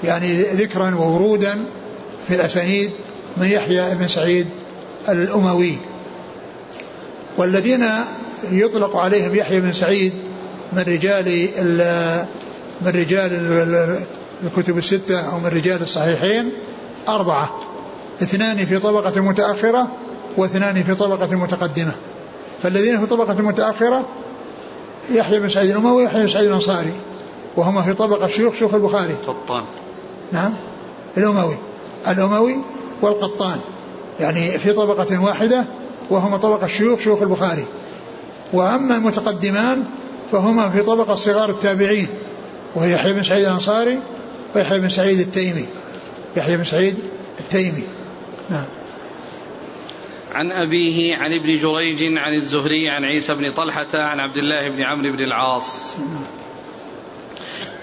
يعني 0.05 0.43
ذكرا 0.43 0.95
وورودا 0.95 1.59
في 2.29 2.35
الأسانيد 2.35 2.91
من 3.37 3.47
يحيى 3.47 3.95
بن 3.95 4.09
سعيد 4.09 4.47
الأموي. 5.09 5.77
والذين 7.37 7.87
يطلق 8.53 8.97
عليهم 8.97 9.35
يحيى 9.35 9.61
بن 9.61 9.73
سعيد 9.73 10.13
من 10.73 10.83
رجال 10.83 11.49
من 12.83 12.91
رجال 12.91 13.33
الكتب 14.45 14.79
الستة 14.79 15.21
أو 15.21 15.39
من 15.39 15.47
رجال 15.47 15.83
الصحيحين 15.83 16.53
أربعة. 17.09 17.51
اثنان 18.23 18.57
في 18.57 18.79
طبقة 18.79 19.21
متأخرة 19.21 19.89
واثنان 20.37 20.83
في 20.83 20.95
طبقة 20.95 21.37
متقدمة. 21.37 21.93
فالذين 22.63 22.99
في 22.99 23.05
الطبقة 23.05 23.33
المتأخرة 23.33 24.09
يحيى 25.11 25.41
بن 25.41 25.49
سعيد 25.49 25.71
الأموي 25.71 26.03
ويحيى 26.03 26.21
بن 26.21 26.29
سعيد 26.29 26.47
الأنصاري 26.47 26.93
وهما 27.57 27.83
في 27.83 27.93
طبقة 27.93 28.27
شيوخ 28.27 28.55
شيوخ 28.55 28.75
البخاري. 28.75 29.15
قطان. 29.27 29.63
نعم. 30.33 30.55
الأموي. 31.17 31.57
الأموي 32.09 32.57
والقطان. 33.03 33.61
يعني 34.21 34.59
في 34.59 34.73
طبقة 34.73 35.19
واحدة 35.19 35.65
وهما 36.11 36.37
طبقة 36.37 36.67
شيوخ 36.67 37.01
شيوخ 37.01 37.23
البخاري. 37.23 37.65
وأما 38.53 38.97
المتقدمان 38.97 39.85
فهما 40.33 40.71
في 40.71 40.83
طبقة 40.83 41.15
صغار 41.15 41.51
التابعين 41.51 42.09
وهي 42.75 42.93
يحيى 42.93 43.13
بن 43.13 43.23
سعيد 43.23 43.45
الأنصاري 43.45 43.99
ويحيى 44.55 44.79
بن 44.79 44.89
سعيد 44.89 45.19
التيمي. 45.19 45.67
يحيى 46.37 46.57
بن 46.57 46.65
سعيد 46.65 46.99
التيمي. 47.41 47.85
نعم. 48.51 48.67
عن 50.33 50.53
أبيه 50.53 51.17
عن 51.17 51.33
ابن 51.33 51.59
جريج 51.59 52.19
عن 52.19 52.35
الزهري 52.35 52.89
عن 52.89 53.05
عيسى 53.05 53.35
بن 53.35 53.53
طلحة 53.53 53.89
عن 53.95 54.21
عبد 54.21 54.37
الله 54.37 54.69
بن 54.69 54.83
عمرو 54.83 55.13
بن 55.13 55.21
العاص. 55.21 55.95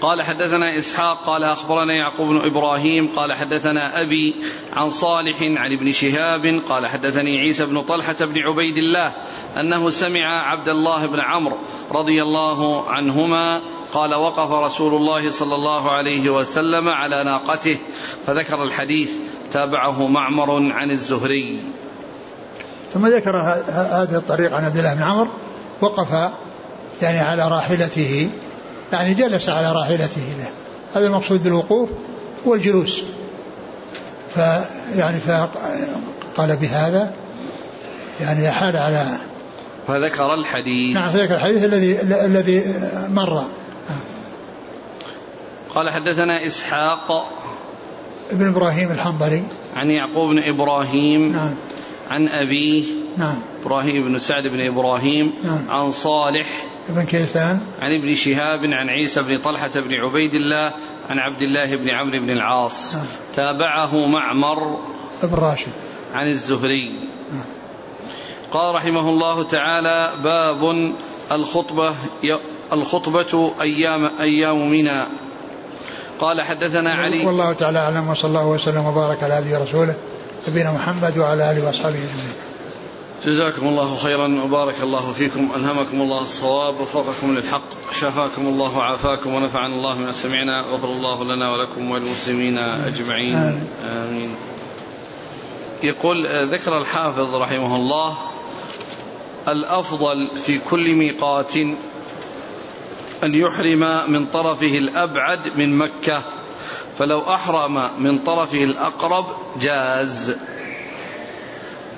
قال 0.00 0.22
حدثنا 0.22 0.78
إسحاق 0.78 1.26
قال 1.26 1.44
أخبرنا 1.44 1.94
يعقوب 1.94 2.28
بن 2.28 2.36
إبراهيم 2.36 3.08
قال 3.08 3.32
حدثنا 3.32 4.00
أبي 4.00 4.34
عن 4.72 4.90
صالح 4.90 5.42
عن 5.42 5.72
ابن 5.72 5.92
شهاب 5.92 6.60
قال 6.68 6.86
حدثني 6.86 7.38
عيسى 7.38 7.66
بن 7.66 7.82
طلحة 7.82 8.16
بن 8.20 8.38
عبيد 8.38 8.78
الله 8.78 9.12
أنه 9.60 9.90
سمع 9.90 10.50
عبد 10.50 10.68
الله 10.68 11.06
بن 11.06 11.20
عمرو 11.20 11.56
رضي 11.90 12.22
الله 12.22 12.88
عنهما 12.88 13.60
قال 13.94 14.14
وقف 14.14 14.50
رسول 14.50 14.94
الله 14.94 15.32
صلى 15.32 15.54
الله 15.54 15.90
عليه 15.90 16.30
وسلم 16.30 16.88
على 16.88 17.24
ناقته 17.24 17.78
فذكر 18.26 18.62
الحديث 18.62 19.10
تابعه 19.52 20.06
معمر 20.06 20.72
عن 20.72 20.90
الزهري. 20.90 21.60
ثم 22.92 23.06
ذكر 23.06 23.36
هذه 23.66 24.16
الطريق 24.16 24.52
عن 24.52 24.64
عبد 24.64 24.76
الله 24.76 24.94
بن 24.94 25.02
عمر 25.02 25.28
وقف 25.80 26.32
يعني 27.02 27.18
على 27.18 27.48
راحلته 27.48 28.30
يعني 28.92 29.14
جلس 29.14 29.48
على 29.48 29.72
راحلته 29.72 30.22
له. 30.38 30.50
هذا 30.94 31.06
المقصود 31.06 31.42
بالوقوف 31.42 31.88
والجلوس. 32.44 33.02
فيعني 34.34 35.18
فقال 35.18 36.56
بهذا 36.56 37.14
يعني 38.20 38.50
حال 38.50 38.76
على 38.76 39.04
فذكر 39.88 40.34
الحديث. 40.34 40.96
نعم 40.96 41.08
فذكر 41.08 41.34
الحديث 41.34 41.64
الذي 41.64 42.02
الذي 42.02 42.64
مر. 43.08 43.44
قال 45.74 45.90
حدثنا 45.90 46.46
إسحاق 46.46 47.32
ابن 48.30 48.48
إبراهيم 48.48 48.90
الحنظلي. 48.90 49.42
عن 49.76 49.90
يعقوب 49.90 50.30
بن 50.30 50.38
إبراهيم 50.38 51.32
نعم. 51.32 51.54
عن 52.10 52.28
أبيه 52.28 52.84
نعم. 53.16 53.42
إبراهيم 53.62 54.08
بن 54.08 54.18
سعد 54.18 54.46
بن 54.46 54.60
إبراهيم 54.60 55.32
نعم. 55.44 55.70
عن 55.70 55.90
صالح 55.90 56.66
بن 56.88 57.02
كيسان. 57.02 57.60
عن 57.80 57.90
ابن 58.00 58.14
شهاب 58.14 58.64
عن 58.64 58.88
عيسى 58.88 59.22
بن 59.22 59.38
طلحة 59.38 59.70
بن 59.76 59.94
عبيد 59.94 60.34
الله 60.34 60.72
عن 61.10 61.18
عبد 61.18 61.42
الله 61.42 61.76
بن 61.76 61.90
عمرو 61.90 62.20
بن 62.20 62.30
العاص. 62.30 62.94
نعم. 62.94 63.06
تابعه 63.34 64.06
معمر 64.06 64.78
بن 65.22 65.34
راشد. 65.34 65.72
عن 66.14 66.28
الزهري. 66.28 66.98
نعم. 67.32 67.44
قال 68.52 68.74
رحمه 68.74 69.08
الله 69.08 69.42
تعالى 69.42 70.12
باب 70.24 70.92
الخطبة 71.32 71.94
الخطبة 72.72 73.52
أيام 73.60 74.10
أيام 74.20 74.70
منى 74.70 75.02
قال 76.20 76.42
حدثنا 76.42 76.92
علي 76.92 77.26
والله 77.26 77.52
تعالى 77.52 77.78
أعلم 77.78 78.08
وصلى 78.08 78.28
الله 78.28 78.46
وسلم 78.46 78.86
وبارك 78.86 79.22
على 79.22 79.34
هذه 79.34 79.62
رسوله 79.62 79.94
نبينا 80.48 80.72
محمد 80.72 81.18
وعلى 81.18 81.50
آله 81.50 81.66
وأصحابه 81.66 81.96
أجمعين. 81.96 82.34
جزاكم 83.26 83.66
الله 83.66 83.96
خيرا 83.96 84.40
وبارك 84.44 84.74
الله 84.82 85.12
فيكم 85.12 85.48
ألهمكم 85.56 86.00
الله 86.00 86.22
الصواب 86.22 86.80
وفقكم 86.80 87.34
للحق 87.34 87.92
شفاكم 87.92 88.46
الله 88.46 88.76
وعافاكم 88.76 89.34
ونفعنا 89.34 89.74
الله 89.74 89.98
من 89.98 90.12
سمعنا 90.12 90.60
غفر 90.60 90.88
الله 90.88 91.24
لنا 91.24 91.52
ولكم 91.52 91.90
وللمسلمين 91.90 92.58
أجمعين 92.58 93.34
آمين, 93.34 93.66
آمين. 93.84 94.34
يقول 95.82 96.48
ذكر 96.48 96.78
الحافظ 96.78 97.34
رحمه 97.34 97.76
الله 97.76 98.14
الأفضل 99.48 100.28
في 100.46 100.58
كل 100.58 100.94
ميقات 100.94 101.52
أن 103.24 103.34
يحرم 103.34 104.12
من 104.12 104.26
طرفه 104.26 104.78
الأبعد 104.78 105.56
من 105.56 105.78
مكة 105.78 106.22
فلو 106.98 107.34
أحرم 107.34 108.02
من 108.02 108.18
طرفه 108.18 108.64
الأقرب 108.64 109.26
جاز. 109.60 110.36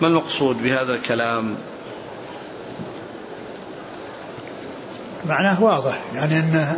ما 0.03 0.09
المقصود 0.09 0.63
بهذا 0.63 0.95
الكلام؟ 0.95 1.57
معناه 5.27 5.63
واضح 5.63 6.01
يعني 6.15 6.39
أن 6.39 6.77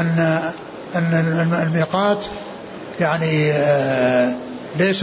أن 0.00 0.52
أن 0.94 1.66
الميقات 1.66 2.24
يعني 3.00 3.52
آه، 3.52 4.36
ليس 4.78 5.02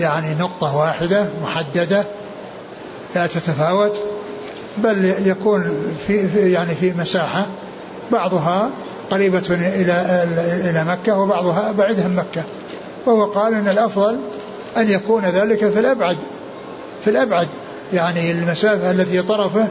يعني 0.00 0.34
نقطة 0.34 0.76
واحدة 0.76 1.26
محددة 1.42 2.04
لا 3.14 3.26
تتفاوت 3.26 4.00
بل 4.76 5.14
يكون 5.26 5.92
في 6.06 6.52
يعني 6.52 6.74
في 6.74 6.92
مساحة. 6.92 7.46
بعضها 8.12 8.70
قريبة 9.10 9.42
إلى 9.50 10.24
إلى 10.70 10.84
مكة 10.84 11.18
وبعضها 11.18 11.72
بعيدها 11.72 12.08
من 12.08 12.16
مكة. 12.16 12.42
وهو 13.06 13.24
قال 13.24 13.54
أن 13.54 13.68
الأفضل 13.68 14.18
أن 14.76 14.90
يكون 14.90 15.24
ذلك 15.24 15.58
في 15.58 15.80
الأبعد 15.80 16.16
في 17.04 17.10
الأبعد 17.10 17.48
يعني 17.92 18.30
المسافة 18.30 18.90
التي 18.90 19.22
طرفه 19.22 19.68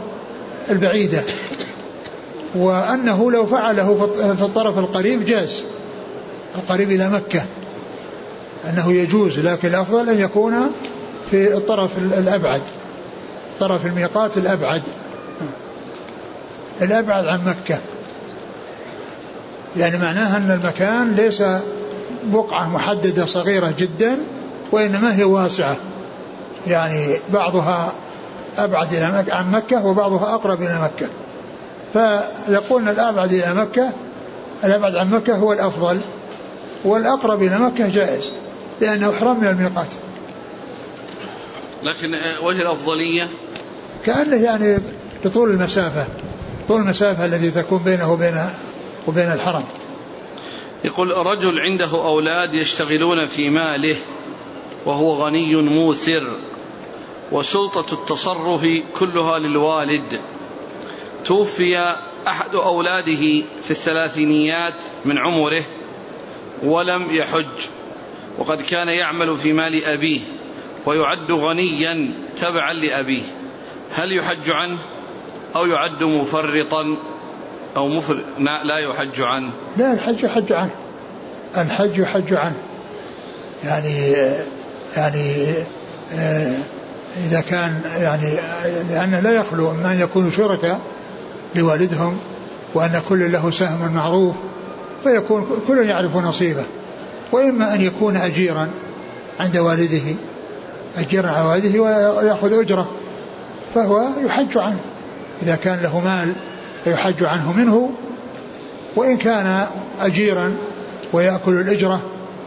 البعيدة. 0.70 1.22
وأنه 2.56 3.32
لو 3.32 3.46
فعله 3.46 4.10
في 4.38 4.44
الطرف 4.44 4.80
القريب 4.80 5.26
جاز 5.26 5.64
القريب 6.56 6.92
إلى 6.92 7.10
مكة. 7.10 7.46
أنه 8.70 8.94
يجوز 8.94 9.40
لكن 9.40 9.68
الأفضل 9.68 10.10
أن 10.10 10.20
يكون 10.20 10.72
في 11.32 11.54
الطرف 11.54 11.98
الأبعد 11.98 12.62
طرف 13.60 13.86
الميقات 13.86 14.38
الأبعد. 14.38 14.82
الأبعد 16.82 17.26
عن 17.26 17.46
مكة. 17.46 17.80
يعني 19.78 19.98
معناها 19.98 20.38
أن 20.38 20.52
المكان 20.52 21.12
ليس 21.12 21.44
بقعة 22.24 22.70
محددة 22.70 23.26
صغيرة 23.26 23.74
جدا 23.78 24.18
وإنما 24.72 25.18
هي 25.18 25.24
واسعة. 25.24 25.76
يعني 26.68 27.20
بعضها 27.34 27.94
أبعد 28.58 28.94
إلى 28.94 29.26
عن 29.32 29.52
مكة 29.52 29.86
وبعضها 29.86 30.36
أقرب 30.36 30.62
إلى 30.62 30.82
مكة. 30.82 31.10
فيقولون 31.94 32.90
الأبعد 32.90 33.34
إلى 33.34 33.54
مكة 33.54 33.90
الأبعد 34.64 34.96
عن 34.96 35.10
مكة 35.10 35.36
هو 35.36 35.54
الأفضل 35.54 36.02
والأقرب 36.86 37.44
إلى 37.44 37.60
مكة 37.60 37.90
جائز 37.90 38.32
لأنه 38.82 39.12
حرم 39.12 39.40
من 39.40 39.48
الميقات. 39.48 39.94
لكن 41.84 42.08
وجه 42.44 42.62
الأفضلية؟ 42.62 43.28
كأنه 44.06 44.36
يعني 44.36 44.78
لطول 45.26 45.50
المسافة 45.50 46.06
طول 46.68 46.82
المسافة 46.82 47.26
التي 47.26 47.52
تكون 47.52 47.84
بينه 47.84 48.12
وبين 48.12 48.38
وبين 49.08 49.32
الحرم. 49.32 49.64
يقول 50.84 51.12
رجل 51.12 51.60
عنده 51.60 51.92
أولاد 51.92 52.54
يشتغلون 52.56 53.26
في 53.26 53.50
ماله 53.50 53.96
وهو 54.86 55.26
غني 55.26 55.56
موسر 55.56 56.40
وسلطة 57.32 57.94
التصرف 57.94 58.68
كلها 59.00 59.40
للوالد. 59.40 60.22
توفي 61.26 61.96
أحد 62.28 62.56
أولاده 62.56 63.44
في 63.62 63.72
الثلاثينيات 63.72 64.84
من 65.06 65.18
عمره 65.18 65.64
ولم 66.64 67.08
يحج 67.12 67.68
وقد 68.38 68.62
كان 68.62 68.88
يعمل 68.88 69.38
في 69.38 69.54
مال 69.54 69.84
أبيه 69.84 70.20
ويعد 70.86 71.32
غنيا 71.32 72.14
تبعا 72.38 72.74
لأبيه. 72.74 73.22
هل 73.92 74.18
يحج 74.18 74.50
عنه 74.50 74.78
أو 75.56 75.66
يعد 75.66 76.04
مفرطا؟ 76.04 76.98
أو 77.78 77.88
مفر 77.88 78.24
لا 78.40 78.78
يحج 78.78 79.22
عنه. 79.22 79.52
لا 79.78 79.94
الحج 79.94 80.24
يحج 80.24 80.54
عنه. 80.54 80.72
الحج 81.58 81.98
يحج 81.98 82.34
عنه. 82.34 82.56
يعني 83.64 84.16
يعني 84.98 85.46
إذا 87.28 87.42
كان 87.42 87.82
يعني 88.00 88.30
لأنه 88.90 89.20
لا 89.20 89.32
يخلو 89.32 89.72
إما 89.72 89.92
أن 89.92 90.00
يكونوا 90.00 90.30
شركاء 90.30 90.80
لوالدهم 91.56 92.18
وأن 92.74 93.02
كل 93.10 93.32
له 93.32 93.52
سهم 93.52 93.94
معروف 93.94 94.36
فيكون 95.04 95.48
كل 95.68 95.86
يعرف 95.86 96.18
نصيبه. 96.18 96.64
وإما 97.32 97.74
أن 97.74 97.82
يكون 97.82 98.18
أجيرا 98.18 98.70
عند 99.40 99.58
والده 99.58 100.16
أجيرا 100.98 101.30
على 101.30 101.48
والده 101.48 101.80
ويأخذ 101.80 102.60
أجرة 102.60 102.92
فهو 103.76 104.08
يحج 104.26 104.58
عنه. 104.58 104.80
إذا 105.42 105.56
كان 105.56 105.80
له 105.84 106.00
مال 106.00 106.34
فيحج 106.86 107.24
عنه 107.24 107.54
منه 107.54 107.92
وإن 108.96 109.18
كان 109.18 109.68
أجيرا 110.00 110.58
ويأكل 111.14 111.52
الأجرة 111.52 112.02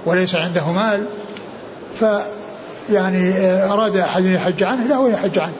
وليس 0.06 0.34
عنده 0.34 0.72
مال 0.72 1.08
ف 2.00 2.04
يعني 2.90 3.34
أراد 3.72 3.96
أحد 3.96 4.24
أن 4.24 4.34
يحج 4.34 4.62
عنه 4.62 4.86
له 4.86 5.10
يحج 5.10 5.38
عنه. 5.38 5.52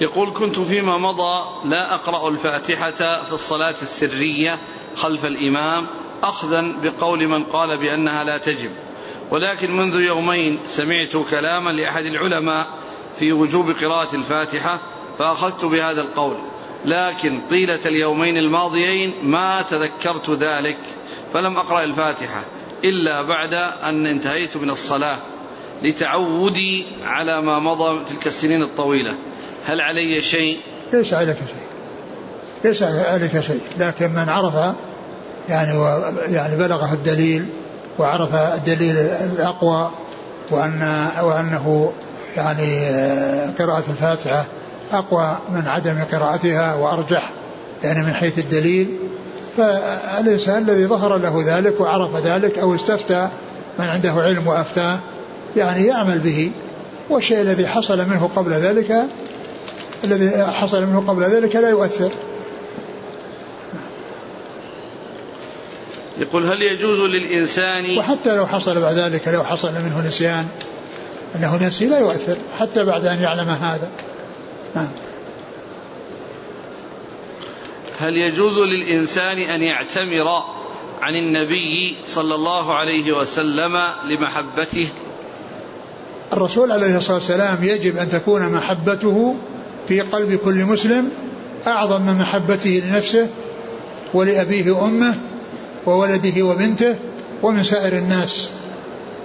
يقول 0.00 0.32
كنت 0.32 0.58
فيما 0.58 0.98
مضى 0.98 1.68
لا 1.68 1.94
أقرأ 1.94 2.28
الفاتحة 2.28 3.22
في 3.24 3.32
الصلاة 3.32 3.74
السرية 3.82 4.58
خلف 4.96 5.24
الإمام 5.24 5.86
أخذا 6.22 6.74
بقول 6.82 7.28
من 7.28 7.44
قال 7.44 7.78
بأنها 7.78 8.24
لا 8.24 8.38
تجب. 8.38 8.70
ولكن 9.30 9.76
منذ 9.76 9.94
يومين 9.94 10.58
سمعت 10.66 11.16
كلاما 11.30 11.70
لأحد 11.70 12.04
العلماء 12.04 12.66
في 13.20 13.32
وجوب 13.32 13.70
قراءة 13.70 14.16
الفاتحة 14.16 14.80
فأخذت 15.18 15.64
بهذا 15.64 16.00
القول. 16.00 16.36
لكن 16.84 17.40
طيلة 17.50 17.80
اليومين 17.86 18.36
الماضيين 18.36 19.14
ما 19.22 19.62
تذكرت 19.62 20.30
ذلك 20.30 20.78
فلم 21.32 21.56
أقرأ 21.56 21.84
الفاتحة 21.84 22.42
إلا 22.84 23.22
بعد 23.22 23.54
أن 23.82 24.06
انتهيت 24.06 24.56
من 24.56 24.70
الصلاة 24.70 25.16
لتعودي 25.82 26.86
على 27.04 27.42
ما 27.42 27.58
مضى 27.58 28.04
تلك 28.04 28.26
السنين 28.26 28.62
الطويلة. 28.62 29.14
هل 29.66 29.80
علي 29.80 30.22
شيء؟ 30.22 30.60
ليس 30.92 31.14
عليك 31.14 31.36
شيء. 31.36 31.66
ليس 32.64 32.82
عليك 32.82 33.40
شيء. 33.40 33.60
لكن 33.78 34.10
من 34.10 34.28
عرف 34.28 34.74
يعني 35.48 35.78
و 35.78 35.84
يعني 36.28 36.56
بلغه 36.56 36.92
الدليل 36.92 37.46
وعرف 37.98 38.34
الدليل 38.34 38.96
الأقوى 38.96 39.90
وأن 40.50 41.08
وأنه 41.22 41.92
يعني 42.36 42.78
آه، 42.78 43.50
قراءة 43.58 43.84
الفاتحة 43.90 44.46
أقوى 44.92 45.38
من 45.52 45.66
عدم 45.66 46.04
قراءتها 46.12 46.74
وأرجح 46.74 47.30
يعني 47.84 48.06
من 48.06 48.12
حيث 48.12 48.38
الدليل. 48.38 48.88
فالإنسان 49.56 50.62
الذي 50.62 50.86
ظهر 50.86 51.16
له 51.16 51.42
ذلك 51.46 51.80
وعرف 51.80 52.16
ذلك 52.16 52.58
أو 52.58 52.74
استفتى 52.74 53.28
من 53.78 53.84
عنده 53.84 54.12
علم 54.12 54.46
وأفتاه 54.46 54.98
يعني 55.56 55.86
يعمل 55.86 56.18
به. 56.18 56.50
والشيء 57.10 57.40
الذي 57.40 57.66
حصل 57.66 57.98
منه 57.98 58.30
قبل 58.36 58.52
ذلك 58.52 59.04
الذي 60.04 60.44
حصل 60.44 60.86
منه 60.86 61.00
قبل 61.00 61.22
ذلك 61.22 61.56
لا 61.56 61.68
يؤثر. 61.68 62.10
يقول 66.20 66.46
هل 66.46 66.62
يجوز 66.62 67.00
للإنسان 67.00 67.98
وحتى 67.98 68.36
لو 68.36 68.46
حصل 68.46 68.80
بعد 68.80 68.98
ذلك 68.98 69.28
لو 69.28 69.44
حصل 69.44 69.72
منه 69.72 70.06
نسيان 70.06 70.46
أنه 71.36 71.66
نسي 71.66 71.86
لا 71.86 71.98
يؤثر 71.98 72.36
حتى 72.58 72.84
بعد 72.84 73.04
أن 73.04 73.22
يعلم 73.22 73.48
هذا. 73.48 73.90
نعم. 74.74 74.88
هل 77.98 78.16
يجوز 78.16 78.58
للإنسان 78.58 79.38
أن 79.38 79.62
يعتمر 79.62 80.44
عن 81.02 81.14
النبي 81.14 81.96
صلى 82.06 82.34
الله 82.34 82.74
عليه 82.74 83.12
وسلم 83.12 83.80
لمحبته؟ 84.08 84.88
الرسول 86.32 86.72
عليه 86.72 86.96
الصلاة 86.96 87.16
والسلام 87.16 87.64
يجب 87.64 87.96
أن 87.96 88.08
تكون 88.08 88.52
محبته 88.52 89.36
في 89.88 90.00
قلب 90.00 90.34
كل 90.34 90.64
مسلم 90.64 91.10
أعظم 91.66 92.02
من 92.02 92.18
محبته 92.18 92.82
لنفسه 92.84 93.28
ولأبيه 94.14 94.70
وأمه 94.70 95.14
وولده 95.86 96.42
وبنته 96.42 96.96
ومن 97.42 97.62
سائر 97.62 97.98
الناس. 97.98 98.50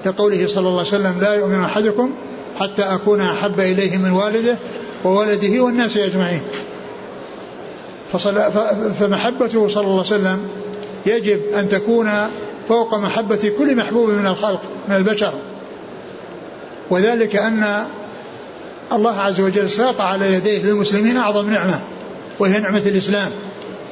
لقوله 0.06 0.48
صلى 0.48 0.60
الله 0.60 0.80
عليه 0.80 0.82
وسلم 0.82 1.20
لا 1.22 1.34
يؤمن 1.34 1.64
أحدكم 1.64 2.12
حتى 2.60 2.84
أكون 2.84 3.22
أحب 3.22 3.60
إليه 3.60 3.98
من 3.98 4.12
والده 4.12 4.58
وولده 5.04 5.60
والناس 5.60 5.98
أجمعين. 5.98 6.42
فمحبته 9.00 9.68
صلى 9.68 9.84
الله 9.84 9.92
عليه 9.92 10.02
وسلم 10.02 10.48
يجب 11.06 11.42
أن 11.58 11.70
تكون 11.70 12.10
فوق 12.68 12.96
محبة 12.96 13.52
كل 13.58 13.76
محبوب 13.76 14.10
من 14.10 14.28
الخلق 14.28 14.62
من 14.90 14.96
البشر. 14.96 15.34
وذلك 16.90 17.36
أن 17.36 17.86
الله 18.94 19.22
عز 19.22 19.42
وجل 19.42 19.70
ساق 19.70 20.02
على 20.02 20.34
يديه 20.34 20.64
للمسلمين 20.64 21.18
أعظم 21.18 21.50
نعمة 21.50 21.80
وهي 22.40 22.60
نعمة 22.60 22.82
الإسلام 22.86 23.32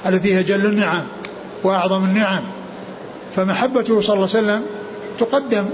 التي 0.05 0.35
هي 0.35 0.43
جل 0.43 0.65
النعم 0.65 1.03
وأعظم 1.63 2.03
النعم. 2.03 2.43
فمحبته 3.35 4.01
صلى 4.01 4.15
الله 4.15 4.29
عليه 4.35 4.47
وسلم 4.47 4.65
تقدم 5.19 5.65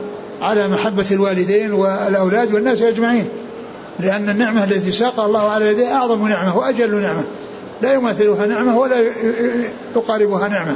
على 0.42 0.68
محبة 0.68 1.06
الوالدين 1.12 1.74
والأولاد 1.74 2.54
والناس 2.54 2.82
أجمعين. 2.82 3.30
لأن 4.00 4.30
النعمة 4.30 4.64
التي 4.64 4.92
ساق 4.92 5.20
الله 5.20 5.50
على 5.50 5.72
يديه 5.72 5.94
أعظم 5.94 6.28
نعمة 6.28 6.58
وأجل 6.58 7.02
نعمة. 7.02 7.24
لا 7.82 7.94
يماثلها 7.94 8.46
نعمة 8.46 8.78
ولا 8.78 8.96
يقاربها 9.96 10.48
نعمة. 10.48 10.76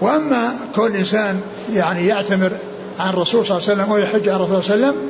وأما 0.00 0.56
كون 0.74 0.90
الإنسان 0.90 1.40
يعني 1.74 2.06
يعتمر 2.06 2.52
عن 2.98 3.10
الرسول 3.10 3.46
صلى 3.46 3.58
الله 3.58 3.68
عليه 3.68 3.82
وسلم 3.82 3.92
ويحج 3.92 4.28
عن 4.28 4.36
الرسول 4.36 4.62
صلى 4.62 4.74
الله 4.74 4.86
عليه 4.86 4.96
وسلم 4.96 5.08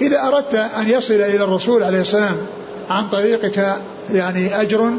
إذا 0.00 0.22
أردت 0.28 0.54
أن 0.54 0.88
يصل 0.88 1.14
إلى 1.14 1.44
الرسول 1.44 1.82
عليه 1.82 2.00
السلام 2.00 2.36
عن 2.90 3.08
طريقك 3.08 3.76
يعني 4.12 4.60
أجر 4.60 4.90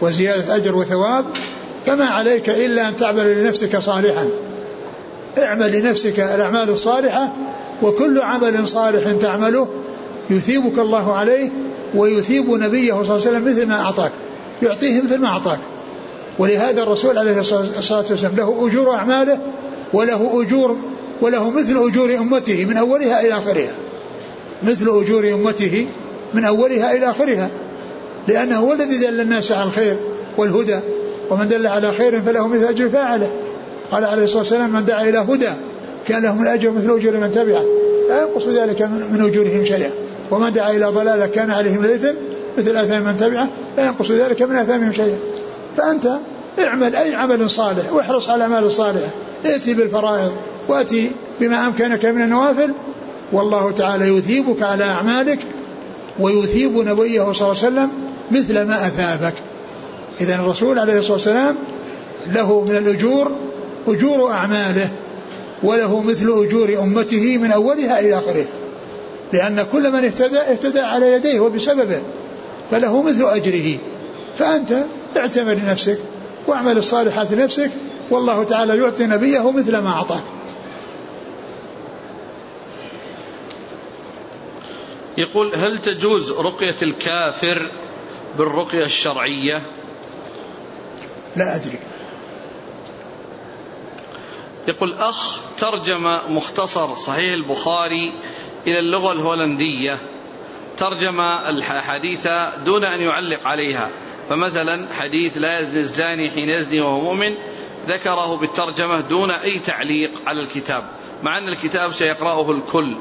وزيادة 0.00 0.56
أجر 0.56 0.76
وثواب 0.76 1.24
فما 1.86 2.04
عليك 2.06 2.50
إلا 2.50 2.88
أن 2.88 2.96
تعمل 2.96 3.42
لنفسك 3.42 3.78
صالحا. 3.78 4.26
اعمل 5.38 5.80
لنفسك 5.80 6.20
الأعمال 6.20 6.70
الصالحة 6.70 7.32
وكل 7.82 8.20
عمل 8.20 8.68
صالح 8.68 9.12
تعمله 9.20 9.68
يثيبك 10.30 10.78
الله 10.78 11.12
عليه 11.12 11.50
ويثيب 11.94 12.50
نبيه 12.50 12.92
صلى 12.92 13.00
الله 13.02 13.12
عليه 13.12 13.20
وسلم 13.20 13.44
مثل 13.44 13.66
ما 13.66 13.80
أعطاك 13.80 14.12
يعطيه 14.62 15.00
مثل 15.00 15.18
ما 15.18 15.28
أعطاك. 15.28 15.58
ولهذا 16.38 16.82
الرسول 16.82 17.18
عليه 17.18 17.40
الصلاة 17.40 18.04
والسلام 18.10 18.34
له 18.36 18.66
أجور 18.66 18.94
أعماله 18.94 19.38
وله 19.92 20.42
أجور 20.42 20.76
وله 21.22 21.50
مثل 21.50 21.88
أجور 21.88 22.16
أمته 22.18 22.64
من 22.64 22.76
أولها 22.76 23.20
إلى 23.20 23.34
آخرها. 23.34 23.74
مثل 24.62 25.02
أجور 25.02 25.34
أمته 25.34 25.86
من 26.34 26.44
أولها 26.44 26.92
إلى 26.96 27.10
آخرها. 27.10 27.50
لأنه 28.28 28.56
هو 28.56 28.72
الذي 28.72 28.98
دل 28.98 29.20
الناس 29.20 29.52
على 29.52 29.64
الخير 29.64 29.96
والهدى 30.36 30.78
ومن 31.30 31.48
دل 31.48 31.66
على 31.66 31.92
خير 31.92 32.22
فله 32.22 32.48
مثل 32.48 32.64
أجر 32.64 32.88
فاعله. 32.88 33.30
قال 33.90 34.04
عليه 34.04 34.24
الصلاة 34.24 34.38
والسلام 34.38 34.72
من 34.72 34.84
دعا 34.84 35.08
إلى 35.08 35.18
هدى 35.18 35.52
كان 36.08 36.22
له 36.22 36.34
من 36.34 36.46
أجر 36.46 36.70
مثل 36.70 36.90
أجور 36.90 37.16
من 37.16 37.32
تبعه. 37.32 37.64
لا 38.08 38.22
ينقص 38.22 38.46
ذلك 38.46 38.82
من 38.82 39.20
أجورهم 39.20 39.64
شيئا. 39.64 39.90
ومن 40.30 40.52
دعا 40.52 40.70
إلى 40.70 40.86
ضلالة 40.86 41.26
كان 41.26 41.50
عليه 41.50 41.78
من 41.78 41.84
الإثم 41.84 42.14
مثل 42.58 42.76
آثام 42.76 43.02
من 43.02 43.16
تبعه. 43.16 43.48
لا 43.76 43.86
ينقص 43.86 44.10
ذلك 44.10 44.42
من 44.42 44.56
آثامهم 44.56 44.92
شيئا. 44.92 45.18
فأنت 45.76 46.18
اعمل 46.58 46.96
أي 46.96 47.14
عمل 47.14 47.50
صالح 47.50 47.92
واحرص 47.92 48.30
على 48.30 48.36
الأعمال 48.36 48.64
الصالحة 48.64 49.10
ائتي 49.46 49.74
بالفرائض 49.74 50.32
وأتي 50.68 51.10
بما 51.40 51.66
أمكنك 51.66 52.04
من 52.04 52.22
النوافل. 52.22 52.72
والله 53.32 53.70
تعالى 53.70 54.16
يثيبك 54.16 54.62
على 54.62 54.84
أعمالك 54.84 55.38
ويثيب 56.20 56.76
نبيه 56.76 57.32
صلى 57.32 57.52
الله 57.52 57.64
عليه 57.64 57.68
وسلم 57.68 57.90
مثل 58.30 58.62
ما 58.62 58.86
أثابك. 58.86 59.34
إذا 60.20 60.34
الرسول 60.34 60.78
عليه 60.78 60.98
الصلاة 60.98 61.12
والسلام 61.12 61.56
له 62.34 62.64
من 62.64 62.76
الأجور 62.76 63.30
أجور 63.88 64.30
أعماله 64.30 64.90
وله 65.62 66.00
مثل 66.00 66.44
أجور 66.44 66.78
أمته 66.78 67.38
من 67.38 67.52
أولها 67.52 68.00
إلى 68.00 68.18
آخرها 68.18 68.46
لأن 69.32 69.66
كل 69.72 69.92
من 69.92 70.04
اهتدى 70.04 70.38
اهتدى 70.38 70.80
على 70.80 71.12
يديه 71.12 71.40
وبسببه 71.40 72.02
فله 72.70 73.02
مثل 73.02 73.22
أجره. 73.22 73.78
فأنت 74.38 74.84
اعتمر 75.16 75.52
لنفسك 75.54 75.98
واعمل 76.46 76.78
الصالحات 76.78 77.32
لنفسك 77.32 77.70
والله 78.10 78.44
تعالى 78.44 78.78
يعطي 78.78 79.06
نبيه 79.06 79.50
مثل 79.50 79.78
ما 79.78 79.90
أعطاك 79.90 80.22
يقول 85.18 85.54
هل 85.54 85.78
تجوز 85.78 86.32
رقية 86.32 86.74
الكافر 86.82 87.70
بالرقية 88.38 88.84
الشرعية؟ 88.84 89.62
لا 91.36 91.56
أدري. 91.56 91.78
يقول 94.68 94.94
أخ 94.94 95.40
ترجم 95.58 96.18
مختصر 96.28 96.94
صحيح 96.94 97.32
البخاري 97.32 98.12
إلى 98.66 98.78
اللغة 98.78 99.12
الهولندية 99.12 99.98
ترجم 100.76 101.20
الحديث 101.20 102.28
دون 102.64 102.84
أن 102.84 103.00
يعلق 103.00 103.46
عليها. 103.46 103.90
فمثلا 104.28 104.86
حديث 104.92 105.38
لا 105.38 105.60
يزني 105.60 105.80
الزاني 105.80 106.30
حين 106.30 106.48
يزني 106.48 106.80
وهو 106.80 107.00
مؤمن 107.00 107.34
ذكره 107.88 108.36
بالترجمة 108.36 109.00
دون 109.00 109.30
أي 109.30 109.58
تعليق 109.58 110.10
على 110.26 110.40
الكتاب 110.40 110.84
مع 111.22 111.38
أن 111.38 111.48
الكتاب 111.48 111.92
سيقرأه 111.92 112.50
الكل. 112.50 112.96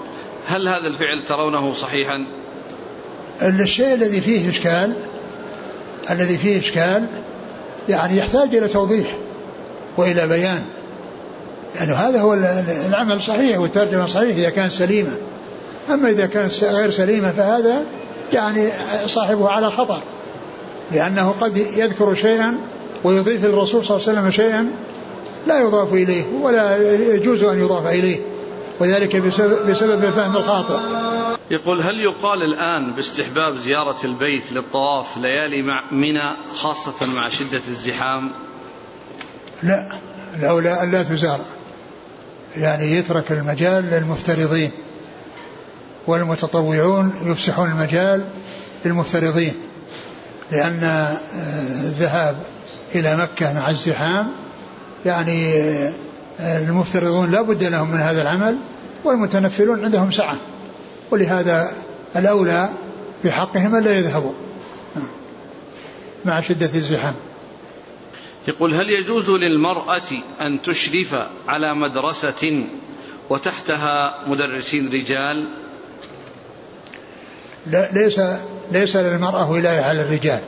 هل 0.47 0.67
هذا 0.67 0.87
الفعل 0.87 1.23
ترونه 1.27 1.73
صحيحا؟ 1.73 2.25
الشيء 3.41 3.93
الذي 3.93 4.21
فيه 4.21 4.49
إشكال 4.49 4.95
الذي 6.09 6.37
فيه 6.37 6.59
إشكال 6.59 7.07
يعني 7.89 8.17
يحتاج 8.17 8.55
إلى 8.55 8.67
توضيح 8.67 9.17
وإلى 9.97 10.27
بيان. 10.27 10.65
يعني 11.79 11.93
هذا 11.93 12.21
هو 12.21 12.33
العمل 12.87 13.21
صحيح 13.21 13.59
والترجمة 13.59 14.05
صحيح 14.05 14.37
إذا 14.37 14.49
كانت 14.49 14.71
سليمة. 14.71 15.15
أما 15.93 16.09
إذا 16.09 16.25
كانت 16.25 16.63
غير 16.63 16.91
سليمة 16.91 17.31
فهذا 17.31 17.83
يعني 18.33 18.69
صاحبه 19.05 19.49
على 19.49 19.71
خطر 19.71 19.99
لأنه 20.91 21.35
قد 21.41 21.57
يذكر 21.57 22.15
شيئا 22.15 22.57
ويضيف 23.03 23.45
للرسول 23.45 23.85
صلى 23.85 23.97
الله 23.97 24.09
عليه 24.09 24.19
وسلم 24.19 24.31
شيئا 24.31 24.71
لا 25.47 25.59
يضاف 25.61 25.93
إليه 25.93 26.23
ولا 26.41 26.77
يجوز 27.15 27.43
أن 27.43 27.59
يضاف 27.59 27.87
إليه 27.87 28.19
وذلك 28.79 29.15
بسبب, 29.15 29.69
بسبب 29.69 30.03
الفهم 30.03 30.37
الخاطئ. 30.37 30.79
يقول 31.51 31.81
هل 31.81 31.99
يقال 31.99 32.43
الآن 32.43 32.91
باستحباب 32.91 33.57
زيارة 33.57 33.97
البيت 34.03 34.51
للطواف 34.51 35.17
ليالي 35.17 35.61
مع 35.61 35.91
منى 35.91 36.23
خاصة 36.55 37.05
مع 37.05 37.29
شدة 37.29 37.61
الزحام؟ 37.67 38.31
لا 39.63 39.87
أن 40.83 40.91
لا 40.91 41.03
تزار. 41.03 41.39
يعني 42.57 42.91
يترك 42.91 43.31
المجال 43.31 43.83
للمفترضين 43.83 44.71
والمتطوعون 46.07 47.13
يفسحون 47.25 47.71
المجال 47.71 48.25
للمفترضين 48.85 49.53
لأن 50.51 50.83
آه، 50.83 51.17
الذهاب 51.83 52.35
إلى 52.95 53.17
مكة 53.17 53.53
مع 53.53 53.69
الزحام 53.69 54.31
يعني 55.05 55.53
آه، 56.39 56.57
المفترضون 56.57 57.31
لا 57.31 57.41
بد 57.41 57.63
لهم 57.63 57.91
من 57.91 57.99
هذا 57.99 58.21
العمل 58.21 58.57
والمتنفلون 59.03 59.83
عندهم 59.83 60.11
سعة 60.11 60.35
ولهذا 61.11 61.71
الأولى 62.15 62.69
في 63.23 63.31
حقهم 63.31 63.75
ألا 63.75 63.91
يذهبوا 63.91 64.33
مع 66.25 66.41
شدة 66.41 66.69
الزحام. 66.75 67.15
يقول 68.47 68.73
هل 68.73 68.89
يجوز 68.89 69.29
للمرأة 69.29 70.01
أن 70.41 70.61
تشرف 70.61 71.15
على 71.47 71.73
مدرسة 71.73 72.67
وتحتها 73.29 74.19
مدرسين 74.27 74.89
رجال؟ 74.93 75.45
لا 77.67 77.91
ليس 77.91 78.21
ليس 78.71 78.95
للمرأة 78.95 79.51
ولاية 79.51 79.81
على 79.81 80.01
الرجال. 80.01 80.41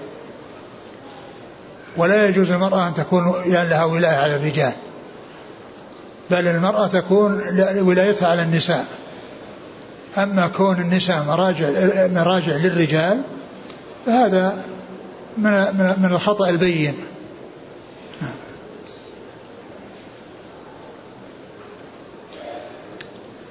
ولا 1.98 2.28
يجوز 2.28 2.52
للمرأة 2.52 2.88
أن 2.88 2.94
تكون 2.94 3.34
يعني 3.46 3.70
لها 3.70 3.84
ولاية 3.84 4.16
على 4.16 4.36
الرجال. 4.36 4.74
بل 6.32 6.48
المرأة 6.48 6.88
تكون 6.88 7.42
ولايتها 7.80 8.28
على 8.28 8.42
النساء. 8.42 8.86
أما 10.18 10.48
كون 10.48 10.80
النساء 10.80 11.24
مراجع 11.24 11.70
مراجع 12.08 12.56
للرجال 12.56 13.22
فهذا 14.06 14.64
من 15.38 15.52
من 15.98 16.10
الخطأ 16.12 16.50
البين. 16.50 16.96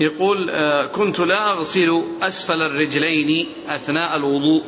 يقول 0.00 0.50
آه، 0.50 0.86
كنت 0.86 1.18
لا 1.18 1.50
أغسل 1.50 2.02
أسفل 2.22 2.62
الرجلين 2.62 3.46
أثناء 3.68 4.16
الوضوء 4.16 4.62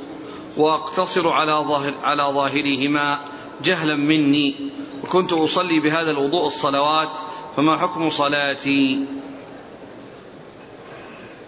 وأقتصر 0.57 1.29
على 1.29 1.53
ظاهر 1.53 1.95
على 2.03 2.23
ظاهرهما 2.23 3.19
جهلا 3.65 3.95
مني 3.95 4.55
وكنت 5.05 5.33
أصلي 5.33 5.81
بهذا 5.81 6.11
الوضوء 6.11 6.47
الصلوات 6.47 7.09
فما 7.57 7.77
حكم 7.77 8.11
صلاتي؟ 8.11 9.05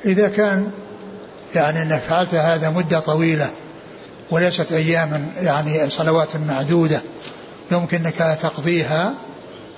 إذا 0.05 0.29
كان 0.29 0.71
يعني 1.55 1.83
أنك 1.83 2.01
فعلت 2.01 2.35
هذا 2.35 2.71
مدة 2.71 3.01
طويلة 3.01 3.51
وليست 4.31 4.73
أياما 4.73 5.27
يعني 5.41 5.91
صلوات 5.91 6.37
معدودة 6.37 7.03
يمكن 7.73 8.07
أنك 8.07 8.39
تقضيها 8.43 9.15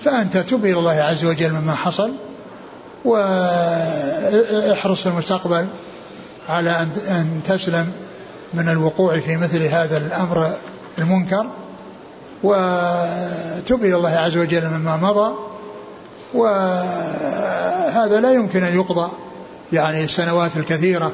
فأنت 0.04 0.36
تب 0.36 0.64
إلى 0.64 0.78
الله 0.78 0.92
عز 0.92 1.24
وجل 1.24 1.52
مما 1.52 1.74
حصل. 1.74 2.31
واحرص 3.04 5.02
في 5.02 5.08
المستقبل 5.08 5.66
على 6.48 6.86
أن 7.10 7.40
تسلم 7.44 7.92
من 8.54 8.68
الوقوع 8.68 9.18
في 9.18 9.36
مثل 9.36 9.62
هذا 9.62 9.96
الأمر 9.96 10.50
المنكر 10.98 11.46
وتب 12.42 13.84
إلى 13.84 13.94
الله 13.94 14.10
عز 14.10 14.36
وجل 14.36 14.68
مما 14.68 14.96
مضى 14.96 15.34
وهذا 16.34 18.20
لا 18.20 18.32
يمكن 18.32 18.64
أن 18.64 18.74
يقضى 18.74 19.10
يعني 19.72 20.04
السنوات 20.04 20.56
الكثيرة 20.56 21.12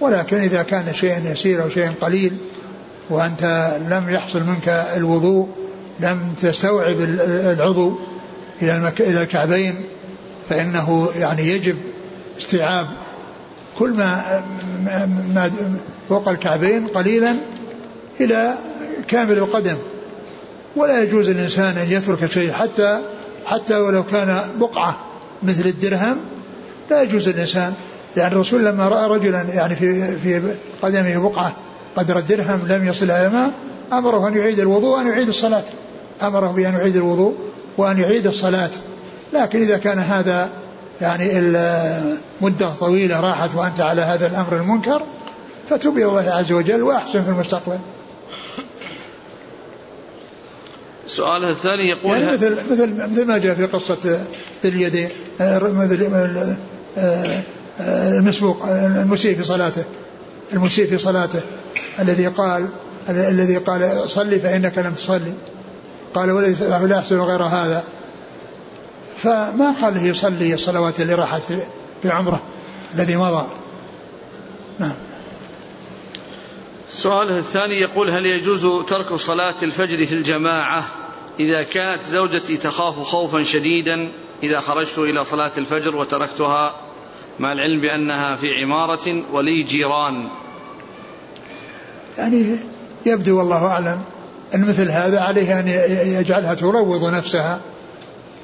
ولكن 0.00 0.36
إذا 0.40 0.62
كان 0.62 0.94
شيء 0.94 1.32
يسير 1.32 1.62
أو 1.62 1.68
شيء 1.68 1.92
قليل 2.00 2.36
وأنت 3.10 3.74
لم 3.88 4.10
يحصل 4.10 4.42
منك 4.42 4.68
الوضوء 4.96 5.48
لم 6.00 6.34
تستوعب 6.42 6.96
العضو 7.00 7.98
إلى. 8.62 8.92
إلى 9.00 9.22
الكعبين 9.22 9.84
فإنه 10.48 11.08
يعني 11.16 11.42
يجب 11.42 11.76
استيعاب 12.38 12.86
كل 13.78 13.90
ما 13.90 14.42
ما 15.34 15.50
فوق 16.08 16.28
الكعبين 16.28 16.86
قليلا 16.86 17.36
إلى 18.20 18.54
كامل 19.08 19.38
القدم. 19.38 19.76
ولا 20.76 21.02
يجوز 21.02 21.28
الإنسان 21.28 21.78
أن 21.78 21.92
يترك 21.92 22.30
شيء 22.30 22.52
حتى 22.52 23.00
حتى 23.46 23.76
ولو 23.76 24.02
كان 24.02 24.40
بقعة 24.60 24.98
مثل 25.42 25.66
الدرهم. 25.66 26.16
لا 26.90 27.02
يجوز 27.02 27.28
الإنسان 27.28 27.74
لأن 28.16 28.32
الرسول 28.32 28.64
لما 28.64 28.88
رأى 28.88 29.08
رجلا 29.08 29.42
يعني 29.42 29.76
في 29.76 30.16
في 30.18 30.42
قدمه 30.82 31.28
بقعة 31.28 31.56
قدر 31.96 32.18
الدرهم 32.18 32.66
لم 32.68 32.86
يصل 32.86 33.04
إلى 33.04 33.26
الماء 33.26 33.50
أمره 33.92 34.28
أن 34.28 34.36
يعيد 34.36 34.58
الوضوء 34.58 34.96
وأن 34.96 35.06
يعيد 35.06 35.28
الصلاة. 35.28 35.64
أمره 36.22 36.46
بأن 36.46 36.74
يعيد 36.74 36.96
الوضوء 36.96 37.34
وأن 37.78 37.98
يعيد 37.98 38.26
الصلاة. 38.26 38.70
لكن 39.32 39.62
إذا 39.62 39.78
كان 39.78 39.98
هذا 39.98 40.50
يعني 41.00 41.40
مدة 42.40 42.70
طويلة 42.80 43.20
راحت 43.20 43.54
وأنت 43.54 43.80
على 43.80 44.02
هذا 44.02 44.26
الأمر 44.26 44.56
المنكر 44.56 45.02
فتوب 45.70 45.96
إلى 45.96 46.04
الله 46.04 46.30
عز 46.30 46.52
وجل 46.52 46.82
وأحسن 46.82 47.24
في 47.24 47.30
المستقبل. 47.30 47.78
سؤاله 51.06 51.50
الثاني 51.50 51.88
يقول 51.88 52.18
يعني 52.18 52.32
مثل 52.32 52.54
مثل 52.70 53.10
مثل 53.12 53.26
ما 53.26 53.38
جاء 53.38 53.54
في 53.54 53.64
قصة 53.64 54.24
ذي 54.62 54.68
اليدين 54.68 55.08
مثل 55.40 56.56
المسبوق 57.80 58.66
المسيء 58.66 59.36
في 59.36 59.44
صلاته 59.44 59.84
المسيء 60.52 60.86
في 60.86 60.98
صلاته 60.98 61.40
الذي 61.98 62.26
قال 62.26 62.68
الذي 63.08 63.56
قال 63.56 64.10
صلي 64.10 64.38
فإنك 64.38 64.78
لم 64.78 64.94
تصلي. 64.94 65.32
قال 66.14 66.30
والذي 66.30 66.64
لا 66.64 66.96
يحسن 66.96 67.20
غير 67.20 67.42
هذا. 67.42 67.82
فما 69.16 69.74
قال 69.82 69.94
له 69.94 70.06
يصلي 70.06 70.54
الصلوات 70.54 71.00
اللي 71.00 71.14
راحت 71.14 71.42
في, 71.42 71.58
في 72.02 72.10
عمره 72.10 72.42
الذي 72.94 73.16
مضى؟ 73.16 73.46
نعم. 74.78 74.94
سؤاله 76.90 77.38
الثاني 77.38 77.80
يقول 77.80 78.10
هل 78.10 78.26
يجوز 78.26 78.86
ترك 78.86 79.14
صلاة 79.14 79.54
الفجر 79.62 80.06
في 80.06 80.14
الجماعة 80.14 80.84
إذا 81.40 81.62
كانت 81.62 82.02
زوجتي 82.02 82.56
تخاف 82.56 82.98
خوفا 82.98 83.42
شديدا 83.42 84.12
إذا 84.42 84.60
خرجت 84.60 84.98
إلى 84.98 85.24
صلاة 85.24 85.52
الفجر 85.58 85.96
وتركتها 85.96 86.74
مع 87.38 87.52
العلم 87.52 87.80
بأنها 87.80 88.36
في 88.36 88.62
عمارة 88.62 89.22
ولي 89.32 89.62
جيران؟ 89.62 90.28
يعني 92.18 92.58
يبدو 93.06 93.38
والله 93.38 93.66
أعلم 93.66 94.02
أن 94.54 94.64
مثل 94.68 94.90
هذا 94.90 95.20
عليه 95.20 95.60
أن 95.60 95.68
يجعلها 96.20 96.54
تروض 96.54 97.14
نفسها 97.14 97.60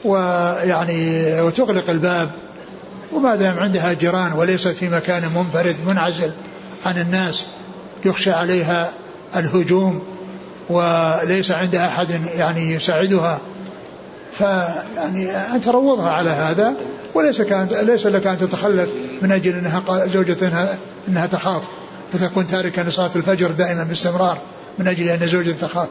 ويعني 0.05 1.41
وتغلق 1.41 1.91
الباب 1.91 2.31
وما 3.13 3.37
دام 3.37 3.59
عندها 3.59 3.93
جيران 3.93 4.33
وليست 4.33 4.69
في 4.69 4.89
مكان 4.89 5.23
منفرد 5.35 5.77
منعزل 5.87 6.33
عن 6.87 6.99
الناس 6.99 7.47
يخشى 8.05 8.31
عليها 8.31 8.91
الهجوم 9.37 10.03
وليس 10.69 11.51
عندها 11.51 11.89
أحد 11.89 12.11
يعني 12.37 12.75
يساعدها 12.75 13.41
فيعني 14.33 15.31
ان 15.31 15.61
تروضها 15.61 16.11
على 16.11 16.31
هذا 16.31 16.75
وليس 17.15 17.43
كان 17.43 17.69
ليس 17.83 18.07
لك 18.07 18.27
أن 18.27 18.39
تتخلف 18.39 18.89
من 19.23 19.33
أجل 19.33 19.55
أنها 19.55 20.07
زوجتها 20.07 20.79
انها 21.09 21.27
تخاف 21.27 21.63
وتكون 22.15 22.47
تاركا 22.47 22.81
لصلاه 22.81 23.11
الفجر 23.17 23.51
دائما 23.51 23.85
باستمرار 23.85 24.39
من 24.79 24.89
أجل 24.89 25.09
أن 25.09 25.27
زوجته 25.29 25.67
تخاف. 25.67 25.89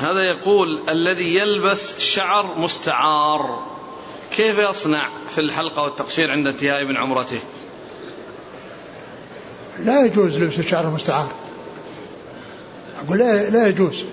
هذا 0.00 0.22
يقول 0.22 0.80
الذي 0.88 1.34
يلبس 1.34 1.98
شعر 1.98 2.58
مستعار. 2.58 3.58
كيف 4.30 4.58
يصنع 4.58 5.10
في 5.34 5.40
الحلقة 5.40 5.82
والتقصير 5.82 6.30
عند 6.30 6.46
انتهاء 6.46 6.84
من 6.84 6.96
عمرته؟ 6.96 7.40
لا 9.78 10.04
يجوز 10.04 10.38
لبس 10.38 10.58
الشعر 10.58 10.84
المستعار. 10.84 11.28
أقول 13.04 13.18
لا, 13.18 13.66
يجوز. 13.66 14.04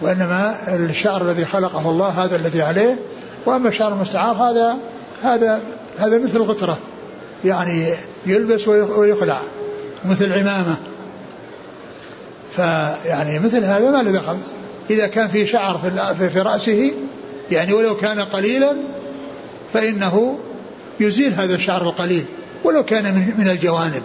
وإنما 0.00 0.56
الشعر 0.68 1.22
الذي 1.22 1.44
خلقه 1.44 1.90
الله 1.90 2.08
هذا 2.08 2.36
الذي 2.36 2.62
عليه. 2.62 2.98
وأما 3.46 3.68
الشعر 3.68 3.92
المستعار 3.92 4.36
هذا 4.36 4.78
هذا 5.22 5.62
هذا 5.98 6.18
مثل 6.18 6.36
الغترة 6.36 6.78
يعني 7.44 7.94
يلبس 8.26 8.68
ويخلع 8.68 9.42
مثل 10.04 10.32
عمامة. 10.32 10.76
فيعني 12.50 13.38
مثل 13.38 13.64
هذا 13.64 13.90
ما 13.90 14.02
له 14.02 14.12
دخل. 14.12 14.36
إذا 14.90 15.06
كان 15.06 15.28
في 15.28 15.46
شعر 15.46 15.80
في, 16.18 16.30
في 16.30 16.40
رأسه 16.40 16.92
يعني 17.50 17.72
ولو 17.72 17.96
كان 17.96 18.20
قليلا 18.20 18.76
فإنه 19.72 20.38
يزيل 21.00 21.32
هذا 21.32 21.54
الشعر 21.54 21.82
القليل 21.82 22.26
ولو 22.64 22.84
كان 22.84 23.34
من, 23.38 23.48
الجوانب. 23.48 24.02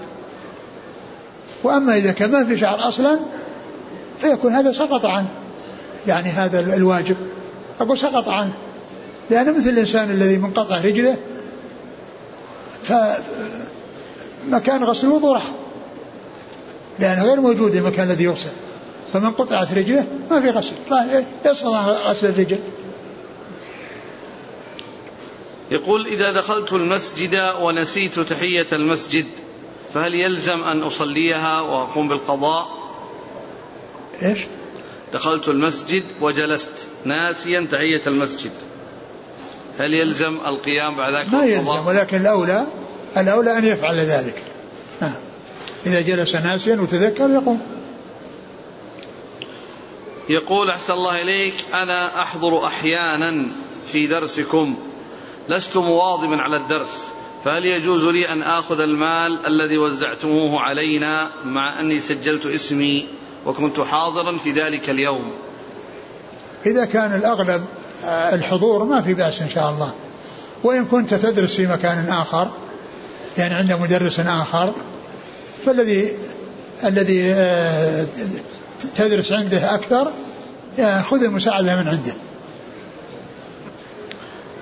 وأما 1.64 1.98
إذا 1.98 2.12
كان 2.12 2.32
ما 2.32 2.46
في 2.46 2.58
شعر 2.58 2.88
أصلا 2.88 3.20
فيكون 4.18 4.54
هذا 4.54 4.72
سقط 4.72 5.06
عنه. 5.06 5.30
يعني 6.08 6.30
هذا 6.30 6.60
الواجب. 6.60 7.16
أقول 7.80 7.98
سقط 7.98 8.30
عنه. 8.30 8.54
لأنه 9.30 9.52
مثل 9.52 9.70
الإنسان 9.70 10.12
الذي 10.12 10.38
منقطع 10.38 10.82
رجله 10.82 11.18
فمكان 12.84 14.84
غسل 14.84 15.08
الوضوء 15.08 15.34
راح. 15.34 15.52
لأنه 17.00 17.24
غير 17.24 17.42
موجود 17.42 17.76
المكان 17.76 18.10
الذي 18.10 18.24
يغسل. 18.24 18.50
فمن 19.14 19.32
قطعت 19.32 19.74
رجله 19.74 20.06
ما 20.32 20.42
في 20.42 20.50
غسل. 20.50 20.76
يسقط 21.46 21.74
غسل 22.06 22.28
الرجل. 22.28 22.60
يقول 25.72 26.08
إذا 26.08 26.32
دخلت 26.32 26.74
المسجد 26.74 27.54
ونسيت 27.62 28.20
تحية 28.20 28.68
المسجد 28.74 29.26
فهل 29.94 30.14
يلزم 30.14 30.64
أن 30.64 30.82
أصليها 30.82 31.62
وأقوم 31.62 32.08
بالقضاء؟ 32.08 32.68
إيش؟ 34.24 34.40
دخلت 35.14 35.48
المسجد 35.48 36.04
وجلست 36.22 36.88
ناسيا 37.06 37.68
تحية 37.72 38.02
المسجد. 38.08 38.52
هل 39.80 39.94
يلزم 39.94 40.38
القيام 40.46 40.96
بعد 40.96 41.14
ذلك 41.14 41.34
ما 41.34 41.46
يلزم 41.46 41.88
ولكن 41.88 42.22
الأولى 42.22 42.66
الأولى 43.18 43.58
أن 43.58 43.66
يفعل 43.66 43.96
ذلك. 43.96 44.44
نعم. 45.02 45.16
إذا 45.86 46.02
جلس 46.02 46.36
ناسيا 46.36 46.76
وتذكر 46.76 47.30
يقوم. 47.30 47.79
يقول 50.30 50.70
أحسن 50.70 50.94
الله 50.94 51.22
إليك 51.22 51.54
أنا 51.74 52.22
أحضر 52.22 52.66
أحيانا 52.66 53.52
في 53.86 54.08
درسكم. 54.08 54.78
لست 55.50 55.78
مواظبا 55.78 56.42
على 56.42 56.58
الدرس 56.58 57.04
فهل 57.44 57.66
يجوز 57.66 58.06
لي 58.06 58.30
أن 58.30 58.42
آخذ 58.42 58.80
المال 58.80 59.46
الذي 59.46 59.78
وزعتموه 59.78 60.60
علينا 60.60 61.32
مع 61.46 61.80
أني 61.80 62.00
سجلت 62.00 62.46
اسمي 62.46 63.08
وكنت 63.46 63.80
حاضرا 63.80 64.38
في 64.38 64.52
ذلك 64.52 64.90
اليوم؟ 64.90 65.32
إذا 66.66 66.86
كان 66.86 67.16
الأغلب 67.16 67.66
الحضور 68.34 68.84
ما 68.84 69.02
في 69.02 69.14
بأس 69.14 69.42
إن 69.42 69.50
شاء 69.50 69.70
الله. 69.70 69.94
وإن 70.64 70.86
كنت 70.86 71.14
تدرس 71.14 71.56
في 71.56 71.68
مكان 71.68 72.10
آخر 72.10 72.48
يعني 73.38 73.54
عند 73.54 73.74
مدرس 73.74 74.20
آخر 74.20 74.74
فالذي 75.66 76.10
الذي 76.84 77.32
آه، 77.34 78.08
تدرس 78.96 79.32
عنده 79.32 79.76
أكثر 79.76 80.12
خذ 81.02 81.24
المساعدة 81.24 81.76
من 81.76 81.88
عنده. 81.88 82.14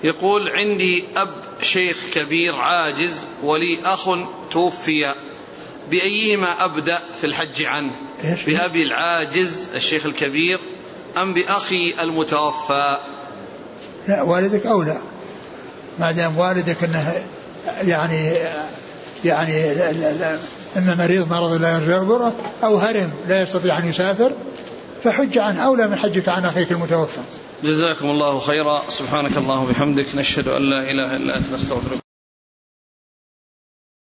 يقول 0.03 0.49
عندي 0.49 1.03
أب 1.15 1.33
شيخ 1.61 1.97
كبير 2.13 2.55
عاجز 2.55 3.13
ولي 3.43 3.77
أخ 3.85 4.09
توفي. 4.51 5.13
بأيهما 5.91 6.65
أبدأ 6.65 6.99
في 7.21 7.27
الحج 7.27 7.63
عنه؟ 7.63 7.91
بأبي 8.47 8.83
العاجز 8.83 9.69
الشيخ 9.73 10.05
الكبير 10.05 10.59
أم 11.17 11.33
بأخي 11.33 11.93
المتوفى؟ 12.01 12.97
لا 14.07 14.21
والدك 14.21 14.65
أولى 14.65 14.97
ما 15.99 16.11
دام 16.11 16.37
والدك 16.37 16.83
أنه 16.83 17.25
يعني 17.81 18.37
يعني 19.25 19.73
لا 19.73 19.91
لا 19.91 20.13
لا 20.13 20.39
إما 20.77 20.95
مريض 20.95 21.33
مرض 21.33 21.61
لا 21.61 21.75
يرجع 21.75 22.03
بره 22.03 22.33
أو 22.63 22.77
هرم 22.77 23.11
لا 23.27 23.41
يستطيع 23.41 23.77
أن 23.77 23.85
يسافر 23.85 24.31
فحج 25.03 25.37
عن 25.37 25.57
أولى 25.57 25.87
من 25.87 25.95
حجك 25.95 26.29
عن 26.29 26.45
أخيك 26.45 26.71
المتوفى. 26.71 27.19
جزاكم 27.63 28.09
الله 28.09 28.39
خيرا. 28.39 28.81
سبحانك 28.89 29.37
اللهم 29.37 29.63
وبحمدك 29.63 30.15
نشهد 30.15 30.47
أن 30.47 30.61
لا 30.61 30.79
إله 30.91 31.15
إلا 31.15 31.37
أنت 31.37 31.51
نستغفرك. 31.53 32.06